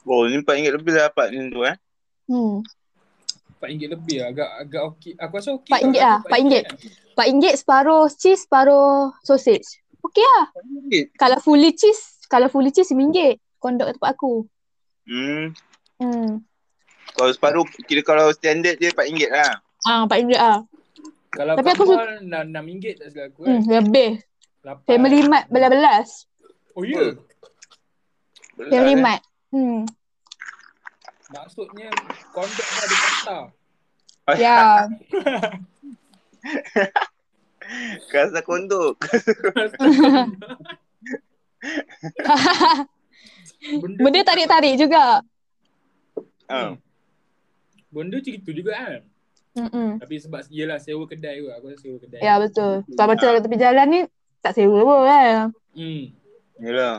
Oh, 0.05 0.25
ni 0.25 0.39
RM4 0.41 0.75
lebih 0.81 0.91
lah 0.95 1.09
dapat 1.09 1.27
ni 1.33 1.49
tu 1.51 1.61
eh. 1.65 1.75
Hmm. 2.29 2.61
RM4 3.61 3.89
lebih 3.93 4.15
lah. 4.21 4.27
Agak 4.33 4.49
agak 4.63 4.81
okey. 4.95 5.13
Aku 5.17 5.33
rasa 5.37 5.49
okey. 5.57 5.71
RM4 5.71 5.81
tau. 5.93 6.01
lah, 6.01 6.17
Aku 6.21 6.29
RM4. 6.29 6.53
lah. 6.53 7.25
RM4 7.27 7.53
separuh 7.61 8.03
cheese, 8.13 8.41
separuh 8.45 8.93
sausage. 9.25 9.67
Okey 10.01 10.25
lah. 10.25 10.45
RM4. 10.61 11.17
Kalau 11.17 11.37
fully 11.41 11.71
cheese, 11.73 12.21
kalau 12.27 12.47
fully 12.49 12.71
cheese 12.73 12.91
RM5 12.93 13.37
kondok 13.61 13.93
tempat 13.97 14.17
aku. 14.17 14.45
Hmm. 15.05 15.53
Hmm. 16.01 16.41
Kalau 17.11 17.31
separuh 17.35 17.65
kira 17.85 18.01
kalau 18.01 18.31
standard 18.33 18.79
dia 18.81 18.89
RM4 18.89 19.29
lah. 19.29 19.61
Ah, 19.81 20.05
RM4 20.05 20.37
lah. 20.37 20.59
Kalau 21.31 21.55
Tapi 21.55 21.69
aku 21.71 21.83
mall 21.87 22.21
RM6 22.21 22.99
tak 22.99 23.07
silap 23.15 23.31
aku 23.31 23.39
kan. 23.47 23.49
Hmm, 23.49 23.63
lebih. 23.71 24.09
Lapan. 24.61 24.85
Family 24.85 25.19
Mart 25.25 25.45
belas-belas. 25.49 26.09
Oh 26.77 26.83
ya. 26.85 27.17
Belas, 28.59 28.69
Family 28.69 28.93
eh. 28.93 29.01
Mart. 29.01 29.21
Hmm. 29.49 29.81
Maksudnya 31.31 31.89
kondok 32.35 32.67
tu 32.67 32.77
ada 32.77 32.95
kasta. 32.99 33.37
Ya. 34.37 34.85
Kasa 38.11 38.39
kondok. 38.43 38.99
Benda 43.79 44.19
tarik-tarik 44.27 44.75
juga. 44.75 45.23
Ha. 46.51 46.75
Benda 47.87 48.19
macam 48.19 48.33
itu 48.35 48.51
juga 48.51 48.71
kan. 48.75 49.01
Hmm. 49.51 49.99
Tapi 49.99 50.15
sebab 50.15 50.47
yelah 50.47 50.79
sewa 50.79 51.03
kedai 51.03 51.39
kot. 51.39 51.53
Aku 51.53 51.65
rasa 51.67 51.79
sewa 51.81 51.97
kedai. 51.99 52.19
Ya 52.19 52.39
betul. 52.39 52.87
Kalau 52.89 53.09
macam 53.09 53.27
kat 53.29 53.41
tepi 53.41 53.57
jalan 53.57 53.85
ni 53.85 53.99
tak 54.39 54.55
sewa 54.55 54.79
pun 54.79 54.99
kan. 55.03 55.51
Hmm. 55.73 56.03
Yalah. 56.57 56.95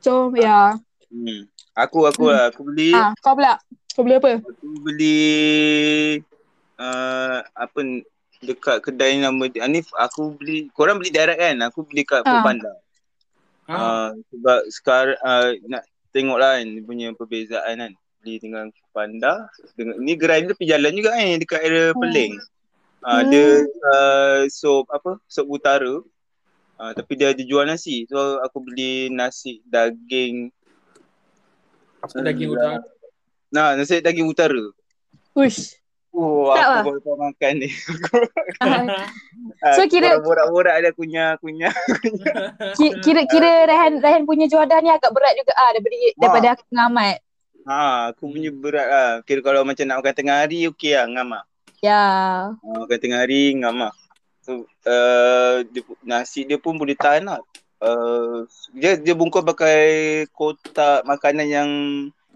So 0.00 0.32
ya. 0.34 0.76
Hmm. 1.08 1.40
Aku 1.72 2.04
aku 2.04 2.28
lah 2.28 2.48
aku 2.48 2.60
beli 2.62 2.92
Ah, 2.92 3.16
kau 3.18 3.32
pula. 3.32 3.56
Kau 3.90 4.02
beli 4.02 4.16
apa? 4.16 4.38
aku 4.38 4.66
beli 4.80 5.18
uh, 6.76 7.38
apa 7.50 7.78
dekat 8.40 8.78
kedai 8.80 9.16
nama 9.16 9.44
dia- 9.46 9.64
Anif 9.64 9.92
aku 9.92 10.32
beli 10.34 10.68
korang 10.70 10.96
beli 10.96 11.10
direct 11.10 11.36
kan 11.36 11.56
aku 11.62 11.84
beli 11.84 12.02
kat 12.02 12.20
Ah. 12.20 12.36
Foodpanda. 12.36 12.72
Ha. 13.64 13.74
Uh, 13.76 14.08
sebab 14.28 14.60
sekarang 14.68 15.18
uh, 15.20 15.50
nak 15.66 15.82
tengok 16.10 16.36
lah 16.36 16.58
kan 16.58 16.66
dia 16.66 16.82
punya 16.82 17.06
perbezaan 17.12 17.74
kan 17.78 17.92
beli 18.20 18.36
dengan 18.38 18.68
Foodpanda 18.68 19.48
dengan 19.72 19.96
ni 19.96 20.12
gerai 20.14 20.44
ni 20.44 20.48
tepi 20.48 20.64
jalan 20.64 20.92
juga 20.92 21.10
kan 21.10 21.36
dekat 21.36 21.60
area 21.60 21.84
Hmm. 21.90 22.00
Peling. 22.00 22.32
Uh, 23.00 23.22
Dia 23.24 23.46
uh, 23.64 24.40
sop 24.46 24.84
apa 24.88 25.16
sop 25.24 25.48
utara 25.48 26.04
uh, 26.76 26.92
tapi 26.92 27.16
dia 27.16 27.32
ada 27.32 27.40
jual 27.40 27.64
nasi 27.64 28.04
so 28.04 28.16
aku 28.38 28.60
beli 28.60 29.08
nasi 29.08 29.64
daging 29.64 30.52
Daging 32.00 32.48
utara. 32.50 32.80
Nah, 33.50 33.72
nasi 33.74 34.00
daging 34.00 34.24
utara. 34.26 34.56
Uish. 35.34 35.76
Oh, 36.10 36.48
Sedap 36.50 36.58
aku 36.58 36.72
lah. 36.72 36.82
baru 36.90 37.12
makan 37.18 37.52
ni. 37.56 37.68
Ah, 39.60 39.76
So, 39.76 39.84
kira- 39.86 40.16
borak-borak 40.18 40.74
ada 40.74 40.90
kunyah 40.90 41.36
kunyah. 41.36 41.72
Ki- 42.74 42.96
Kira-kira 42.98 43.64
Rehan 43.64 44.00
Rehan 44.00 44.24
punya 44.24 44.44
juadah 44.44 44.80
ni 44.80 44.88
agak 44.88 45.12
berat 45.12 45.32
juga 45.32 45.52
ah 45.54 45.70
daripada 45.70 45.96
daripada 46.16 46.46
aku 46.52 46.62
dengan 46.66 46.84
Ahmad. 46.88 47.16
Ha, 47.68 48.12
aku 48.14 48.32
punya 48.32 48.50
berat 48.52 48.88
lah. 48.88 49.10
Kira 49.24 49.40
kalau 49.44 49.62
macam 49.64 49.84
nak 49.84 50.00
makan 50.00 50.14
tengah 50.16 50.36
hari 50.44 50.68
okey 50.72 50.96
lah 50.96 51.06
ngam 51.08 51.28
lah. 51.36 51.44
Ya. 51.80 52.04
Ha, 52.56 52.66
makan 52.84 52.98
tengah 53.00 53.20
hari 53.20 53.56
ngam 53.56 53.76
lah. 53.84 53.92
So, 54.40 54.64
uh, 54.88 55.64
dia, 55.68 55.82
nasi 56.00 56.48
dia 56.48 56.56
pun 56.56 56.80
boleh 56.80 56.96
tahan 56.96 57.28
lah. 57.28 57.40
Uh, 57.80 58.44
dia 58.76 59.00
dia 59.00 59.16
bungkus 59.16 59.40
pakai 59.40 59.80
kotak 60.36 61.00
makanan 61.08 61.48
yang 61.48 61.70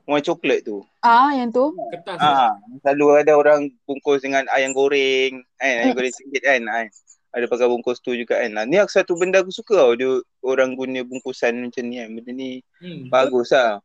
warna 0.09 0.25
coklat 0.25 0.65
tu. 0.65 0.85
Ah 1.01 1.33
yang 1.33 1.53
tu. 1.53 1.73
Kertas 1.93 2.21
lah. 2.21 2.53
Ha, 2.53 2.81
selalu 2.85 3.25
ada 3.25 3.33
orang 3.37 3.69
bungkus 3.89 4.25
dengan 4.25 4.45
ayam 4.53 4.73
goreng, 4.77 5.45
kan? 5.57 5.75
Ayam 5.85 5.97
goreng 5.97 6.13
sikit 6.13 6.43
kan. 6.45 6.61
kan? 6.65 6.87
Ada 7.35 7.51
pakai 7.51 7.67
bungkus 7.67 7.99
tu 7.99 8.15
juga 8.15 8.41
kan. 8.41 8.53
Nah, 8.53 8.65
ni 8.69 8.79
aku 8.79 8.93
satu 8.93 9.17
benda 9.17 9.41
aku 9.41 9.51
suka 9.51 9.75
tau. 9.75 9.93
Dia 9.97 10.23
orang 10.45 10.77
guna 10.77 11.03
bungkusan 11.03 11.57
macam 11.57 11.83
ni 11.89 11.99
kan. 11.99 12.09
Benda 12.13 12.31
ni 12.33 12.51
Hmm. 12.81 13.09
bagus 13.09 13.51
lah. 13.53 13.81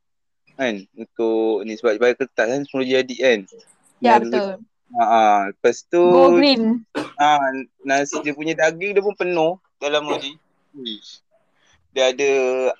Kan? 0.59 0.83
Untuk 0.91 1.63
ni 1.63 1.79
sebab 1.79 1.95
bayar 1.95 2.19
kertas 2.19 2.47
kan 2.51 2.61
semua 2.67 2.83
jadi 2.83 3.15
kan. 3.15 3.39
Ya 4.03 4.19
Ni 4.19 4.27
betul. 4.27 4.59
Ha, 4.89 5.03
ah, 5.05 5.39
lepas 5.53 5.85
tu 5.87 6.01
Go 6.01 6.35
green. 6.35 6.83
ah 7.15 7.39
nasi 7.85 8.19
dia 8.25 8.35
punya 8.35 8.57
daging 8.57 8.91
dia 8.91 8.99
pun 8.99 9.15
penuh 9.15 9.55
dalam. 9.79 10.03
Uish. 10.75 11.23
Dia 11.95 12.11
ada 12.11 12.31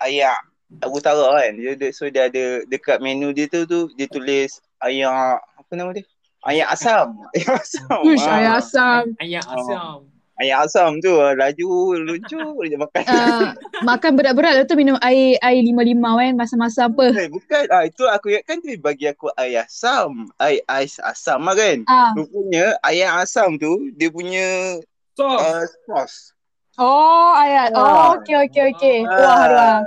ayak 0.04 0.38
Abu 0.84 1.00
Tara 1.00 1.40
kan. 1.40 1.56
Dia, 1.56 1.80
dia 1.80 1.90
so 1.96 2.12
dia 2.12 2.28
ada 2.28 2.68
dekat 2.68 3.00
menu 3.00 3.32
dia 3.32 3.48
tu 3.48 3.64
tu 3.64 3.88
dia 3.96 4.12
tulis 4.12 4.60
ayak 4.84 5.40
apa 5.40 5.72
nama 5.72 5.96
dia? 5.96 6.04
Ayak 6.44 6.76
asam. 6.76 7.08
Ayak 7.36 7.64
asam. 7.64 8.00
Ush, 8.04 8.28
Ah, 8.28 8.36
ayam 8.36 8.54
asam. 8.60 9.04
Ayak 9.20 9.44
asam. 9.48 10.08
Ayak 10.40 10.72
asam 10.72 11.04
tu 11.04 11.20
ah, 11.20 11.36
laju 11.36 11.68
lucu 12.00 12.40
dia 12.72 12.80
makan. 12.80 13.04
Uh, 13.04 13.52
makan 13.84 14.16
berat-berat 14.16 14.56
lepas 14.56 14.72
tu 14.72 14.80
minum 14.80 14.96
air 15.04 15.36
air 15.44 15.60
lima-lima 15.60 16.16
kan 16.16 16.32
masa-masa 16.34 16.88
apa. 16.88 17.12
Eh, 17.12 17.28
bukan. 17.28 17.68
Ah, 17.68 17.84
itu 17.84 18.08
aku 18.08 18.32
ingatkan 18.32 18.64
dia 18.64 18.80
bagi 18.80 19.06
aku 19.06 19.28
air 19.36 19.68
asam. 19.68 20.32
Air 20.40 20.64
ais 20.72 20.96
asam 21.04 21.44
lah 21.44 21.60
kan. 21.60 21.84
Ah. 21.86 22.16
Rupanya 22.16 22.80
air 22.88 23.12
asam 23.20 23.60
tu 23.60 23.92
dia 24.00 24.08
punya 24.08 24.80
Sos. 25.14 25.44
uh, 25.44 25.68
sauce. 25.84 26.32
Oh, 26.80 27.36
ayat. 27.36 27.76
Oh, 27.76 28.16
okey 28.16 28.40
okey 28.48 28.64
okey. 28.72 28.98
Wah, 29.04 29.20
Ah. 29.20 29.48
wah. 29.52 29.80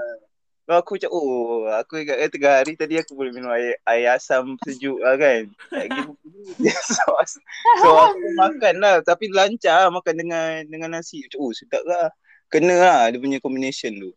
Lepas 0.72 0.88
aku 0.88 0.96
macam, 0.96 1.11
oh, 1.12 1.68
aku 1.68 1.92
ingat 2.00 2.16
kan 2.16 2.28
tengah 2.32 2.54
hari 2.64 2.72
tadi 2.80 2.96
aku 2.96 3.12
boleh 3.12 3.28
minum 3.28 3.52
air, 3.52 3.76
air 3.85 4.16
asam 4.16 4.56
sejuk 4.64 4.96
lah 5.04 5.20
kan. 5.20 5.44
Sos. 6.96 7.37
So 7.85 7.88
aku 7.92 8.26
makan 8.40 8.80
lah. 8.80 9.04
Tapi 9.04 9.28
lancar 9.28 9.85
lah 9.85 9.90
makan 9.92 10.14
dengan 10.16 10.64
dengan 10.64 10.96
nasi. 10.96 11.28
Macam, 11.28 11.44
oh 11.44 11.52
sedap 11.52 11.85
lah. 11.85 12.08
Kena 12.48 12.72
lah 12.80 13.00
dia 13.12 13.20
punya 13.20 13.37
combination 13.37 13.92
tu. 14.00 14.16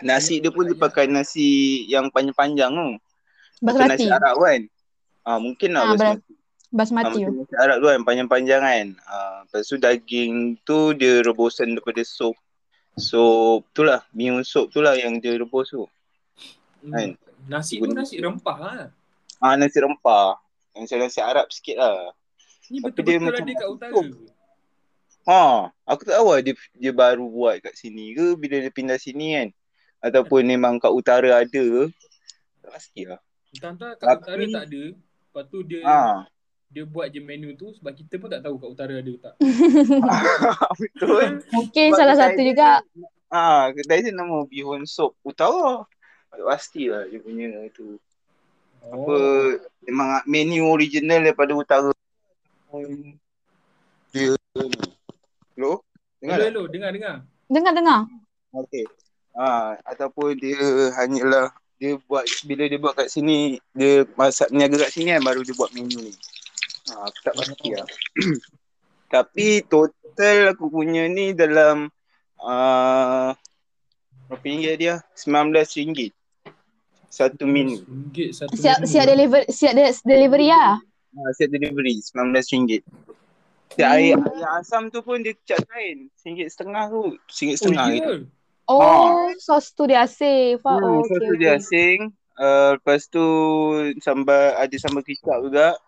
Nasi 0.00 0.40
dia 0.40 0.48
pun 0.48 0.64
dia 0.64 0.72
pakai 0.72 1.04
nasi 1.04 1.84
yang 1.84 2.08
panjang-panjang 2.08 2.72
tu. 2.72 2.96
Basmati. 3.60 3.88
nasi 3.92 4.06
Arab 4.08 4.40
kan. 4.40 4.60
Ah, 5.20 5.36
mungkin 5.36 5.68
lah 5.76 5.84
Ah, 5.84 5.92
basmati. 5.92 6.16
Ah, 6.16 6.72
Basmati. 6.72 7.18
macam 7.28 7.44
nasi 7.44 7.54
Arab 7.60 7.76
tu 7.76 7.86
kan 7.92 8.00
panjang-panjang 8.08 8.62
kan. 8.64 8.86
Ah, 9.04 9.44
lepas 9.44 9.68
tu 9.68 9.76
daging 9.76 10.56
tu 10.64 10.96
dia 10.96 11.20
rebusan 11.20 11.76
daripada 11.76 12.00
sup. 12.08 12.32
So 12.94 13.20
itulah 13.66 14.06
mie 14.10 14.42
sup 14.42 14.70
tu 14.70 14.78
lah 14.78 14.94
yang 14.94 15.18
dia 15.18 15.34
rebus 15.34 15.70
tu. 15.70 15.84
Kan? 16.84 17.18
Nasi 17.44 17.82
tu 17.82 17.90
nasi 17.90 18.22
rempah 18.22 18.56
lah. 18.56 18.88
Ah 19.38 19.58
nasi 19.58 19.82
rempah. 19.82 20.38
Macam 20.74 20.96
nasi 20.98 21.18
Arab 21.18 21.50
sikit 21.50 21.78
lah. 21.78 22.14
Ni 22.70 22.80
Tapi 22.80 23.02
dia 23.02 23.18
betul-betul 23.18 23.24
macam 23.24 23.44
ada 23.44 23.54
kat 23.54 23.68
utara. 23.68 23.92
sup. 23.92 24.06
Ha, 25.24 25.40
aku 25.88 26.00
tak 26.04 26.14
tahu 26.20 26.28
lah 26.30 26.40
dia 26.40 26.54
dia 26.76 26.92
baru 26.92 27.24
buat 27.24 27.56
kat 27.60 27.74
sini 27.74 28.12
ke 28.12 28.36
bila 28.36 28.60
dia 28.60 28.68
pindah 28.68 28.98
sini 29.00 29.26
kan. 29.34 29.48
Ataupun 30.04 30.44
memang 30.44 30.76
kat 30.76 30.92
utara 30.92 31.40
ada 31.40 31.62
ke. 31.64 31.84
Tak 32.60 32.70
pasti 32.70 33.08
lah. 33.08 33.20
Entah-entah 33.50 33.90
kat 33.96 34.04
Tapi- 34.04 34.22
utara 34.22 34.44
tak 34.52 34.64
ada. 34.68 34.84
Lepas 34.94 35.44
tu 35.48 35.58
dia 35.64 35.80
Ha. 35.82 35.98
Dia 36.74 36.82
buat 36.82 37.06
je 37.06 37.22
menu 37.22 37.54
tu 37.54 37.70
sebab 37.70 37.94
kita 37.94 38.18
pun 38.18 38.26
tak 38.26 38.42
tahu 38.42 38.58
kat 38.58 38.68
utara 38.74 38.94
ada 38.98 39.06
ke 39.06 39.20
tak. 39.22 39.34
Betul. 40.82 41.38
Mungkin 41.54 41.86
Sebab 41.94 41.98
salah 42.02 42.16
satu 42.18 42.40
juga. 42.42 42.82
Ah, 43.30 43.70
kedai 43.70 44.02
dia 44.02 44.10
nama 44.10 44.42
Bihun 44.42 44.82
Sop 44.82 45.14
Utara. 45.22 45.86
Tak 46.34 46.42
pasti 46.42 46.90
lah 46.90 47.06
dia 47.06 47.22
punya 47.22 47.46
tu. 47.70 47.94
Apa 48.90 49.16
memang 49.86 50.26
menu 50.26 50.66
original 50.66 51.22
daripada 51.22 51.54
utara. 51.54 51.94
Dia. 54.10 54.34
Hello? 55.54 55.78
Dengar 56.18 56.34
Hello, 56.34 56.42
tak? 56.42 56.50
hello, 56.50 56.62
dengar 56.66 56.90
dengar. 56.90 57.16
Dengar-dengar. 57.46 58.00
Okey. 58.50 58.84
Ah, 59.30 59.78
ataupun 59.86 60.34
dia 60.42 60.58
hanyalah 60.98 61.54
dia 61.78 61.98
buat 62.06 62.26
bila 62.46 62.66
dia 62.66 62.78
buat 62.78 62.94
kat 62.98 63.10
sini 63.10 63.58
dia 63.74 64.06
masak 64.14 64.50
niaga 64.50 64.78
kat 64.86 64.90
sini 64.94 65.14
kan 65.14 65.22
baru 65.22 65.46
dia 65.46 65.54
buat 65.54 65.70
menu 65.70 66.10
ni. 66.10 66.14
Ah, 66.92 67.08
aku 67.08 67.18
tak 67.24 67.34
pasti 67.38 67.68
lah. 67.72 67.88
Tapi 69.14 69.64
total 69.64 70.52
aku 70.52 70.68
punya 70.68 71.08
ni 71.08 71.32
dalam 71.32 71.88
uh, 72.40 73.30
berapa 74.28 74.44
ringgit 74.44 74.74
dia? 74.76 74.94
RM19 75.16 76.12
satu 77.08 77.46
menu. 77.46 77.78
Ringgit 77.86 78.34
satu 78.36 78.52
Siap 78.58 78.78
menu. 78.82 78.90
siap 78.90 79.04
deliver 79.06 79.40
siap 79.48 79.72
de- 79.72 80.02
delivery 80.04 80.48
lah. 80.50 80.76
Ha, 81.14 81.30
set 81.32 81.48
delivery 81.48 82.02
RM19. 82.02 82.82
Set 83.70 83.86
Hmm. 83.86 83.94
air, 83.96 84.18
air 84.18 84.48
asam 84.58 84.90
tu 84.90 85.00
pun 85.00 85.22
dia 85.22 85.32
cat 85.46 85.62
lain. 85.72 86.10
RM1 86.20 86.50
setengah 86.50 86.84
tu. 86.90 87.02
RM1 87.30 87.54
Oh, 87.54 87.58
setengah 87.58 87.86
ya. 87.86 87.94
gitu. 87.96 88.14
Oh, 88.64 89.28
sos 89.38 89.72
tu 89.72 89.84
dia 89.84 90.04
asing. 90.04 90.58
Faham. 90.58 90.80
Hmm, 90.80 90.98
Oh, 91.00 91.06
so 91.06 91.14
okey. 91.16 91.26
tu 91.28 91.32
dia 91.38 91.50
okey. 91.54 91.60
asing. 91.60 91.98
Uh, 92.34 92.74
lepas 92.76 93.06
tu 93.06 93.24
sambal 94.02 94.58
ada 94.58 94.76
sambal 94.76 95.06
kicap 95.06 95.38
juga. 95.38 95.78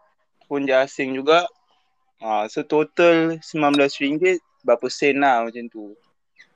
Pun 0.46 0.62
dia 0.62 0.82
asing 0.82 1.14
juga. 1.14 1.46
Ha, 2.18 2.48
so 2.48 2.62
total 2.62 3.37
RM19 3.44 4.40
berapa 4.62 4.87
sen 4.88 5.20
lah 5.20 5.44
macam 5.44 5.64
tu. 5.68 5.92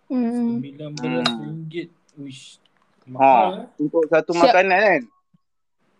Hmm. 0.08 0.58
RM19. 0.58 1.90
Uish. 2.18 2.58
Ha, 3.06 3.10
Mahal 3.10 3.46
eh. 3.52 3.82
untuk 3.82 4.06
satu 4.06 4.30
Siap. 4.32 4.42
makanan 4.46 4.78
kan. 4.78 5.02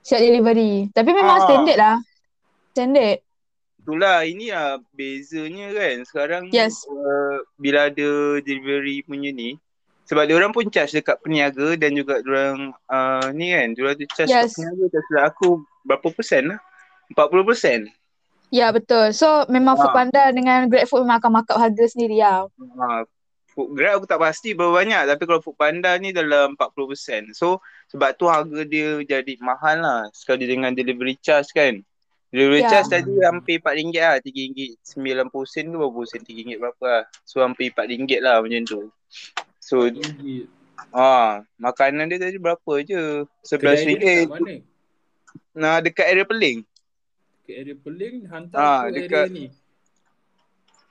Siap 0.01 0.21
delivery. 0.23 0.73
Tapi 0.91 1.11
memang 1.13 1.37
Ah. 1.39 1.45
standard 1.45 1.79
lah. 1.79 1.97
Standard. 2.73 3.19
Itulah 3.81 4.19
ini 4.23 4.49
lah 4.49 4.79
bezanya 4.95 5.73
kan. 5.73 5.97
Sekarang 6.05 6.43
Yes. 6.51 6.85
uh, 6.87 7.43
bila 7.57 7.89
ada 7.91 8.11
delivery 8.41 9.03
punya 9.03 9.33
ni 9.33 9.59
sebab 10.05 10.27
dia 10.27 10.35
orang 10.35 10.51
pun 10.51 10.67
charge 10.67 10.99
dekat 10.99 11.23
peniaga 11.23 11.79
dan 11.79 11.95
juga 11.95 12.19
dia 12.19 12.31
orang 12.35 12.75
uh, 12.91 13.31
ni 13.31 13.55
kan, 13.55 13.71
dia 13.73 13.81
orang 13.87 13.97
charge 14.11 14.27
Yes. 14.27 14.53
dekat 14.53 14.57
peniaga 14.59 14.85
tak 14.91 15.03
silap 15.07 15.25
aku 15.31 15.49
berapa 15.87 16.07
persen 16.11 16.43
lah? 16.51 16.61
40 17.13 17.49
persen. 17.49 17.79
Ya 18.51 18.75
betul. 18.75 19.15
So 19.15 19.47
memang 19.47 19.79
Ah. 19.79 19.87
Foodpanda 19.87 20.35
dengan 20.35 20.67
GrabFood 20.67 21.07
memang 21.07 21.23
akan 21.23 21.31
markup 21.31 21.59
harga 21.59 21.85
sendiri 21.87 22.19
lah. 22.19 22.51
Ha, 22.51 23.07
Food 23.51 23.75
Grab 23.75 24.03
aku 24.03 24.07
tak 24.07 24.19
pasti 24.19 24.55
berapa 24.55 24.75
banyak 24.75 25.07
tapi 25.07 25.23
kalau 25.27 25.43
Food 25.43 25.55
Panda 25.55 25.95
ni 25.99 26.11
dalam 26.11 26.55
40%. 26.59 27.31
So 27.31 27.63
sebab 27.91 28.15
tu 28.15 28.27
harga 28.27 28.63
dia 28.63 29.03
jadi 29.03 29.39
mahal 29.39 29.83
lah 29.83 30.01
sekali 30.11 30.47
dengan 30.47 30.75
delivery 30.75 31.19
charge 31.19 31.51
kan. 31.51 31.79
Delivery 32.31 32.63
Ya. 32.63 32.71
charge 32.79 32.91
tadi 32.91 33.11
hampir 33.23 33.59
RM4 33.59 33.91
lah. 33.99 34.15
RM3.90 34.23 35.47
sen 35.47 35.67
ke 35.67 35.77
berapa 35.79 36.01
sen? 36.07 36.23
RM3 36.23 36.59
berapa 36.59 36.85
lah. 36.87 37.05
So 37.23 37.43
hampir 37.43 37.75
RM4 37.75 38.19
lah 38.19 38.37
macam 38.39 38.63
tu. 38.67 38.81
So 39.59 39.91
ha, 40.91 41.43
makanan 41.55 42.11
dia 42.11 42.19
tadi 42.19 42.39
berapa 42.39 42.73
je? 42.83 43.27
Kedai 43.47 43.79
dia 43.83 43.95
dekat 43.95 44.27
RM11. 44.27 44.31
mana? 44.31 44.55
Nah 45.55 45.75
dekat 45.83 46.07
area 46.07 46.27
Peling. 46.27 46.63
Ke 47.51 47.67
area 47.67 47.75
Peling 47.75 48.31
hantar 48.31 48.63
Ah, 48.63 48.81
ke 48.87 48.95
dekat- 48.95 49.27
area 49.27 49.35
ni. 49.35 49.47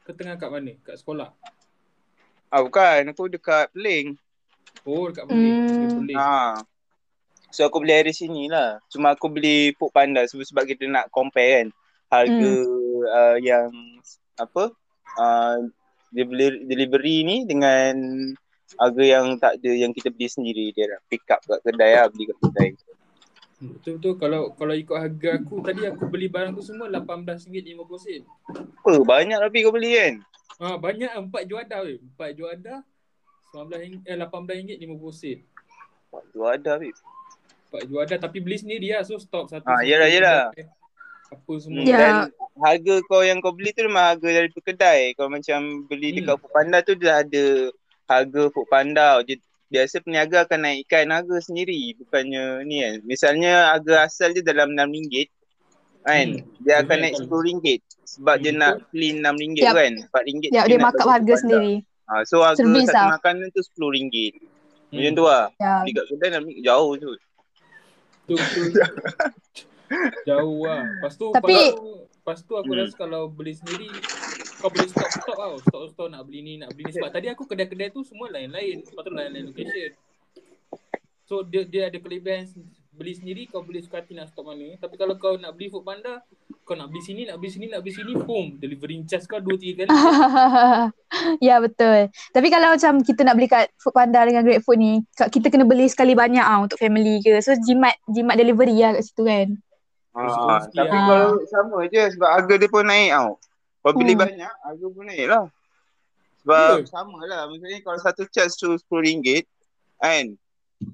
Ke 0.04 0.12
tengah 0.12 0.36
kat 0.36 0.52
mana? 0.52 0.76
Kat 0.84 1.00
sekolah. 1.00 1.32
Ah 2.52 2.60
bukan, 2.60 3.16
aku 3.16 3.32
dekat 3.32 3.72
Peling. 3.72 4.20
Oh 4.84 5.08
dekat 5.08 5.32
Peling. 5.32 5.56
Hmm. 5.56 5.72
Area 5.72 5.90
Peling. 5.96 6.20
Ha. 6.20 6.60
So 7.56 7.64
aku 7.64 7.80
beli 7.80 7.96
dari 7.96 8.12
sini 8.12 8.52
lah. 8.52 8.84
Cuma 8.92 9.16
aku 9.16 9.32
beli 9.32 9.72
Food 9.80 9.96
Panda 9.96 10.28
sebab, 10.28 10.44
sebab 10.44 10.64
kita 10.68 10.84
nak 10.92 11.08
compare 11.16 11.64
kan. 11.64 11.68
Harga 12.12 12.52
uh, 13.08 13.38
yang 13.40 13.72
apa? 14.36 14.76
Uh, 15.16 15.64
delivery, 16.12 16.68
delivery 16.68 17.24
ni 17.24 17.48
dengan 17.48 17.96
harga 18.76 19.04
yang 19.08 19.40
tak 19.40 19.64
ada 19.64 19.72
yang 19.72 19.96
kita 19.96 20.12
beli 20.12 20.28
sendiri 20.28 20.76
dia 20.76 20.92
dah 20.92 21.00
pick 21.08 21.24
up 21.32 21.40
kat 21.40 21.64
kedai 21.64 22.04
lah 22.04 22.12
beli 22.12 22.28
kat 22.28 22.38
kedai. 22.44 22.70
Betul-betul 23.60 24.14
kalau 24.16 24.42
kalau 24.56 24.72
ikut 24.72 24.96
harga 24.96 25.30
aku 25.36 25.60
tadi 25.60 25.84
aku 25.84 26.08
beli 26.08 26.32
barang 26.32 26.56
tu 26.56 26.64
semua 26.64 26.88
RM18.50. 26.88 28.24
Apa 28.80 28.92
banyak 29.04 29.36
tapi 29.36 29.58
kau 29.68 29.76
beli 29.76 30.00
kan? 30.00 30.14
Ah 30.60 30.76
banyak 30.80 31.12
ah, 31.12 31.20
empat 31.20 31.44
juadah 31.44 31.80
weh. 31.84 32.00
Empat 32.00 32.40
juadah 32.40 32.80
RM19 33.52 34.08
eh 34.08 34.16
RM18.50. 34.16 35.44
Tu 36.32 36.42
ada 36.42 36.70
Habib. 36.80 36.96
Empat 37.70 37.84
juadah 37.86 38.18
tapi 38.18 38.38
beli 38.40 38.58
sendiri 38.58 38.96
lah 38.96 39.04
so 39.04 39.20
stok 39.20 39.52
satu. 39.52 39.68
Ah, 39.68 39.84
satu 39.84 39.92
yalah, 39.92 40.08
yalah. 40.08 40.44
Apa 41.30 41.52
semua. 41.62 41.84
Ya. 41.86 41.98
Dan 42.00 42.16
harga 42.64 42.96
kau 43.06 43.22
yang 43.22 43.44
kau 43.44 43.52
beli 43.54 43.76
tu 43.76 43.84
memang 43.84 44.16
harga 44.16 44.28
dari 44.28 44.50
kedai. 44.50 45.14
Kalau 45.20 45.30
macam 45.30 45.84
beli 45.86 46.16
Hmm. 46.16 46.18
dekat 46.24 46.36
Food 46.40 46.52
Panda 46.56 46.78
tu 46.80 46.94
dia 46.96 47.22
ada 47.22 47.46
harga 48.08 48.42
Food 48.56 48.68
Panda. 48.72 49.20
Dia, 49.28 49.36
biasa 49.70 50.02
peniaga 50.02 50.44
akan 50.44 50.60
naikkan 50.62 51.08
harga 51.08 51.38
sendiri. 51.40 51.94
Bukannya 51.96 52.62
ni 52.64 52.82
kan. 52.82 52.96
Misalnya 53.04 53.72
harga 53.72 54.04
asal 54.04 54.34
dia 54.34 54.42
dalam 54.42 54.74
RM6 54.74 55.30
kan. 56.02 56.28
Hmm. 56.36 56.42
Dia 56.60 56.74
akan 56.80 56.90
Betul. 56.90 57.04
naik 57.04 57.16
RM10 57.22 57.80
sebab 58.04 58.36
dia 58.38 58.52
Hmm, 58.52 58.60
nak 58.60 58.74
clean 58.90 59.18
RM6 59.20 59.58
Yap. 59.60 59.76
kan. 59.76 59.94
RM4 60.12 60.50
Ya, 60.50 60.62
dia 60.66 60.78
markup 60.78 61.08
harga 61.08 61.34
sendiri. 61.38 61.74
Ha, 62.06 62.26
so 62.26 62.42
harga 62.42 62.58
Servis 62.60 62.90
satu 62.90 62.98
lah. 62.98 63.10
makanan 63.16 63.48
tu 63.50 63.62
RM10. 63.62 64.34
Hmm. 64.34 64.42
Macam 64.92 65.12
tu 65.14 65.24
lah. 65.24 65.46
Ya. 65.56 65.74
Beli 65.80 65.92
kat 65.94 66.06
kedai 66.08 66.30
RM6 66.36 66.58
jauh 66.60 66.92
tu. 66.98 67.12
Betul. 68.26 68.46
Jauh 70.24 70.62
lah. 70.62 70.86
Lepas 70.86 71.14
tu 71.16 71.26
Tapi- 71.32 71.74
kalau, 71.74 72.06
lepas 72.06 72.38
tu 72.40 72.54
aku 72.54 72.68
Hmm. 72.68 72.78
rasa 72.80 72.94
kalau 72.96 73.22
beli 73.26 73.54
sendiri 73.54 73.90
kau 74.60 74.70
boleh 74.70 74.88
stok-stok 74.92 75.36
tau. 75.40 75.56
Stok-stok 75.64 76.08
nak 76.12 76.28
beli 76.28 76.40
ni, 76.44 76.54
nak 76.60 76.76
beli 76.76 76.92
ni. 76.92 76.94
Sebab 77.00 77.10
tadi 77.10 77.28
aku 77.32 77.48
kedai-kedai 77.48 77.90
tu 77.96 78.04
semua 78.04 78.28
lain-lain. 78.28 78.84
Lepas 78.84 79.04
tu 79.08 79.12
lain-lain 79.16 79.44
location. 79.48 79.92
So 81.26 81.42
dia 81.46 81.64
dia 81.64 81.88
ada 81.88 81.98
kelebihan 82.02 82.44
beli 83.00 83.16
sendiri 83.16 83.48
kau 83.48 83.64
boleh 83.64 83.80
suka 83.80 84.04
hati 84.04 84.12
nak 84.12 84.28
stop 84.28 84.52
mana. 84.52 84.76
Tapi 84.76 85.00
kalau 85.00 85.16
kau 85.16 85.40
nak 85.40 85.56
beli 85.56 85.72
food 85.72 85.88
panda, 85.88 86.20
kau 86.68 86.76
nak 86.76 86.92
beli 86.92 87.00
sini, 87.00 87.24
nak 87.24 87.40
beli 87.40 87.48
sini, 87.48 87.72
nak 87.72 87.80
beli 87.80 87.96
sini, 87.96 88.12
boom, 88.12 88.60
delivery 88.60 89.00
charge 89.08 89.24
kau 89.24 89.40
2 89.40 89.56
3 89.56 89.80
kali. 89.80 89.90
ya 91.48 91.64
betul. 91.64 92.12
Tapi 92.12 92.48
kalau 92.52 92.76
macam 92.76 93.00
kita 93.00 93.24
nak 93.24 93.40
beli 93.40 93.48
kat 93.48 93.72
Food 93.80 93.96
Panda 93.96 94.20
dengan 94.28 94.44
GrabFood 94.44 94.78
ni, 94.78 95.00
ka- 95.16 95.32
kita 95.32 95.48
kena 95.48 95.64
beli 95.64 95.88
sekali 95.88 96.12
banyak 96.12 96.44
ah 96.44 96.60
untuk 96.60 96.76
family 96.76 97.24
ke. 97.24 97.40
So 97.40 97.56
jimat 97.56 97.96
jimat 98.12 98.36
delivery 98.36 98.76
lah 98.76 99.00
kat 99.00 99.08
situ 99.08 99.24
kan. 99.24 99.48
Ha, 100.10 100.20
Kongsi-kongsi 100.20 100.70
tapi 100.76 100.98
lah. 101.00 101.06
kalau 101.08 101.32
sama 101.48 101.78
je 101.88 102.04
sebab 102.18 102.30
harga 102.36 102.54
dia 102.60 102.68
pun 102.68 102.84
naik 102.84 103.10
tau. 103.16 103.30
Kalau 103.80 103.94
beli 103.96 104.14
Hmm. 104.14 104.22
banyak, 104.22 104.54
harga 104.60 104.88
pun 104.92 105.04
naik 105.08 105.28
lah. 105.28 105.46
Sebab 106.40 106.76
Ya. 106.84 106.88
sama 106.88 107.20
lah. 107.24 107.42
Misalnya 107.48 107.80
kalau 107.80 108.00
satu 108.00 108.24
charge 108.28 108.56
tu 108.56 108.76
RM10 108.92 109.44
kan. 109.98 110.26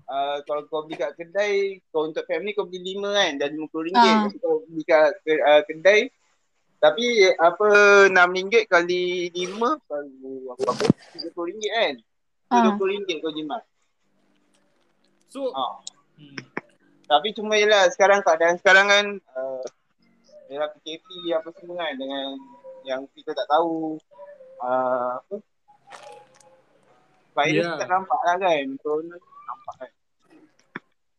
Uh, 0.10 0.38
kalau 0.50 0.66
kau 0.66 0.82
beli 0.82 0.98
kat 0.98 1.14
kedai, 1.14 1.78
kau 1.90 2.10
untuk 2.10 2.26
family 2.26 2.54
kau 2.54 2.66
beli 2.66 2.94
lima 2.94 3.14
kan 3.14 3.38
dah 3.38 3.48
RM50. 3.48 3.94
Ah. 3.94 4.26
Tapi 4.26 4.38
kau 4.38 4.66
beli 4.66 4.84
kat 4.84 5.14
uh, 5.26 5.62
kedai 5.64 6.10
tapi 6.76 7.06
apa 7.40 7.68
RM6 8.14 8.68
kali 8.68 9.30
5 9.34 9.58
kali 9.90 10.34
apa 10.46 10.64
apa 10.70 10.84
RM30 11.18 11.62
kan. 11.68 11.94
Tu 12.46 12.54
Ah. 12.54 12.62
RM20 12.68 13.10
kau 13.22 13.32
jimat. 13.32 13.62
So, 15.30 15.50
Ha. 15.50 15.66
hmm. 16.18 16.38
Tapi 17.06 17.28
cuma 17.34 17.54
yelah 17.54 17.86
sekarang 17.90 18.22
keadaan 18.22 18.58
sekarang 18.58 18.90
kan 18.90 19.06
uh, 19.38 19.66
Yalah 20.46 20.70
PKP 20.78 21.06
apa 21.34 21.50
semua 21.58 21.82
kan 21.82 21.98
dengan 21.98 22.38
yang 22.86 23.02
kita 23.12 23.34
tak 23.34 23.48
tahu 23.48 23.98
uh, 24.60 25.18
apa 25.18 25.36
Virus 27.36 27.66
Ya. 27.66 27.76
tak 27.76 27.90
nampak 27.90 28.20
lah 28.22 28.36
kan 28.38 28.66
Corona 28.80 29.16
nampak 29.20 29.74
kan 29.76 29.92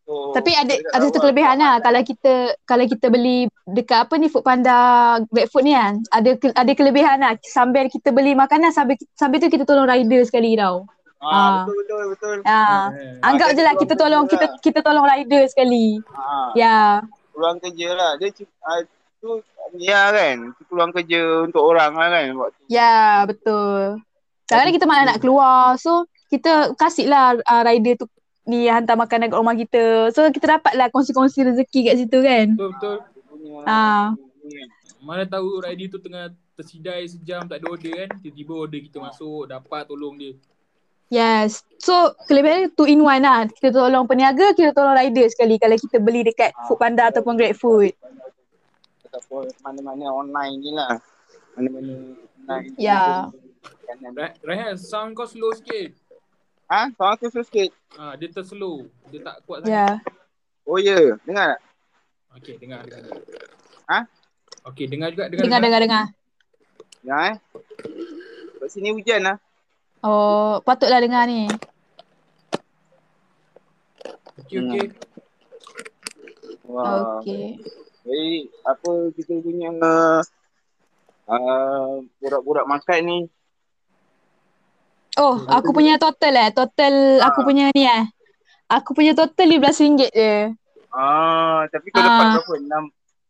so, 0.02 0.32
Tapi 0.32 0.50
ada 0.54 0.72
kita 0.72 0.88
ada 0.90 1.04
satu 1.04 1.18
kelebihan 1.20 1.56
lah 1.58 1.74
kalau 1.78 2.00
kita 2.00 2.32
kalau 2.62 2.84
kita 2.84 3.06
beli 3.08 3.38
dekat 3.66 4.06
apa 4.06 4.14
ni 4.16 4.26
Food 4.26 4.40
Panda 4.40 4.78
GrabFood 5.26 5.62
ni 5.62 5.74
kan. 5.74 5.98
Ada 6.08 6.30
ke- 6.36 6.54
ada 6.54 6.72
kelebihan 6.72 7.18
lah 7.18 7.34
sambil 7.44 7.84
kita 7.86 8.10
beli 8.10 8.32
makanan 8.32 8.70
sambil 8.70 8.94
sambil 9.12 9.42
tu 9.42 9.50
kita 9.50 9.66
tolong 9.66 9.84
rider 9.84 10.22
sekali 10.22 10.54
tau. 10.54 10.86
ah, 11.18 11.26
Ah. 11.26 11.52
Betul 11.64 11.76
betul 11.82 12.02
betul 12.12 12.36
Ah, 12.44 12.88
Eh, 12.92 13.18
anggap 13.20 13.48
jadi 13.50 13.58
je 13.58 13.62
lah 13.64 13.74
kita 13.74 13.94
tolong 13.98 14.24
kita 14.24 14.46
lah. 14.46 14.60
kita 14.62 14.78
tolong 14.80 15.04
rider 15.04 15.42
sekali. 15.48 16.00
ah, 16.08 16.48
Ya. 16.54 17.02
Peluang 17.34 17.58
kerja 17.58 17.88
lah 17.92 18.10
Dia 18.16 18.32
uh, 18.32 18.80
tu 19.26 19.36
Ya 19.74 20.14
kan 20.14 20.54
peluang 20.70 20.94
kerja 20.94 21.42
untuk 21.42 21.62
orang 21.66 21.92
lah 21.98 22.08
kan 22.08 22.30
waktu 22.38 22.60
Ya, 22.70 23.26
betul. 23.26 24.00
Kadang-kadang 24.46 24.76
kita 24.78 24.86
malah 24.86 25.04
nak 25.10 25.18
keluar. 25.18 25.74
So, 25.78 26.06
kita 26.30 26.74
kasih 26.78 27.10
lah 27.10 27.34
uh, 27.42 27.62
rider 27.66 27.98
tu 27.98 28.06
ni 28.46 28.70
hantar 28.70 28.94
makanan 28.94 29.30
kat 29.30 29.38
rumah 29.38 29.58
kita. 29.58 30.14
So, 30.14 30.30
kita 30.30 30.58
dapat 30.58 30.78
lah 30.78 30.86
kongsi-kongsi 30.94 31.50
rezeki 31.50 31.80
kat 31.90 31.94
situ 31.98 32.18
kan. 32.22 32.54
betul-betul. 32.54 32.96
punya 33.26 33.62
Ah. 33.66 34.14
Mana 35.02 35.26
tahu 35.26 35.62
rider 35.62 35.90
tu 35.90 35.98
tengah 35.98 36.30
tersidai 36.54 37.06
sejam 37.10 37.42
tak 37.46 37.58
ada 37.58 37.66
order 37.66 38.06
kan. 38.06 38.08
Tiba-tiba 38.22 38.52
order 38.54 38.80
kita 38.82 38.98
masuk, 39.02 39.50
dapat 39.50 39.82
tolong 39.90 40.14
dia. 40.14 40.38
Yes. 41.06 41.62
So, 41.78 42.18
kelebihan 42.26 42.74
two 42.74 42.86
in 42.86 43.02
one 43.02 43.22
lah. 43.22 43.46
Kita 43.46 43.70
tolong 43.70 44.10
peniaga, 44.10 44.54
kita 44.54 44.74
tolong 44.74 44.94
rider 44.94 45.26
sekali 45.30 45.54
kalau 45.58 45.78
kita 45.78 46.02
beli 46.02 46.26
dekat 46.26 46.50
Foodpanda 46.66 47.14
ataupun 47.14 47.38
GrabFood. 47.38 47.94
Ataupun 49.16 49.48
mana-mana 49.64 50.12
online 50.12 50.60
ni 50.60 50.70
lah. 50.76 51.00
Mana-mana 51.56 52.12
online. 52.44 52.76
Ya. 52.76 53.32
Ra- 54.12 54.36
Raihan, 54.44 54.76
sound 54.76 55.16
kau 55.16 55.24
slow 55.24 55.56
sikit. 55.56 55.96
Ha? 56.68 56.92
Sound 56.92 57.16
aku 57.16 57.32
susah 57.32 57.44
sikit. 57.48 57.70
Ah, 57.96 58.12
dia 58.20 58.28
terslow. 58.28 58.84
Dia 59.08 59.24
tak 59.24 59.40
kuat 59.48 59.64
sangat. 59.64 59.72
Ya. 59.72 59.88
Oh 60.68 60.76
ya, 60.76 60.98
yeah. 60.98 61.16
dengar 61.24 61.46
tak? 61.56 61.60
Okey, 62.36 62.54
dengar, 62.60 62.80
dengar. 62.84 63.16
Ha? 63.88 64.00
Okey, 64.68 64.84
dengar 64.90 65.08
juga, 65.14 65.24
dengar. 65.32 65.42
Dengar, 65.48 65.60
dengar, 65.64 65.80
dengar. 65.80 66.04
Dengar 67.00 67.22
eh. 67.32 67.36
Kat 68.60 68.68
sini 68.68 68.92
hujan 68.92 69.24
lah. 69.24 69.36
Oh, 70.04 70.60
patutlah 70.60 71.00
dengar 71.00 71.24
ni. 71.24 71.48
Okey, 74.44 74.58
okey. 74.60 74.86
Wah. 76.66 77.22
Okay. 77.22 77.62
Jadi 78.06 78.30
apa 78.62 78.90
kita 79.18 79.32
punya 79.42 79.70
uh, 81.26 81.90
borak-borak 82.22 82.66
makan 82.70 83.00
ni. 83.02 83.18
Oh, 85.16 85.42
aku 85.48 85.72
punya 85.72 85.96
total 85.96 86.34
eh. 86.38 86.50
Total 86.52 87.18
aku 87.24 87.40
Ah. 87.42 87.44
punya 87.44 87.64
ni 87.74 87.82
eh. 87.82 88.04
Aku 88.68 88.92
punya 88.92 89.10
total 89.10 89.48
RM15 89.48 89.98
je. 89.98 90.52
Ah, 90.92 91.66
tapi 91.72 91.90
kau 91.90 91.98
Ah. 91.98 92.06
dapat 92.06 92.26
berapa? 92.38 92.52
Enam 92.62 92.84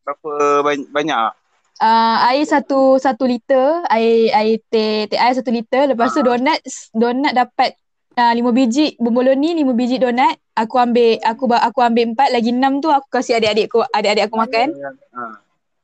berapa 0.05 0.31
banyak, 0.63 0.89
banyak? 0.93 1.31
Uh, 1.77 2.17
air 2.33 2.45
satu 2.49 2.97
satu 2.97 3.29
liter, 3.29 3.85
air 3.93 4.33
air 4.33 4.57
teh 4.73 5.05
teh 5.07 5.19
air 5.21 5.37
satu 5.37 5.53
liter. 5.53 5.89
Lepas 5.89 6.13
tu 6.13 6.21
Ah. 6.21 6.27
donat 6.35 6.59
donat 6.93 7.33
dapat 7.33 7.77
uh, 8.17 8.33
lima 8.33 8.51
biji 8.51 8.97
bomboloni, 8.97 9.55
lima 9.55 9.73
biji 9.77 10.01
donat. 10.01 10.41
Aku 10.57 10.81
ambil 10.81 11.21
aku 11.21 11.45
aku 11.53 11.79
ambil 11.85 12.17
empat 12.17 12.33
lagi 12.33 12.49
enam 12.49 12.81
tu 12.81 12.89
aku 12.89 13.07
kasih 13.13 13.37
adik-adik 13.37 13.69
aku 13.69 13.85
adik-adik 13.93 14.25
aku 14.27 14.37
makan. 14.41 14.69
Ha. 15.13 15.23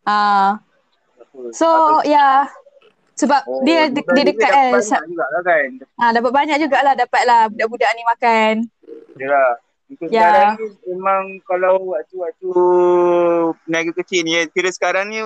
Ah, 0.02 0.50
Apa? 1.20 1.38
so 1.54 1.68
ya 2.02 2.16
yeah. 2.16 2.36
sebab 3.14 3.44
Oh, 3.46 3.62
dia 3.62 3.86
de- 3.92 4.02
dia 4.02 4.24
dekat 4.26 4.50
dapat 4.50 4.80
banyak 4.80 5.00
jugalah 5.12 5.42
kan. 5.44 5.68
Ah, 6.00 6.10
dapat 6.10 6.30
banyak 6.32 6.56
jugalah 6.58 6.94
dapat 6.96 7.22
lah 7.28 7.40
budak-budak 7.52 7.90
ni 7.94 8.02
makan. 8.08 8.54
Yalah. 9.20 9.50
Untuk 9.92 10.08
Ya. 10.08 10.24
sekarang 10.24 10.50
ni 10.56 10.66
memang 10.88 11.22
kalau 11.44 11.74
waktu-waktu 11.92 12.50
peniaga 13.60 13.92
kecil 14.00 14.24
ni, 14.24 14.40
kira 14.56 14.72
sekarang 14.72 15.12
ni 15.12 15.20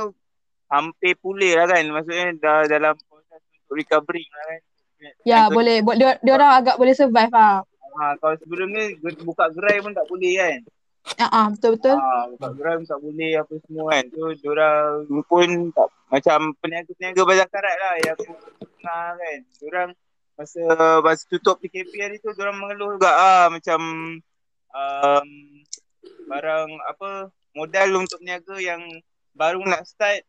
hampir 0.67 1.15
pulih 1.23 1.55
lah 1.55 1.71
kan. 1.71 1.87
Maksudnya 1.87 2.35
dah 2.35 2.67
dalam 2.67 2.99
proses 3.07 3.39
untuk 3.63 3.79
recovery 3.79 4.27
lah 4.27 4.43
kan. 4.51 4.61
Ya, 4.97 5.13
Peniaga- 5.45 5.53
boleh 5.53 5.77
bo- 5.85 5.97
dia, 5.97 6.17
dia 6.19 6.33
orang 6.33 6.53
agak 6.57 6.77
boleh 6.81 6.95
survive 6.97 7.35
ah. 7.35 7.61
Ha, 7.97 8.13
kalau 8.21 8.37
sebelum 8.37 8.69
ni 8.71 8.93
buka 9.25 9.49
gerai 9.53 9.81
pun 9.81 9.93
tak 9.93 10.05
boleh 10.05 10.33
kan. 10.37 10.61
Ah, 11.17 11.29
ah, 11.33 11.47
betul 11.49 11.71
betul. 11.77 11.97
Ha, 11.97 12.29
buka 12.29 12.49
gerai 12.53 12.75
pun 12.77 12.87
tak 12.87 13.01
boleh 13.01 13.31
apa 13.37 13.53
semua 13.65 13.85
kan. 13.89 14.05
Tu 14.07 14.25
diorang 14.41 14.85
pun 15.25 15.49
tak, 15.73 15.89
macam 16.09 16.39
peniaga-peniaga 16.61 17.23
bazar 17.25 17.49
karat 17.49 17.77
lah 17.77 17.95
yang 17.99 18.15
aku 18.15 18.33
kenal 18.77 19.09
kan. 19.15 19.39
Diorang 19.61 19.91
masa 20.37 20.63
masa 21.01 21.23
tutup 21.27 21.57
PKP 21.59 21.93
hari 21.97 22.17
tu 22.21 22.29
diorang 22.31 22.57
mengeluh 22.57 23.01
juga 23.01 23.09
ah 23.09 23.45
macam 23.49 23.81
um, 24.69 25.29
barang 26.27 26.69
apa 26.87 27.09
modal 27.53 27.89
untuk 27.97 28.21
peniaga 28.21 28.61
yang 28.61 28.85
baru 29.33 29.65
nak 29.65 29.89
start 29.89 30.21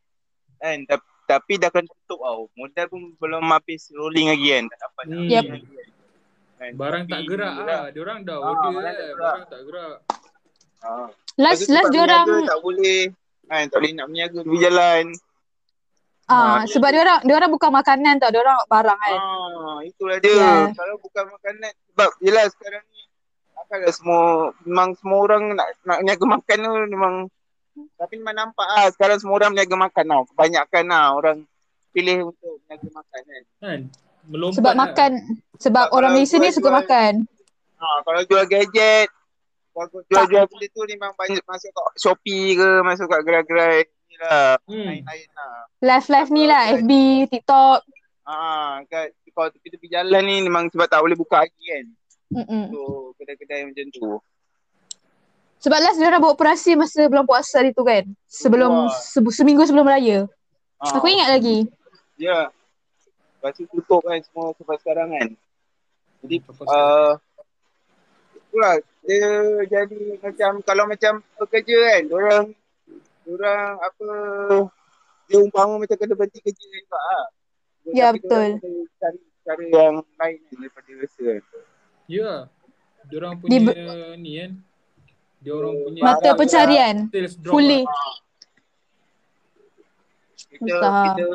kan 0.58 0.88
tapi, 0.88 1.04
tapi 1.28 1.54
dah 1.56 1.68
kena 1.68 1.86
tutup 1.86 2.20
tau. 2.20 2.42
Modal 2.54 2.86
pun 2.88 3.14
belum 3.14 3.44
habis 3.46 3.92
rolling 3.92 4.32
lagi 4.32 4.48
kan. 4.50 4.64
Tak 4.66 4.80
dapat 4.82 5.04
Hmm. 5.06 5.28
Yep. 5.28 5.44
lagi 5.46 5.68
kan. 5.68 5.88
Kan, 6.58 6.72
Barang 6.74 7.04
tak 7.06 7.20
gerak 7.22 7.54
diorang- 7.54 7.70
ah. 7.78 7.88
Dia 7.88 8.02
orang 8.02 8.20
dah 8.24 8.34
Ah, 8.34 8.42
order 8.42 8.72
barang 8.72 8.74
tak 8.74 8.96
eh. 8.98 8.98
gerak. 9.06 9.20
Barang 9.28 9.46
tak 9.46 9.62
gerak. 9.64 9.96
Ha. 10.78 10.90
Last 10.90 11.14
Lepas 11.38 11.44
last 11.44 11.68
tempat 11.68 11.92
dia 11.92 12.02
orang 12.02 12.26
berniaga 12.26 12.48
tak 12.48 12.60
boleh 12.60 13.00
kan 13.46 13.64
tak 13.66 13.78
boleh 13.78 13.92
nak 13.94 14.06
berniaga 14.08 14.40
pergi 14.42 14.60
jalan. 14.60 15.06
ah 16.26 16.36
Ah, 16.36 16.62
sebab 16.66 16.90
dia 16.90 17.02
orang 17.02 17.20
dia 17.22 17.36
orang 17.36 17.52
bukan 17.52 17.72
makanan 17.72 18.14
tau, 18.18 18.30
dia 18.30 18.42
orang 18.42 18.58
barang 18.66 19.00
kan. 19.00 19.18
Ah, 19.18 19.80
itulah 19.82 20.18
dia. 20.18 20.34
Ya. 20.34 20.52
Kalau 20.74 20.96
bukan 20.98 21.24
makanan 21.30 21.72
sebab 21.88 22.10
yelah 22.20 22.46
sekarang 22.48 22.84
ni 22.86 23.02
takkanlah 23.54 23.92
semua 23.92 24.22
memang 24.62 24.90
semua 24.94 25.18
orang 25.20 25.44
nak 25.54 25.68
nak 25.84 26.00
niaga 26.02 26.26
makan 26.26 26.58
tu 26.58 26.72
memang 26.90 27.14
tapi 27.98 28.14
memang 28.18 28.36
nampak 28.36 28.68
ah 28.68 28.88
sekarang 28.90 29.18
semua 29.22 29.38
orang 29.42 29.54
niaga 29.54 29.76
makan 29.78 30.06
tau. 30.06 30.24
Kebanyakan 30.34 30.84
lah 30.90 31.06
orang 31.14 31.38
pilih 31.94 32.34
untuk 32.34 32.62
niaga 32.68 32.90
makan 32.92 33.22
kan. 33.22 33.44
Kan? 33.62 33.80
Melompat 34.28 34.58
Sebab 34.60 34.74
lah. 34.74 34.80
makan 34.84 35.12
sebab 35.58 35.86
Sebab 35.88 35.96
orang 35.96 36.12
Malaysia 36.14 36.38
ni 36.38 36.50
suka 36.52 36.70
makan. 36.70 37.14
Ha, 37.78 37.86
kalau 38.02 38.22
jual 38.26 38.46
gadget 38.50 39.10
kalau 39.78 40.02
jual-jual 40.10 40.46
benda 40.50 40.68
tu 40.74 40.82
memang 40.90 41.14
banyak 41.14 41.44
masuk 41.46 41.70
kat 41.70 41.86
Shopee 42.02 42.58
ke 42.58 42.70
masuk 42.82 43.06
kat 43.06 43.22
gerai-gerai 43.22 43.86
ni 43.86 44.16
lah. 44.18 44.58
Hmm. 44.66 44.90
Lain-lain 44.90 45.30
lah. 45.38 45.56
Live 45.86 46.08
live 46.10 46.30
ni 46.34 46.44
lah 46.50 46.62
FB, 46.82 46.92
TikTok. 47.30 47.86
Ah, 48.26 48.82
kat 48.90 49.14
kalau 49.38 49.54
tepi-tepi 49.54 49.94
jalan 49.94 50.26
ni 50.26 50.42
memang 50.42 50.66
sebab 50.74 50.90
tak 50.90 50.98
boleh 51.06 51.14
buka 51.14 51.46
lagi 51.46 51.62
kan. 51.62 51.86
Mm-mm. 52.34 52.74
So 52.74 53.14
kedai-kedai 53.22 53.70
macam 53.70 53.86
tu. 53.94 54.18
Sebab 55.58 55.78
last 55.82 55.98
dia 55.98 56.08
orang 56.08 56.22
buat 56.22 56.38
operasi 56.38 56.78
masa 56.78 57.10
bulan 57.10 57.26
puasa 57.26 57.60
hari 57.66 57.74
tu 57.74 57.82
kan. 57.82 58.06
Sebelum 58.30 58.88
Wah. 58.88 58.94
se- 58.94 59.34
seminggu 59.34 59.66
sebelum 59.66 59.90
raya. 59.90 60.30
Ah, 60.78 61.02
Aku 61.02 61.10
ingat 61.10 61.34
lagi. 61.34 61.66
Ya. 62.18 62.54
Lepas 63.38 63.58
tu 63.58 63.66
tutup 63.70 64.06
kan 64.06 64.22
semua 64.22 64.54
sampai 64.54 64.78
sekarang 64.82 65.08
kan. 65.14 65.30
Jadi 66.26 66.36
uh, 66.66 67.14
itulah 68.34 68.76
dia 69.06 69.30
jadi 69.70 70.02
macam 70.22 70.52
kalau 70.66 70.84
macam 70.90 71.22
pekerja 71.38 71.78
kan 71.78 72.04
orang 72.10 72.46
orang 73.30 73.70
apa 73.78 74.08
dia 75.30 75.38
umpama 75.44 75.78
macam 75.78 75.98
kena 75.98 76.14
berhenti 76.18 76.40
kerja 76.42 76.66
juga 76.66 76.98
lah. 76.98 77.26
Ya, 77.88 78.10
Tapi 78.12 78.20
betul. 78.20 78.48
diorang 78.58 78.88
Cari 78.98 79.20
cara 79.48 79.64
yang 79.64 79.96
lain 80.04 80.38
kan 80.44 80.56
daripada 80.60 80.92
rasa 80.98 81.22
kan. 81.24 81.44
Ya. 82.10 82.32
Dia 83.08 83.16
orang 83.24 83.34
Di 83.40 83.58
punya 83.64 84.16
ni 84.20 84.32
kan. 84.42 84.52
Dia 85.48 85.56
orang 85.56 85.80
punya 85.80 86.02
Mata 86.04 86.30
pencarian. 86.36 86.96
Fully. 87.48 87.88
lah. 87.88 88.20
kita 90.60 90.76
kita 91.16 91.26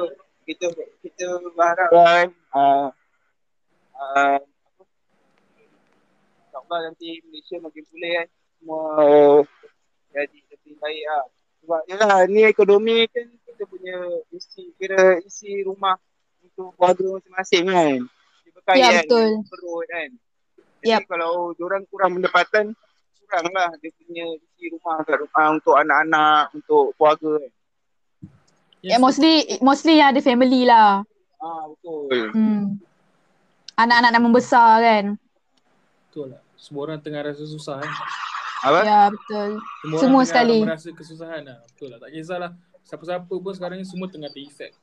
kita 0.45 0.67
kita 1.01 1.27
berharap 1.57 1.89
kan 1.95 2.29
uh, 2.53 2.89
uh, 3.97 4.37
InsyaAllah 6.43 6.79
nanti 6.91 7.23
Malaysia 7.25 7.57
makin 7.63 7.85
pulih 7.89 8.13
kan 8.19 8.29
semua 8.59 8.83
jadi 10.13 10.39
lebih 10.53 10.75
baik 10.77 11.05
lah 11.07 11.25
sebab 11.63 11.81
yelah 11.87 12.21
ni 12.27 12.43
ekonomi 12.45 13.07
kan 13.09 13.31
kita 13.47 13.63
punya 13.65 13.97
isi 14.35 14.75
kira 14.77 15.23
isi 15.23 15.63
rumah 15.63 15.97
untuk 16.43 16.75
keluarga 16.75 17.23
masing-masing 17.23 17.65
kan 17.71 17.97
dia 18.43 18.51
berkait 18.59 18.77
Ya, 18.77 18.89
kan 18.91 19.05
betul. 19.07 19.31
perut 19.49 19.85
kan 19.87 20.11
jadi 20.83 20.99
Yap. 20.99 21.03
kalau 21.07 21.55
orang 21.57 21.83
kurang 21.87 22.19
pendapatan 22.19 22.75
kurang 23.33 23.49
lah 23.51 23.71
dia 23.81 23.89
punya 23.97 24.25
isi 24.37 24.65
rumah 24.69 25.01
kat 25.01 25.17
rumah 25.19 25.47
untuk 25.51 25.75
anak-anak 25.75 26.53
untuk 26.53 26.93
keluarga 26.95 27.41
kan 27.41 27.53
Ya, 28.83 28.99
mostly 28.99 29.33
mostly 29.63 29.95
yang 29.97 30.11
ada 30.11 30.19
family 30.19 30.67
lah. 30.67 31.07
ah 31.39 31.63
betul 31.71 32.11
Hmm. 32.35 32.83
Anak-anak 33.73 34.11
nak 34.11 34.21
membesar 34.21 34.83
kan. 34.83 35.05
Betul 36.05 36.35
lah. 36.35 36.43
Semua 36.57 36.81
orang 36.85 36.99
tengah 36.99 37.23
rasa 37.23 37.47
susah 37.47 37.79
kan. 37.79 37.93
apa 38.61 38.79
Ya, 38.83 39.01
betul. 39.09 39.63
Semua, 39.81 39.99
Semua 39.99 40.19
orang 40.19 40.29
sekali. 40.29 40.57
tengah 40.57 40.69
merasa 40.69 40.89
kesusahan 40.93 41.43
lah. 41.43 41.59
Betul 41.65 41.89
lah. 41.89 41.99
Tak 41.99 42.11
kisahlah. 42.11 42.51
Siapa-siapa 42.83 43.31
pun 43.33 43.53
sekarang 43.55 43.77
ni 43.79 43.87
semua 43.87 44.11
tengah 44.11 44.29
terefek. 44.29 44.75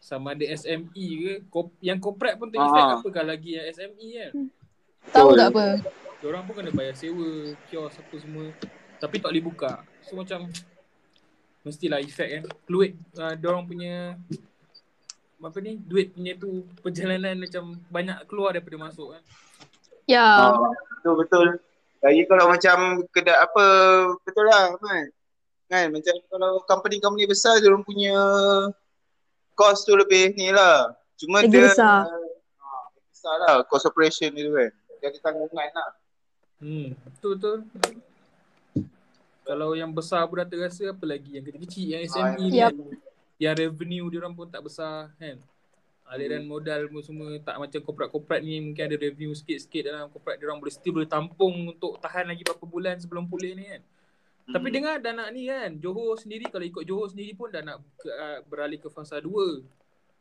Sama 0.00 0.32
ada 0.32 0.44
SME 0.48 0.88
ke. 1.20 1.32
Kop, 1.46 1.76
yang 1.78 2.00
corporate 2.00 2.36
pun 2.36 2.48
terefek. 2.48 2.82
Ah. 2.82 2.96
Apakah 2.98 3.24
lagi 3.26 3.52
yang 3.52 3.68
SME 3.68 4.08
kan. 4.16 4.30
Tahu 5.12 5.28
tak 5.34 5.48
apa. 5.50 5.66
Diorang 6.26 6.42
pun 6.42 6.58
kena 6.58 6.74
bayar 6.74 6.98
sewa, 6.98 7.54
kios 7.70 7.94
apa 8.02 8.14
semua. 8.18 8.50
Tapi 8.98 9.22
tak 9.22 9.30
boleh 9.30 9.46
buka. 9.46 9.86
So 10.02 10.18
macam 10.18 10.50
mestilah 11.62 12.02
efek 12.02 12.28
kan. 12.34 12.42
Fluid 12.66 12.98
uh, 13.14 13.38
diorang 13.38 13.62
punya 13.62 14.18
apa 15.38 15.62
ni 15.62 15.78
duit 15.78 16.10
punya 16.10 16.34
tu 16.34 16.66
perjalanan 16.82 17.38
macam 17.38 17.78
banyak 17.94 18.26
keluar 18.26 18.58
daripada 18.58 18.90
masuk 18.90 19.14
kan. 19.14 19.22
Ya. 20.10 20.50
Ah, 20.50 20.58
betul 20.98 21.14
betul. 21.22 21.46
Lagi 22.02 22.22
kalau 22.26 22.50
macam 22.50 22.76
kedai 23.14 23.38
apa 23.38 23.64
betul 24.26 24.50
lah 24.50 24.74
kan. 24.82 25.06
Kan 25.70 25.86
macam 25.94 26.14
kalau 26.26 26.58
company-company 26.66 27.30
besar 27.30 27.62
dia 27.62 27.70
orang 27.70 27.86
punya 27.86 28.18
cost 29.54 29.86
tu 29.86 29.94
lebih 29.94 30.34
ni 30.34 30.50
lah. 30.50 30.90
Cuma 31.22 31.46
Lagi 31.46 31.54
dia 31.54 31.70
besar. 31.70 32.10
Ah, 32.58 32.84
besar 33.14 33.34
lah 33.46 33.54
cost 33.70 33.86
operation 33.86 34.34
dia 34.34 34.42
tu 34.42 34.58
kan. 34.58 34.74
Dia 34.98 35.06
ada 35.14 35.18
tanggungan 35.22 35.70
lah. 35.70 35.90
Hmm, 36.56 36.96
betul 37.04 37.32
betul. 37.36 37.58
Kalau 39.46 39.78
yang 39.78 39.94
besar 39.94 40.26
pun 40.26 40.42
dah 40.42 40.48
terasa 40.48 40.90
apa 40.90 41.04
lagi 41.06 41.38
yang 41.38 41.44
kecil-kecil 41.46 41.86
yang 41.86 42.02
SME 42.08 42.44
ni 42.50 42.58
Yap. 42.58 42.72
kan. 42.74 42.76
Yang 43.36 43.54
revenue 43.62 44.06
dia 44.10 44.18
orang 44.24 44.34
pun 44.34 44.48
tak 44.50 44.62
besar 44.64 45.12
kan. 45.20 45.38
Aliran 46.06 46.46
modal 46.46 46.86
pun 46.90 47.02
semua 47.02 47.34
tak 47.42 47.58
macam 47.58 47.80
korporat-korporat 47.82 48.40
ni 48.42 48.62
mungkin 48.62 48.82
ada 48.86 48.96
revenue 48.98 49.34
sikit-sikit 49.34 49.90
dalam 49.90 50.10
korporat 50.10 50.38
dia 50.38 50.46
orang 50.50 50.58
boleh 50.62 50.74
still 50.74 50.98
boleh 50.98 51.10
tampung 51.10 51.54
untuk 51.74 51.98
tahan 51.98 52.30
lagi 52.30 52.42
berapa 52.46 52.64
bulan 52.66 52.98
sebelum 52.98 53.26
pulih 53.30 53.54
ni 53.54 53.64
kan. 53.70 53.82
Hmm. 54.46 54.54
Tapi 54.54 54.66
dengar 54.70 54.94
dah 55.02 55.12
nak 55.14 55.28
ni 55.34 55.50
kan, 55.50 55.70
Johor 55.78 56.14
sendiri 56.18 56.46
kalau 56.50 56.66
ikut 56.66 56.82
Johor 56.86 57.10
sendiri 57.10 57.34
pun 57.34 57.50
dah 57.50 57.62
nak 57.62 57.82
ke, 57.98 58.06
uh, 58.10 58.38
beralih 58.46 58.78
ke 58.78 58.86
fasa 58.90 59.18
2. 59.18 59.62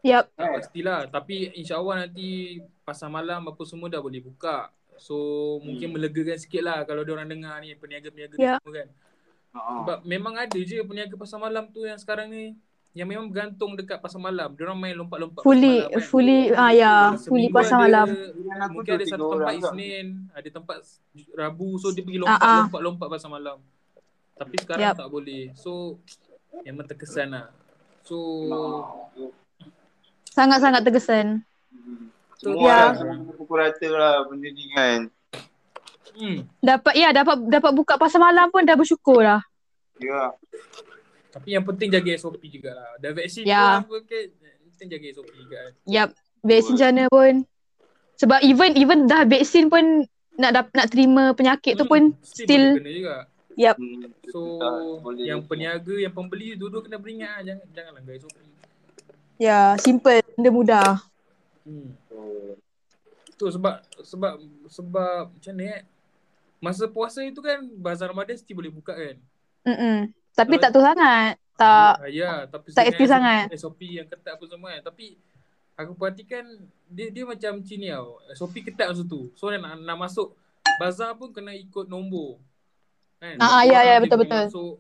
Yap. 0.06 0.30
Tak 0.38 0.50
pastilah 0.62 1.10
Tapi 1.10 1.50
insyaAllah 1.58 2.06
nanti 2.06 2.62
Pasar 2.86 3.10
malam 3.10 3.50
apa 3.50 3.62
semua 3.66 3.90
dah 3.90 3.98
boleh 3.98 4.22
buka 4.22 4.70
So 4.98 5.16
mungkin 5.60 5.88
Hmm. 5.88 5.96
melegakan 5.96 6.38
sikit 6.38 6.62
lah 6.62 6.84
Kalau 6.84 7.04
orang 7.04 7.28
dengar 7.28 7.60
ni 7.60 7.74
Peniaga-peniaga 7.74 8.36
Ya. 8.36 8.56
ni 8.56 8.60
semua 8.60 8.74
kan 8.74 8.88
Ah. 9.52 9.80
Sebab 9.80 9.98
memang 10.04 10.34
ada 10.36 10.56
je 10.58 10.80
Peniaga 10.82 11.16
pasar 11.16 11.38
malam 11.38 11.68
tu 11.70 11.82
Yang 11.82 12.04
sekarang 12.04 12.28
ni 12.28 12.56
Yang 12.92 13.08
memang 13.10 13.28
bergantung 13.28 13.72
dekat 13.74 14.00
pasar 14.00 14.18
malam 14.18 14.52
Diorang 14.52 14.76
main 14.76 14.92
lompat-lompat 14.94 15.42
Fully 15.42 15.80
pasar 15.80 15.84
malam 15.86 15.92
kan 15.94 16.04
fully 16.06 16.40
ah 16.54 16.72
ya, 16.72 16.94
fully 17.14 17.24
Seminggu 17.48 17.52
pasar 17.54 17.76
ada- 17.78 17.84
malam. 17.86 18.08
Mungkin 18.72 18.92
ada 18.94 19.06
satu 19.06 19.20
tempat 19.22 19.36
orang? 19.38 19.56
Isnin 19.58 20.06
Ada 20.32 20.50
tempat 20.50 20.78
Rabu 21.34 21.70
So 21.76 21.88
dia 21.90 22.02
pergi 22.02 22.20
Ah, 22.22 22.36
ah. 22.36 22.60
lompat-lompat 22.64 23.08
pasar 23.10 23.30
malam 23.30 23.58
Tapi 24.34 24.56
sekarang 24.58 24.84
Yap. 24.86 24.96
tak 24.98 25.10
boleh 25.10 25.52
So 25.54 26.00
Memang 26.62 26.84
terkesan 26.86 27.32
lah 27.32 27.48
So 28.02 28.16
Sangat-sangat 30.28 30.84
terkesan. 30.84 31.48
Semua 32.36 32.68
Ya. 32.68 32.80
orang 32.94 33.32
pukul 33.32 33.58
rata 33.58 33.88
lah 33.90 34.26
benda 34.26 34.48
ni 34.48 34.66
kan. 34.70 35.00
hmm, 36.14 36.38
Dapat 36.60 36.94
ya 36.94 37.10
dapat 37.12 37.36
dapat 37.46 37.72
buka 37.72 37.94
pasar 37.96 38.20
malam 38.20 38.48
pun 38.48 38.62
dah 38.62 38.74
bersyukur 38.74 39.20
lah. 39.20 39.42
Ya. 39.98 40.32
Tapi 41.30 41.52
yang 41.52 41.64
penting 41.64 41.90
jaga 41.90 42.12
SOP 42.14 42.40
juga 42.44 42.72
lah. 42.72 42.92
Dah 42.98 43.12
vaksin 43.12 43.44
Ya. 43.44 43.84
tu 43.84 43.92
apa 43.92 43.96
ke, 44.06 44.20
penting 44.70 44.88
jaga 44.90 45.06
SOP 45.14 45.28
juga 45.34 45.58
kan. 45.62 45.74
Yap. 45.86 46.10
Vaksin 46.42 46.74
macam 46.74 46.88
mana 46.90 47.04
pun. 47.10 47.34
Sebab 48.16 48.40
even 48.42 48.72
even 48.74 49.00
dah 49.06 49.24
vaksin 49.24 49.68
pun 49.68 50.08
nak 50.36 50.52
dap, 50.52 50.68
nak 50.72 50.88
terima 50.88 51.32
penyakit 51.32 51.76
tu 51.76 51.84
pun 51.84 52.12
Hmm, 52.12 52.20
still 52.22 52.66
boleh 52.74 52.82
kena 52.82 52.92
juga. 52.94 53.16
yap. 53.56 53.76
Hmm, 53.76 54.12
So 54.26 54.40
yang 55.18 55.44
peniaga, 55.44 55.96
yang 55.98 56.12
pembeli 56.12 56.54
dua-dua 56.54 56.80
kena 56.82 56.96
beringat 56.98 57.32
lah. 57.34 57.44
Jangan, 57.46 57.66
jangan 57.72 57.92
langgar 57.94 58.14
SOP. 58.18 58.36
Ya, 59.36 59.76
simple, 59.78 60.24
benda 60.34 60.50
mudah. 60.50 60.90
Hmm. 61.62 61.92
Tu 63.36 63.46
sebab 63.46 63.76
sebab 64.00 64.34
sebab 64.66 65.22
macam 65.30 65.54
ni 65.54 65.66
eh. 65.66 65.84
Masa 66.58 66.88
puasa 66.88 67.20
itu 67.22 67.40
kan 67.40 67.62
bazar 67.78 68.10
Ramadan 68.10 68.34
mesti 68.34 68.52
boleh 68.52 68.72
buka 68.72 68.96
kan. 68.96 69.16
Mm 69.64 70.10
Tapi 70.32 70.56
Kalau- 70.56 70.64
tak 70.64 70.72
tu 70.72 70.82
sangat. 70.82 71.34
Tak 71.56 71.96
Ah, 71.98 72.12
ya, 72.12 72.44
tapi 72.46 72.68
tak 72.70 72.84
aktif 72.86 73.08
sangat. 73.08 73.48
SOP 73.56 73.80
yang 73.88 74.04
ketat 74.06 74.36
apa 74.36 74.44
semua 74.44 74.76
kan. 74.76 74.84
Tapi 74.86 75.16
aku 75.74 75.96
perhatikan 75.96 76.44
dia 76.86 77.08
dia 77.08 77.24
macam 77.24 77.60
macam 77.60 77.78
ni 77.78 77.88
tau. 77.88 78.20
SOP 78.32 78.60
ketat 78.62 78.92
masa 78.92 79.04
tu. 79.06 79.32
So 79.36 79.48
nak, 79.48 79.80
nak 79.80 79.98
masuk 79.98 80.36
bazar 80.76 81.16
pun 81.16 81.32
kena 81.32 81.56
ikut 81.56 81.88
nombor. 81.88 82.40
Kan? 83.18 83.40
Ah, 83.40 83.60
ah, 83.60 83.64
ya, 83.64 83.80
ya, 83.86 83.96
betul, 83.98 84.20
betul. 84.20 84.48
Masuk, 84.48 84.76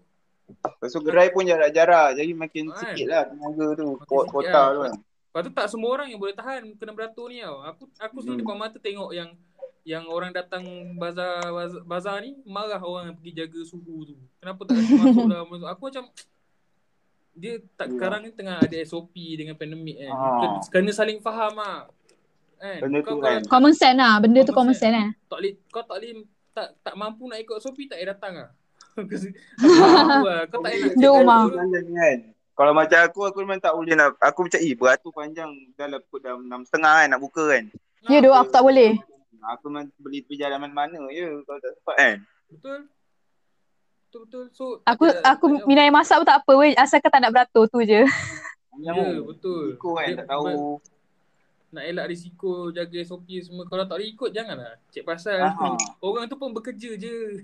Lepas 0.45 0.89
tu 0.91 0.99
gerai 1.01 1.31
pun 1.31 1.41
jarak-jarak. 1.41 2.13
Jadi 2.13 2.31
makin 2.31 2.69
Kan? 2.69 2.77
sikit 2.77 3.07
lah 3.07 3.23
tenaga 3.25 3.67
tu. 3.73 3.87
Makin 3.95 4.27
Kota 4.27 4.51
lah. 4.51 4.67
tu 4.69 4.79
kan. 4.83 4.93
Lepas 5.35 5.41
tu 5.41 5.51
tak 5.51 5.67
semua 5.67 5.91
orang 5.91 6.07
yang 6.07 6.15
boleh 6.15 6.31
tahan 6.31 6.63
kena 6.73 6.95
beratur 6.95 7.27
ni 7.27 7.43
tau. 7.43 7.59
Aku 7.59 7.91
aku 7.99 8.15
sendiri 8.23 8.39
Hmm. 8.39 8.47
depan 8.47 8.57
mata 8.57 8.79
tengok 8.79 9.11
yang 9.11 9.35
yang 9.83 10.07
orang 10.07 10.31
datang 10.31 10.63
bazar 10.95 11.43
bazar, 11.45 11.83
bazar 11.83 12.23
ni 12.23 12.39
marah 12.41 12.79
orang 12.79 13.11
yang 13.11 13.15
pergi 13.15 13.35
jaga 13.35 13.59
suhu 13.61 14.07
tu. 14.07 14.15
Kenapa 14.39 14.63
tak 14.63 14.79
kasi 14.79 14.95
masuk 14.95 15.27
masuk. 15.51 15.67
Aku 15.67 15.81
macam 15.85 16.03
dia 17.35 17.59
tak 17.75 17.91
Ya. 17.91 17.93
sekarang 17.93 18.19
ni 18.23 18.31
tengah 18.31 18.57
ada 18.57 18.77
SOP 18.81 19.11
dengan 19.11 19.53
pandemik 19.53 19.99
kan. 19.99 20.09
Ah. 20.09 20.63
Kena, 20.65 20.95
saling 20.95 21.19
faham 21.19 21.59
ah. 21.59 21.83
Kan? 22.55 22.79
Benda 22.79 23.03
kau, 23.03 23.11
tu 23.11 23.19
kau 23.19 23.27
kan. 23.27 23.43
common 23.45 23.73
sense 23.75 23.99
lah. 23.99 24.15
Benda 24.17 24.39
tu 24.39 24.49
Common 24.49 24.71
common 24.71 24.73
sense 24.73 24.95
lah. 24.95 25.07
tak 25.27 25.37
boleh 25.37 25.53
kau 25.67 25.83
tak 25.83 25.97
boleh 25.99 26.11
tak 26.49 26.67
tak 26.79 26.95
mampu 26.95 27.27
nak 27.27 27.37
ikut 27.37 27.59
SOP 27.59 27.83
tak 27.85 27.99
payah 27.99 28.09
datang 28.09 28.33
ah. 28.39 28.49
Lah. 28.95 30.47
Kau 30.49 30.63
tak 30.63 30.71
payah 30.71 30.87
nak 30.87 30.95
Dia 30.95 31.09
rumah. 31.11 31.43
Kalau 32.55 32.71
macam 32.71 32.99
aku, 33.03 33.19
aku 33.27 33.37
memang 33.43 33.59
tak 33.59 33.75
boleh 33.75 33.99
nak. 33.99 34.15
Aku 34.23 34.47
macam, 34.47 34.59
eh 34.63 34.73
beratur 34.79 35.11
panjang. 35.11 35.51
Dah 35.75 35.91
lah 35.91 35.99
pukul 35.99 36.23
dah 36.23 36.39
enam 36.39 36.63
setengah 36.63 36.93
kan 37.03 37.07
nak 37.11 37.21
buka 37.21 37.43
kan. 37.51 37.63
Ya 38.07 38.23
doh 38.23 38.31
aku 38.31 38.51
tak 38.55 38.63
boleh. 38.63 38.95
Aku 39.59 39.67
memang 39.67 39.91
beli 39.99 40.23
perjalanan 40.23 40.71
mana-mana 40.71 41.11
je 41.11 41.43
kalau 41.43 41.59
tak 41.59 41.71
sempat 41.75 41.95
kan. 41.99 42.15
Betul. 42.47 42.79
Betul 44.07 44.19
betul. 44.23 44.43
So 44.55 44.63
Aku 44.87 45.03
tak 45.11 45.19
aku 45.21 45.45
tak 45.51 45.67
minat 45.67 45.83
air 45.83 45.93
masak 45.93 46.15
pun 46.23 46.27
tak 46.31 46.39
apa 46.39 46.51
weh. 46.55 46.71
Asalkan 46.79 47.11
tak 47.11 47.21
nak 47.21 47.31
beratur 47.35 47.67
tu 47.67 47.83
je. 47.83 48.07
Ya, 48.79 48.91
tu. 48.95 49.27
betul. 49.27 49.75
Ikut 49.75 49.93
kan, 49.93 50.07
Dia- 50.07 50.19
tak 50.23 50.27
tahu. 50.31 50.79
nak 51.75 51.83
elak 51.91 52.07
risiko 52.07 52.71
jaga 52.71 53.03
SOP 53.03 53.27
semua 53.43 53.67
kalau 53.67 53.83
tak 53.83 53.99
boleh 53.99 54.07
ikut 54.15 54.31
janganlah 54.31 54.79
cek 54.95 55.03
pasal 55.03 55.43
Aha. 55.43 55.75
orang 55.99 56.23
tu 56.31 56.39
pun 56.39 56.55
bekerja 56.55 56.95
je 56.95 57.35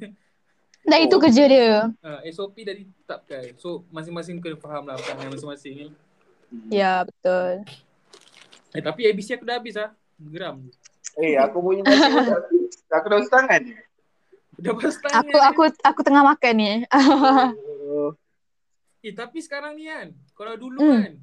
Dah 0.82 0.98
itu 0.98 1.16
kerja 1.16 1.44
dia. 1.46 1.94
ha, 1.96 2.10
SOP 2.28 2.58
dah 2.60 2.74
ditetapkan 2.74 3.54
so 3.56 3.86
masing-masing 3.88 4.38
kena 4.38 4.56
faham 4.56 4.84
lah 4.84 4.96
perangai 4.96 5.30
masing-masing 5.30 5.74
ni 5.76 5.88
Ya 6.68 7.02
betul. 7.02 7.64
eh, 8.72 8.82
tapi 8.82 9.06
ABC 9.06 9.36
aku 9.36 9.44
dah 9.44 9.56
habis 9.56 9.74
lah 9.74 9.94
geram 10.20 10.66
Eh, 11.14 11.36
aku 11.36 11.60
punya 11.60 11.84
habis. 11.84 12.72
Aku 12.88 13.06
dah 13.08 13.20
tangan 13.26 13.62
je. 13.62 13.76
dah 14.58 14.74
pas 14.74 14.96
tanya 14.96 15.18
Aku 15.18 15.38
aku 15.38 15.62
aku 15.82 16.00
tengah 16.02 16.24
makan 16.24 16.54
ni. 16.56 16.72
Oh. 16.90 18.12
eh 19.02 19.12
tapi 19.12 19.38
sekarang 19.40 19.74
ni 19.74 19.86
kan 19.86 20.08
kalau 20.32 20.54
dulu 20.56 20.78
Hmm. 20.78 20.98
kan 21.00 21.14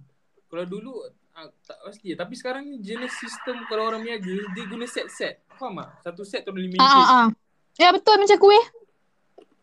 kalau 0.47 0.65
dulu 0.65 0.93
ah, 1.33 1.47
tak 1.63 1.79
pasti 1.85 2.11
tapi 2.13 2.35
sekarang 2.35 2.63
ni 2.65 2.79
jenis 2.79 3.11
sistem 3.13 3.63
kalau 3.67 3.87
orang 3.87 4.03
niaga 4.03 4.27
dia 4.51 4.65
guna 4.65 4.83
set-set 4.85 5.39
faham 5.53 5.79
tak 5.79 5.89
satu 6.05 6.23
set 6.23 6.43
tu 6.43 6.51
ada 6.51 6.59
lima 6.59 6.75
Ah 6.77 6.91
ah 6.91 7.07
ah. 7.07 7.27
Ya 7.75 7.91
betul 7.91 8.19
macam 8.19 8.35
kuih. 8.37 8.65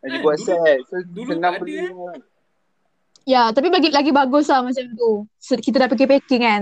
Dia 0.05 0.11
Kan, 0.11 0.21
buat 0.21 0.37
set. 0.37 0.79
So, 0.85 0.95
dulu 1.03 1.25
senang 1.27 1.51
tak 1.51 1.57
ada, 1.57 1.61
beli. 1.61 1.73
eh. 1.81 2.19
Ya, 3.25 3.49
tapi 3.49 3.67
bagi 3.67 3.89
lagi 3.89 4.11
bagus 4.11 4.45
lah 4.45 4.61
macam 4.61 4.85
tu. 4.87 5.11
Se- 5.35 5.57
Kita 5.57 5.81
dah 5.81 5.89
pakai 5.89 6.05
packing 6.07 6.41
kan. 6.41 6.61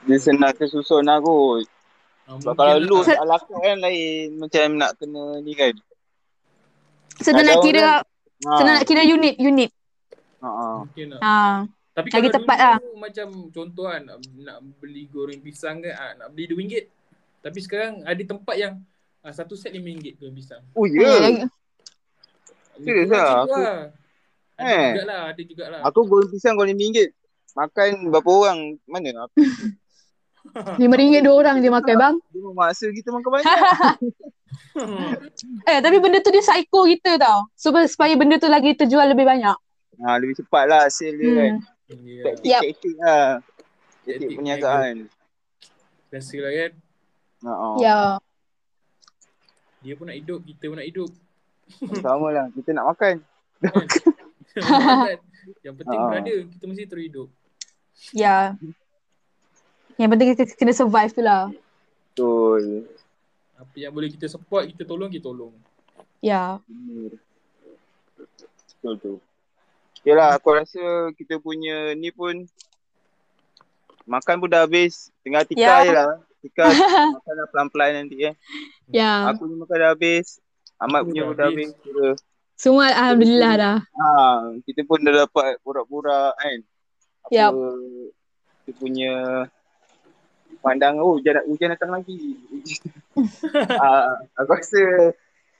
Dia 0.00 0.16
senang 0.16 0.54
tersusun 0.54 1.02
lah 1.02 1.18
kot. 1.18 1.66
Ah, 2.24 2.38
Sebab 2.38 2.54
kalau 2.54 2.74
lah. 2.76 2.86
load 2.86 3.06
ala 3.10 3.36
carte 3.36 3.52
kan 3.52 3.76
lain. 3.80 4.38
Macam 4.38 4.64
nak 4.72 4.94
kena 4.94 5.22
ni 5.38 5.52
kan. 5.52 5.74
Senang 7.18 7.44
nak 7.44 7.60
kira 7.60 8.00
Ha. 8.40 8.56
senang 8.56 8.74
nak 8.74 8.86
kira 8.86 9.02
unit 9.02 9.36
unit. 9.36 9.68
Ha. 10.40 10.48
ha. 10.48 10.66
Mungkin 10.80 11.06
lah. 11.12 11.20
Ha. 11.20 11.34
Tapi 11.92 12.08
Lagi 12.08 12.16
kalau 12.22 12.36
tepat 12.38 12.56
dulu 12.56 12.64
lah. 12.64 12.78
macam 12.96 13.26
contoh 13.50 13.84
kan 13.84 14.00
nak, 14.00 14.16
nak 14.38 14.58
beli 14.78 15.04
goreng 15.04 15.42
pisang 15.42 15.82
kan 15.82 15.92
ah, 15.92 16.12
nak 16.16 16.28
beli 16.30 16.48
RM2. 16.48 16.74
Tapi 17.42 17.58
sekarang 17.58 18.00
ada 18.00 18.22
tempat 18.22 18.56
yang 18.56 18.80
ah, 19.20 19.28
satu 19.28 19.52
set 19.52 19.74
RM5 19.74 20.16
goreng 20.16 20.32
pisang. 20.32 20.62
Oh 20.72 20.86
Ya. 20.86 21.10
ya. 21.20 21.44
Serius 22.80 23.08
lah, 23.08 23.44
aku- 23.44 23.56
lah. 23.56 23.80
Ada 24.54 24.68
Eh. 24.68 24.88
jugalah, 24.92 25.22
ada 25.26 25.42
jugalah. 25.42 25.80
Aku 25.82 26.00
goreng 26.04 26.28
pisang 26.28 26.54
goreng 26.54 26.74
RM5. 26.74 27.12
Makan 27.50 27.88
berapa 28.08 28.30
orang? 28.30 28.58
Mana? 28.84 29.24
Aku 29.24 29.36
Lima 30.80 30.94
ringgit 30.94 31.20
dua 31.20 31.36
orang 31.36 31.58
je 31.58 31.68
makan 31.68 31.94
bang. 31.94 32.14
dia 32.26 32.40
memaksa 32.40 32.88
kita 32.88 33.08
makan 33.10 33.30
banyak. 33.30 33.48
Eh 35.62 35.78
tapi 35.78 35.96
benda 35.98 36.18
tu 36.18 36.28
dia 36.28 36.40
psycho 36.40 36.84
kita 36.84 37.16
tau. 37.16 37.46
Supaya, 37.54 37.84
supaya 37.84 38.14
benda 38.14 38.36
tu 38.36 38.46
lagi 38.46 38.72
terjual 38.72 39.06
lebih 39.06 39.24
banyak. 39.24 39.56
ha, 40.00 40.16
lebih 40.16 40.32
cepat 40.34 40.64
lah 40.64 40.80
hasil 40.82 41.12
dia 41.12 41.30
kan. 41.30 41.52
Hmm. 41.86 42.06
Ya, 42.06 42.22
Taktik-taktik 42.24 42.94
lah. 42.96 43.28
Taktik 44.00 44.28
perniagaan. 44.32 44.94
biasalah 46.08 46.50
kan. 46.50 46.70
Ya. 47.78 47.98
Dia 49.80 49.94
pun 49.94 50.06
nak 50.06 50.16
hidup, 50.16 50.40
kita 50.42 50.64
pun 50.66 50.76
nak 50.76 50.88
hidup. 50.88 51.10
Sama 51.96 52.28
lah. 52.30 52.46
Kita 52.50 52.70
nak 52.72 52.86
makan. 52.88 53.14
Kan? 53.60 55.18
Yang 55.62 55.74
penting 55.76 55.98
Ah. 55.98 56.08
berada, 56.10 56.34
kita 56.48 56.64
mesti 56.64 56.84
terus 56.84 57.04
hidup. 57.04 57.28
Ya. 58.10 58.54
Yang 59.94 60.08
penting 60.10 60.28
kita 60.34 60.42
kena 60.54 60.72
survive 60.72 61.12
tu 61.12 61.22
lah. 61.22 61.48
Betul. 62.10 62.88
Apa 63.54 63.74
yang 63.76 63.92
boleh 63.92 64.08
kita 64.08 64.26
support, 64.26 64.64
kita 64.66 64.82
tolong, 64.82 65.08
kita 65.08 65.26
tolong. 65.26 65.52
Ya. 66.18 66.58
Betul. 66.64 67.16
Betul 68.74 68.94
tu. 68.96 69.14
Okay 70.00 70.16
lah, 70.16 70.32
aku 70.32 70.48
rasa 70.50 70.80
kita 71.12 71.36
punya 71.36 71.92
ni 71.92 72.08
pun 72.08 72.48
makan 74.02 74.40
pun 74.40 74.48
dah 74.48 74.64
habis. 74.64 75.12
Tinggal 75.20 75.44
tika 75.44 75.60
Ya. 75.60 75.84
je 75.84 75.90
lah. 75.92 76.10
Tika 76.40 76.64
makan 77.16 77.32
dah 77.36 77.46
pelan-pelan 77.46 77.90
nanti 77.94 78.16
eh. 78.24 78.34
Ya. 78.88 79.28
Aku 79.28 79.44
ni 79.44 79.54
makan 79.54 79.76
dah 79.76 79.92
habis. 79.92 80.40
Ahmad 80.80 81.04
Aku 81.04 81.08
punya 81.12 81.22
habis. 81.28 81.38
habis. 81.38 81.68
Kira. 81.80 82.08
Semua 82.56 82.84
Alhamdulillah 82.88 83.52
dah. 83.54 83.76
Ha, 83.80 84.08
kita 84.64 84.80
pun 84.84 85.00
dah 85.00 85.24
dapat 85.24 85.56
borak-borak 85.60 86.32
kan. 86.34 86.58
Apa 87.20 87.32
Yup. 87.32 87.52
kita 88.60 88.70
punya 88.76 89.12
pandangan 90.60 91.00
oh 91.00 91.16
hujan, 91.16 91.40
hujan 91.46 91.72
datang 91.72 91.90
lagi. 91.90 92.36
uh, 93.16 94.12
aku 94.38 94.50
rasa 94.50 94.82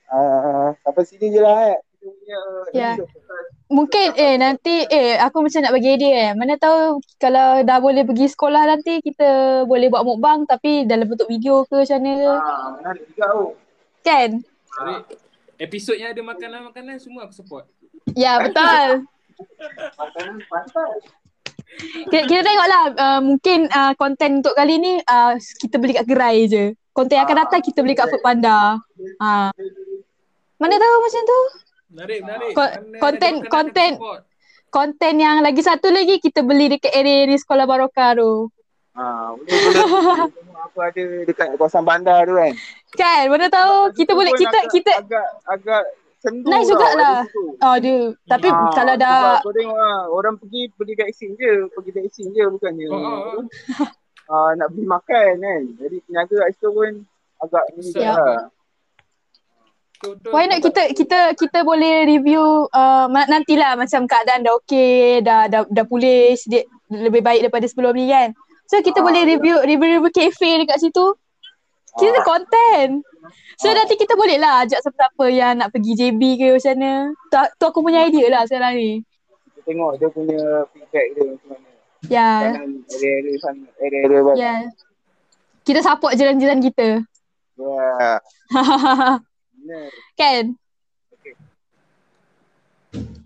uh, 0.07 0.67
sampai 0.79 1.03
sini 1.05 1.29
je 1.29 1.41
lah 1.41 1.57
eh. 1.69 1.79
Kita 1.91 2.05
punya 2.07 2.39
Ya. 2.73 2.91
episode. 2.97 3.47
Mungkin 3.71 4.07
eh 4.13 4.35
nanti 4.35 4.83
eh 4.83 5.15
aku 5.15 5.41
macam 5.41 5.63
nak 5.63 5.71
bagi 5.71 5.89
idea 5.91 6.13
eh. 6.27 6.31
Mana 6.33 6.57
tahu 6.57 6.99
kalau 7.17 7.61
dah 7.61 7.77
boleh 7.77 8.03
pergi 8.03 8.27
sekolah 8.27 8.67
nanti 8.67 8.99
kita 8.99 9.29
boleh 9.63 9.87
buat 9.87 10.03
mukbang 10.03 10.43
tapi 10.43 10.83
dalam 10.83 11.07
bentuk 11.07 11.25
video 11.25 11.63
ke 11.63 11.79
macam 11.79 11.97
mana 11.97 12.13
ke. 12.13 12.29
Ah, 12.31 12.67
menarik 12.75 13.03
juga 13.07 13.25
tu. 13.31 13.45
Kan? 14.01 14.29
Episod 15.61 15.93
yang 15.99 16.15
ada 16.15 16.21
makanan-makanan 16.25 16.97
semua 16.97 17.29
aku 17.29 17.35
support. 17.37 17.69
Ya 18.17 18.41
betul. 18.41 19.05
Makanan 19.99 20.41
pantas. 20.49 20.99
Kita, 22.11 22.27
kita 22.27 22.41
tengoklah 22.43 22.83
uh, 22.99 23.21
mungkin 23.23 23.69
uh, 23.71 23.93
konten 23.95 24.43
untuk 24.43 24.57
kali 24.57 24.75
ni 24.81 24.99
uh, 25.07 25.39
kita 25.61 25.79
beli 25.79 25.95
kat 25.95 26.03
gerai 26.09 26.49
je. 26.49 26.75
Konten 26.91 27.15
yang 27.15 27.23
akan 27.23 27.47
datang 27.47 27.61
kita 27.63 27.79
beli 27.79 27.95
kat 27.95 28.11
Food 28.11 28.19
Panda. 28.19 28.75
Ha. 29.23 29.55
Mana 30.59 30.75
tahu 30.75 30.95
macam 30.99 31.21
tu? 31.23 31.39
Menarik, 31.95 32.19
menarik. 32.27 32.51
Ko- 32.51 32.77
konten- 32.99 33.43
konten. 33.47 33.91
Konten 34.71 35.13
yang 35.19 35.43
lagi 35.43 35.63
satu 35.63 35.91
lagi 35.91 36.19
kita 36.19 36.43
beli 36.43 36.71
dekat 36.71 36.91
area 36.95 37.27
di 37.27 37.35
Sekolah 37.39 37.63
Baroka 37.67 38.15
tu. 38.15 38.51
Ha, 38.91 39.31
boleh. 39.39 39.83
Apa 40.51 40.79
ada 40.91 41.05
dekat 41.23 41.47
kawasan 41.55 41.83
bandar 41.87 42.27
tu 42.27 42.35
kan. 42.35 42.53
Kan? 42.99 43.23
Mana 43.31 43.47
tahu 43.47 43.95
kita 43.95 44.11
Itu 44.11 44.19
boleh 44.19 44.31
pun 44.35 44.39
kita 44.43 44.57
agak, 44.59 44.71
kita 44.75 44.91
agak 44.99 45.27
agak 45.47 45.83
cenderung 46.19 46.51
Nice 46.53 46.69
jugalah. 46.69 47.23
ada 47.23 47.25
situ. 47.25 47.43
Oh 47.63 47.75
dia 47.81 47.97
tapi 48.27 48.47
Ah, 48.51 48.71
kalau 48.75 48.95
sebab 48.95 49.03
dah 49.07 49.41
kau 49.41 49.53
tengok 49.55 49.77
lah, 49.79 49.99
orang 50.11 50.35
pergi 50.37 50.61
beli 50.75 50.93
vaksin 50.93 51.29
je, 51.39 51.71
pergi 51.71 51.91
vaksin 51.95 52.25
je 52.35 52.43
bukannya 52.51 52.87
Oh, 52.91 52.99
oh. 52.99 53.41
ah, 54.31 54.49
nak 54.59 54.67
beli 54.75 54.85
makan 54.85 55.31
kan. 55.39 55.61
Jadi 55.79 55.97
peniaga 56.05 56.35
kat 56.45 56.49
situ 56.53 56.67
pun 56.69 56.91
agak 57.41 57.63
ni 57.73 57.81
Besar 57.89 57.95
je 57.95 58.05
lah. 58.11 58.43
Why 60.33 60.49
not 60.49 60.65
kita 60.65 60.97
kita 60.97 61.37
kita 61.37 61.61
boleh 61.61 62.09
review 62.09 62.65
uh, 62.73 63.05
nantilah 63.05 63.77
macam 63.77 64.09
keadaan 64.09 64.41
dah 64.41 64.57
okey, 64.65 65.21
dah 65.21 65.45
dah 65.45 65.61
dah 65.69 65.85
pulih 65.85 66.33
sedikit 66.33 66.65
lebih 66.89 67.21
baik 67.21 67.45
daripada 67.45 67.69
sebelum 67.69 67.93
ni 67.93 68.09
kan. 68.09 68.33
So 68.71 68.79
kita 68.79 69.03
Ah, 69.03 69.05
boleh 69.05 69.27
review 69.27 69.59
review 69.67 69.99
review 69.99 70.11
kafe 70.15 70.63
dekat 70.63 70.79
situ. 70.79 71.05
Kita 71.99 72.07
ada 72.07 72.23
content. 72.23 73.03
So 73.59 73.67
Ah. 73.67 73.75
nanti 73.75 73.99
kita 73.99 74.15
boleh 74.15 74.39
lah 74.39 74.63
ajak 74.63 74.79
siapa-siapa 74.79 75.25
yang 75.27 75.59
nak 75.59 75.75
pergi 75.75 75.91
JB 75.91 76.39
ke 76.39 76.47
macam 76.55 76.71
mana. 76.79 76.93
Tu, 77.11 77.35
tu 77.59 77.63
aku 77.67 77.83
punya 77.83 78.07
idea 78.07 78.31
lah 78.31 78.47
sekarang 78.47 78.79
ni. 78.79 79.03
Kita 79.51 79.59
tengok 79.67 79.91
dia 79.99 80.07
punya 80.07 80.39
feedback 80.71 81.07
dia 81.11 81.23
macam 81.27 81.47
mana. 81.51 81.69
Ya. 82.07 82.31
Kanan 82.47 82.69
area-area 82.87 83.35
sana, 83.43 83.67
area-area 83.83 84.19
mana. 84.23 84.37
Ya. 84.39 84.55
Kita 85.67 85.79
support 85.83 86.15
jiran-jiran 86.15 86.63
kita. 86.63 87.03
Ya. 87.59 88.23
Benar. 89.51 89.87
kan? 90.23 90.43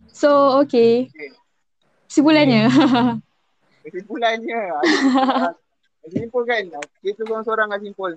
So 0.09 0.57
okay. 0.57 1.05
Okay. 1.13 1.29
Kesimpulannya. 2.09 2.65
Kesimpulannya. 3.85 4.61
ada- 4.81 5.53
Simpul 6.09 6.43
kan. 6.49 6.63
Kita 7.01 7.21
seorang-seorang 7.25 7.67
nak 7.69 7.81
simpul. 7.81 8.11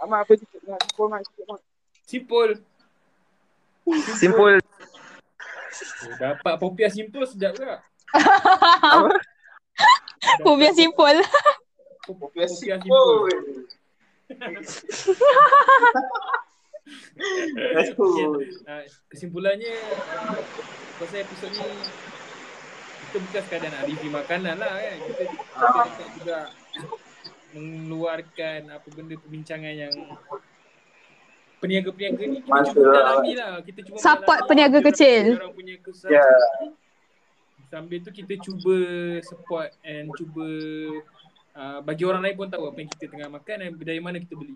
Amat 0.00 0.24
apa 0.24 0.32
sikit 0.36 0.60
nak 0.64 0.80
simpul 0.84 1.06
mak 1.08 1.20
sikit 1.24 1.44
mak. 1.48 1.60
Simpul. 2.08 2.48
Simpul. 4.16 4.54
Oh, 4.60 6.14
dapat 6.20 6.54
popiah 6.60 6.92
simpul 6.92 7.24
sedap 7.24 7.56
juga. 7.56 7.80
Fobia 10.44 10.72
simple. 10.76 11.24
Popiah 12.04 12.48
Popiah 12.48 12.78
simpul. 12.80 13.28
Okay, 17.70 18.26
uh, 18.66 18.82
kesimpulannya 19.12 19.78
uh, 19.78 20.34
pasal 20.98 21.22
episod 21.22 21.50
ni 21.54 21.62
kita 23.10 23.26
bukan 23.26 23.42
sekadar 23.42 23.70
nak 23.74 23.82
review 23.90 24.10
makanan 24.14 24.54
lah 24.54 24.70
kan. 24.70 24.96
Kita, 25.02 25.22
kita 25.26 25.54
dapat 25.58 26.08
juga 26.14 26.38
mengeluarkan 27.50 28.60
apa 28.70 28.86
benda 28.94 29.14
perbincangan 29.18 29.74
yang 29.74 29.94
peniaga-peniaga 31.58 32.22
ni 32.22 32.38
kita 32.46 32.60
cuba 32.70 32.80
lah. 32.86 32.94
dalami 32.94 33.32
lah. 33.34 33.52
Kita 33.66 33.80
cuba 33.82 33.96
Support 33.98 34.40
peniaga 34.46 34.78
kecil. 34.78 35.24
Orang 35.42 35.58
punya 35.58 35.74
kesan. 35.82 36.14
Ya. 36.14 36.30
Sambil 37.66 37.98
tu 38.06 38.14
kita 38.14 38.34
cuba 38.38 38.78
support 39.26 39.74
and 39.82 40.14
cuba 40.14 40.46
uh, 41.58 41.78
bagi 41.82 42.06
orang 42.06 42.22
lain 42.22 42.38
pun 42.38 42.46
tahu 42.46 42.70
apa 42.70 42.78
yang 42.78 42.90
kita 42.94 43.10
tengah 43.10 43.26
makan 43.26 43.56
dan 43.58 43.70
dari 43.74 43.98
mana 43.98 44.22
kita 44.22 44.38
beli. 44.38 44.54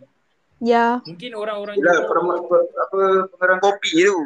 Ya. 0.63 1.03
Mungkin 1.03 1.35
orang-orang 1.35 1.75
Yelah, 1.83 2.07
perem- 2.07 2.47
per- 2.47 2.71
apa 2.71 3.01
pengerang 3.35 3.59
kopi 3.59 3.91
tu. 4.07 4.19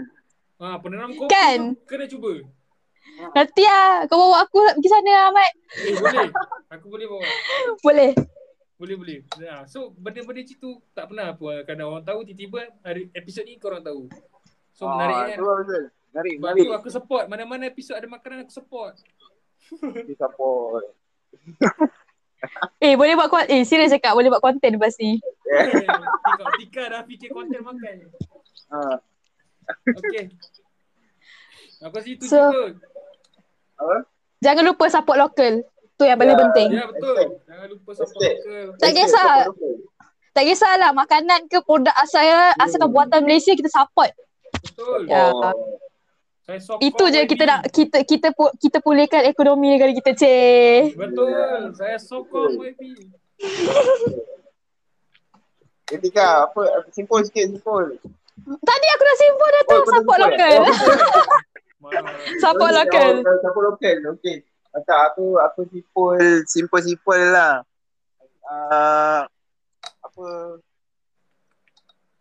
Ha, 0.60 0.76
peneram 0.76 1.16
kopi 1.16 1.32
Kan? 1.32 1.60
tu 1.72 1.88
kena 1.88 2.04
cuba. 2.04 2.44
Nanti 3.30 3.62
lah 3.62 4.06
kau 4.06 4.18
bawa 4.20 4.42
aku 4.42 4.58
pergi 4.72 4.88
sana 4.88 5.10
Ahmad. 5.26 5.50
Eh 5.76 5.94
boleh. 5.94 6.28
Aku 6.74 6.86
boleh 6.86 7.06
bawa. 7.06 7.24
Boleh. 7.80 8.10
Boleh 8.74 8.94
boleh. 8.94 9.18
Ha, 9.42 9.64
so 9.64 9.90
benda-benda 9.92 10.38
macam 10.40 10.56
tu 10.56 10.70
tak 10.92 11.04
pernah 11.06 11.26
apa 11.28 11.48
kadang 11.64 11.88
orang 11.90 12.04
tahu 12.04 12.22
tiba-tiba 12.22 12.62
hari 12.80 13.10
episod 13.12 13.42
ni 13.42 13.56
korang 13.56 13.80
tahu. 13.80 14.06
So 14.70 14.86
menarik 14.86 15.14
Ah, 15.14 15.24
kan. 15.26 15.36
lah 15.40 15.56
betul. 15.58 15.84
Menarik, 16.08 16.34
Sebab 16.34 16.44
menarik. 16.46 16.62
tu 16.62 16.74
aku 16.76 16.88
support. 16.88 17.24
Mana-mana 17.26 17.64
episod 17.66 17.92
ada 17.92 18.06
makanan 18.06 18.42
aku 18.42 18.54
support. 18.54 18.94
Kita 19.70 20.14
support. 20.20 20.84
Eh 22.78 22.94
boleh 22.94 23.12
buat 23.12 23.26
konten. 23.26 23.50
Eh 23.50 23.66
serius 23.66 23.90
cakap 23.90 24.14
boleh 24.14 24.30
buat 24.30 24.38
konten 24.38 24.70
lepas 24.70 24.94
ni. 24.96 25.18
Tika, 25.18 25.98
Tika 26.54 26.82
dah 26.86 27.02
fikir 27.02 27.34
konten 27.34 27.58
makan. 27.58 28.06
Ha. 28.70 28.94
Okay. 29.92 30.30
Aku 31.80 31.94
rasa 31.94 32.08
itu 32.08 32.24
So- 32.24 32.38
so, 32.46 32.62
je. 32.70 32.78
Apa? 33.78 33.96
Jangan 34.38 34.62
lupa 34.64 34.84
support 34.86 35.16
lokal. 35.16 35.62
Tu 35.94 36.04
yang 36.04 36.14
paling 36.14 36.32
Ya. 36.32 36.40
penting. 36.40 36.68
Ya 36.72 36.84
betul. 36.86 37.14
Jangan 37.42 37.66
lupa 37.68 37.90
support 37.92 38.22
local. 38.22 38.64
Tak 38.76 38.90
kisah. 38.92 39.30
Tak 40.30 40.44
kisahlah 40.44 40.90
makanan 40.92 41.40
ke 41.46 41.58
produk 41.60 41.90
asal 41.96 42.22
asalkan 42.56 42.88
buatan 42.88 43.22
Malaysia 43.22 43.50
kita 43.52 43.66
support. 43.66 44.14
Betul. 44.56 45.06
Ya. 45.06 45.30
Oh. 45.30 45.50
Saya 46.40 46.58
sokong 46.58 46.80
Itu 46.80 47.04
je 47.08 47.20
kita 47.24 47.44
nak 47.44 47.60
kita 47.68 47.98
kita 48.02 48.28
kita 48.32 48.78
pulihkan 48.78 49.20
ekonomi 49.22 49.68
negara 49.68 49.90
kita, 49.90 50.14
ceh. 50.14 50.94
Betul. 50.94 51.74
Saya 51.74 51.98
sokong 51.98 52.56
YB. 52.64 52.80
Ketika 55.84 56.44
apa 56.44 56.60
simpul 56.90 57.20
sikit 57.22 57.48
simpul. 57.48 57.96
Tadi 58.38 58.86
aku 58.88 59.02
dah 59.02 59.16
simpul 59.18 59.48
dah 59.48 59.62
tu. 59.62 59.74
Oh, 59.74 59.82
Support 59.82 59.90
simpul, 59.90 60.16
lokal. 60.22 60.52
eh? 60.54 60.64
Support 62.42 62.72
lokal. 62.74 63.10
Oh, 63.22 63.38
Support 63.42 63.64
lokal. 63.74 63.96
Okey. 64.18 64.42
Tak, 64.86 65.00
aku 65.14 65.40
aku 65.42 65.60
simpul 65.72 66.18
simple-simple 66.46 67.22
lah. 67.34 67.66
Uh, 68.48 69.28
apa 70.00 70.26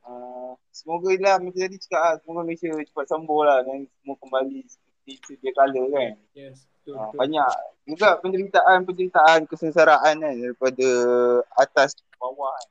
uh, 0.04 0.52
semoga 0.76 1.12
lah 1.24 1.36
macam 1.40 1.56
tadi 1.56 1.80
cakap 1.80 2.02
lah, 2.02 2.14
semoga 2.20 2.42
Malaysia 2.44 2.68
cepat 2.84 3.06
sembuh 3.08 3.42
lah 3.48 3.60
dan 3.64 3.88
semua 3.88 4.16
kembali 4.20 4.60
seperti 4.68 5.14
sedia 5.24 5.52
kala 5.56 5.82
kan. 5.92 6.14
Yes, 6.36 6.68
betul, 6.68 6.96
Uh, 6.98 7.12
betul. 7.12 7.18
banyak 7.20 7.52
juga 7.88 8.10
penderitaan-penderitaan 8.24 9.40
kesengsaraan 9.48 10.16
kan 10.24 10.34
daripada 10.36 10.90
atas 11.60 11.96
ke 11.96 12.16
bawah 12.16 12.52
kan. 12.56 12.70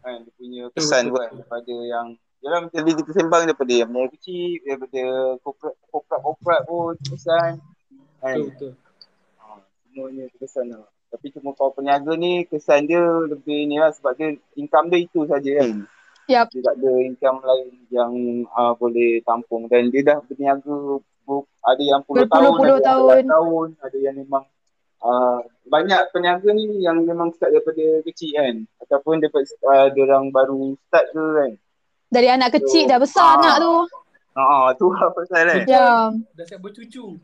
Kan 0.00 0.16
dia 0.26 0.32
punya 0.34 0.62
kesan 0.74 1.10
betul, 1.10 1.14
kan 1.14 1.28
betul. 1.30 1.36
daripada 1.38 1.74
yang 1.86 2.06
Yalah 2.40 2.58
macam 2.64 2.80
tadi 2.80 2.92
kita 2.96 3.10
sembang 3.20 3.42
daripada 3.44 3.72
yang 3.72 3.88
menengah 3.92 4.16
kecil, 4.16 4.64
daripada 4.64 5.02
korporat-korporat 5.44 6.60
pun 6.64 6.96
kesan. 7.04 7.60
Kan? 8.24 8.36
Betul, 8.40 8.48
betul. 8.48 8.72
Ha, 9.40 9.60
semuanya 9.84 10.24
kesan 10.40 10.66
lah. 10.72 10.88
Tapi 11.10 11.26
cuma 11.36 11.52
kau 11.52 11.74
peniaga 11.74 12.16
ni 12.16 12.48
kesan 12.48 12.88
dia 12.88 13.02
lebih 13.02 13.68
ni 13.68 13.76
lah 13.76 13.92
sebab 13.92 14.16
dia 14.16 14.38
income 14.56 14.88
dia 14.88 15.04
itu 15.04 15.26
saja 15.28 15.50
kan. 15.60 15.84
Yup. 16.30 16.46
Dia 16.54 16.60
tak 16.62 16.74
ada 16.78 16.92
income 17.02 17.38
lain 17.42 17.68
yang 17.90 18.12
uh, 18.54 18.72
boleh 18.78 19.18
tampung 19.26 19.66
dan 19.66 19.90
dia 19.90 20.00
dah 20.06 20.18
berniaga 20.22 21.02
ber, 21.26 21.44
ada 21.66 21.82
yang 21.82 22.00
puluh 22.06 22.24
tahun, 22.24 22.30
Berpuluh-puluh 22.30 22.78
ada 22.78 22.80
yang 22.80 22.86
tahun. 22.86 23.02
belasan 23.04 23.28
tahun, 23.28 23.68
ada 23.82 23.98
yang 23.98 24.16
memang 24.16 24.44
uh, 25.02 25.38
banyak 25.66 26.02
peniaga 26.14 26.48
ni 26.54 26.64
yang 26.80 27.02
memang 27.02 27.34
start 27.34 27.52
daripada 27.52 27.84
kecil 28.06 28.30
kan 28.32 28.54
ataupun 28.86 29.18
daripada 29.20 29.44
uh, 29.66 29.88
orang 29.92 30.30
baru 30.30 30.78
start 30.88 31.06
ke 31.12 31.26
kan. 31.36 31.52
Dari 32.10 32.26
anak 32.26 32.58
kecil 32.58 32.90
dah 32.90 32.98
besar 32.98 33.22
Ah. 33.22 33.38
anak 33.38 33.56
tu. 33.62 33.74
Ha 34.34 34.42
uh, 34.42 34.66
tu 34.74 34.86
lah 34.90 35.10
pasal 35.14 35.46
kan. 35.46 35.62
Ya. 35.66 36.10
Dah 36.10 36.44
siap 36.46 36.60
bercucu. 36.62 37.18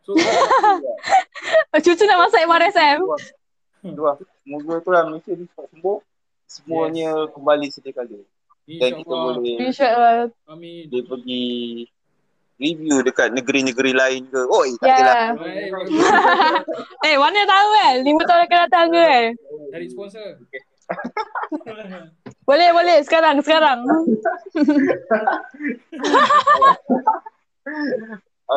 So, 0.00 0.16
Cucu 1.76 2.04
nak 2.08 2.18
masuk 2.26 2.40
MRSM. 2.46 2.98
Tu 3.84 4.02
lah. 4.02 4.16
Semoga 4.42 4.74
tu 4.82 4.90
lah 4.90 5.02
Malaysia 5.06 5.32
ni 5.34 5.44
cepat 5.50 5.66
sembuh. 5.70 5.98
Semuanya 6.50 7.10
kembali 7.30 7.66
sedia 7.70 7.94
kala. 7.94 8.18
Dan 8.66 8.90
kita 9.02 9.14
boleh 9.14 9.56
InsyaAllah. 9.66 10.30
Amin. 10.50 10.86
dia 10.90 11.02
pergi 11.02 11.46
review 12.60 13.02
dekat 13.02 13.32
negeri-negeri 13.34 13.92
lain 13.94 14.22
ke. 14.30 14.40
Oh, 14.46 14.62
eh, 14.66 14.74
tak. 14.78 15.38
Baik, 15.38 15.70
bagus. 15.74 15.96
Eh, 17.08 17.16
mana 17.16 17.40
tahu 17.48 17.68
kan? 17.72 17.94
Lima 18.04 18.22
tahun 18.26 18.42
akan 18.46 18.58
datang 18.68 18.86
ke 18.92 19.00
kan? 19.00 19.26
Cari 19.74 19.86
sponsor. 19.90 20.28
Boleh, 22.50 22.74
boleh. 22.74 22.98
Sekarang, 23.06 23.38
sekarang. 23.46 23.86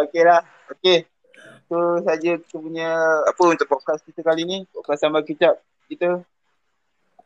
Okey 0.02 0.24
lah. 0.26 0.42
Okey. 0.74 1.06
Itu 1.70 1.80
saja 2.02 2.32
kita 2.42 2.58
punya 2.58 2.90
apa 3.22 3.44
untuk 3.46 3.70
podcast 3.70 4.02
kita 4.02 4.26
kali 4.26 4.50
ni. 4.50 4.58
Podcast 4.74 5.06
sambal 5.06 5.22
kicap 5.22 5.62
kita. 5.86 6.26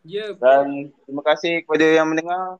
Ya, 0.03 0.35
Dan 0.35 0.91
terima 1.07 1.23
kasih 1.23 1.63
kepada 1.63 1.87
yang 1.87 2.11
mendengar. 2.11 2.59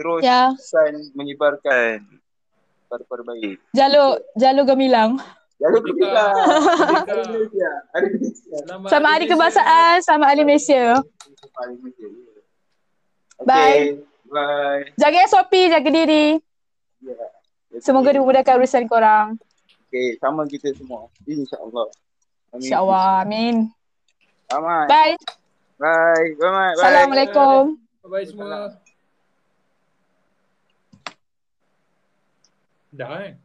Terus 0.00 0.24
Ya. 0.24 0.56
pesan 0.56 1.12
menyebarkan 1.12 2.00
perkara 2.88 3.20
baik. 3.20 3.60
Jalur, 3.76 4.16
jalur 4.32 4.64
gemilang. 4.64 5.20
Merdeka. 5.60 5.84
pergi 5.84 6.08
lah. 6.08 6.32
Merdeka. 6.32 7.04
Hari 7.04 7.22
Malaysia. 7.28 7.70
Hari 7.92 8.06
Malaysia. 8.16 8.96
Hari. 8.96 9.24
Kebangsaan, 9.28 10.00
Hari 10.24 10.42
Malaysia. 10.48 10.84
Hari 11.60 11.74
Malaysia. 11.84 12.08
Okay. 13.40 13.46
Bye. 13.48 14.04
Bye. 14.28 14.84
Jaga 15.00 15.18
SOP, 15.26 15.52
jaga 15.72 15.90
diri. 15.90 16.36
Ya. 17.00 17.16
Semoga 17.80 18.12
dimudahkan 18.12 18.60
urusan 18.60 18.84
korang. 18.84 19.40
Okay, 19.88 20.14
sama 20.20 20.46
kita 20.46 20.70
semua. 20.76 21.10
InsyaAllah. 21.26 21.88
Amin. 22.54 22.62
InsyaAllah. 22.62 23.06
Amin. 23.24 23.54
Aman. 24.52 24.86
Bye. 24.86 25.16
Bye. 25.80 26.28
Bye. 26.36 26.50
Bye. 26.52 26.72
Assalamualaikum. 26.76 27.62
Bye 28.06 28.26
semua. 28.28 28.76
Dah 32.90 33.10
eh. 33.22 33.38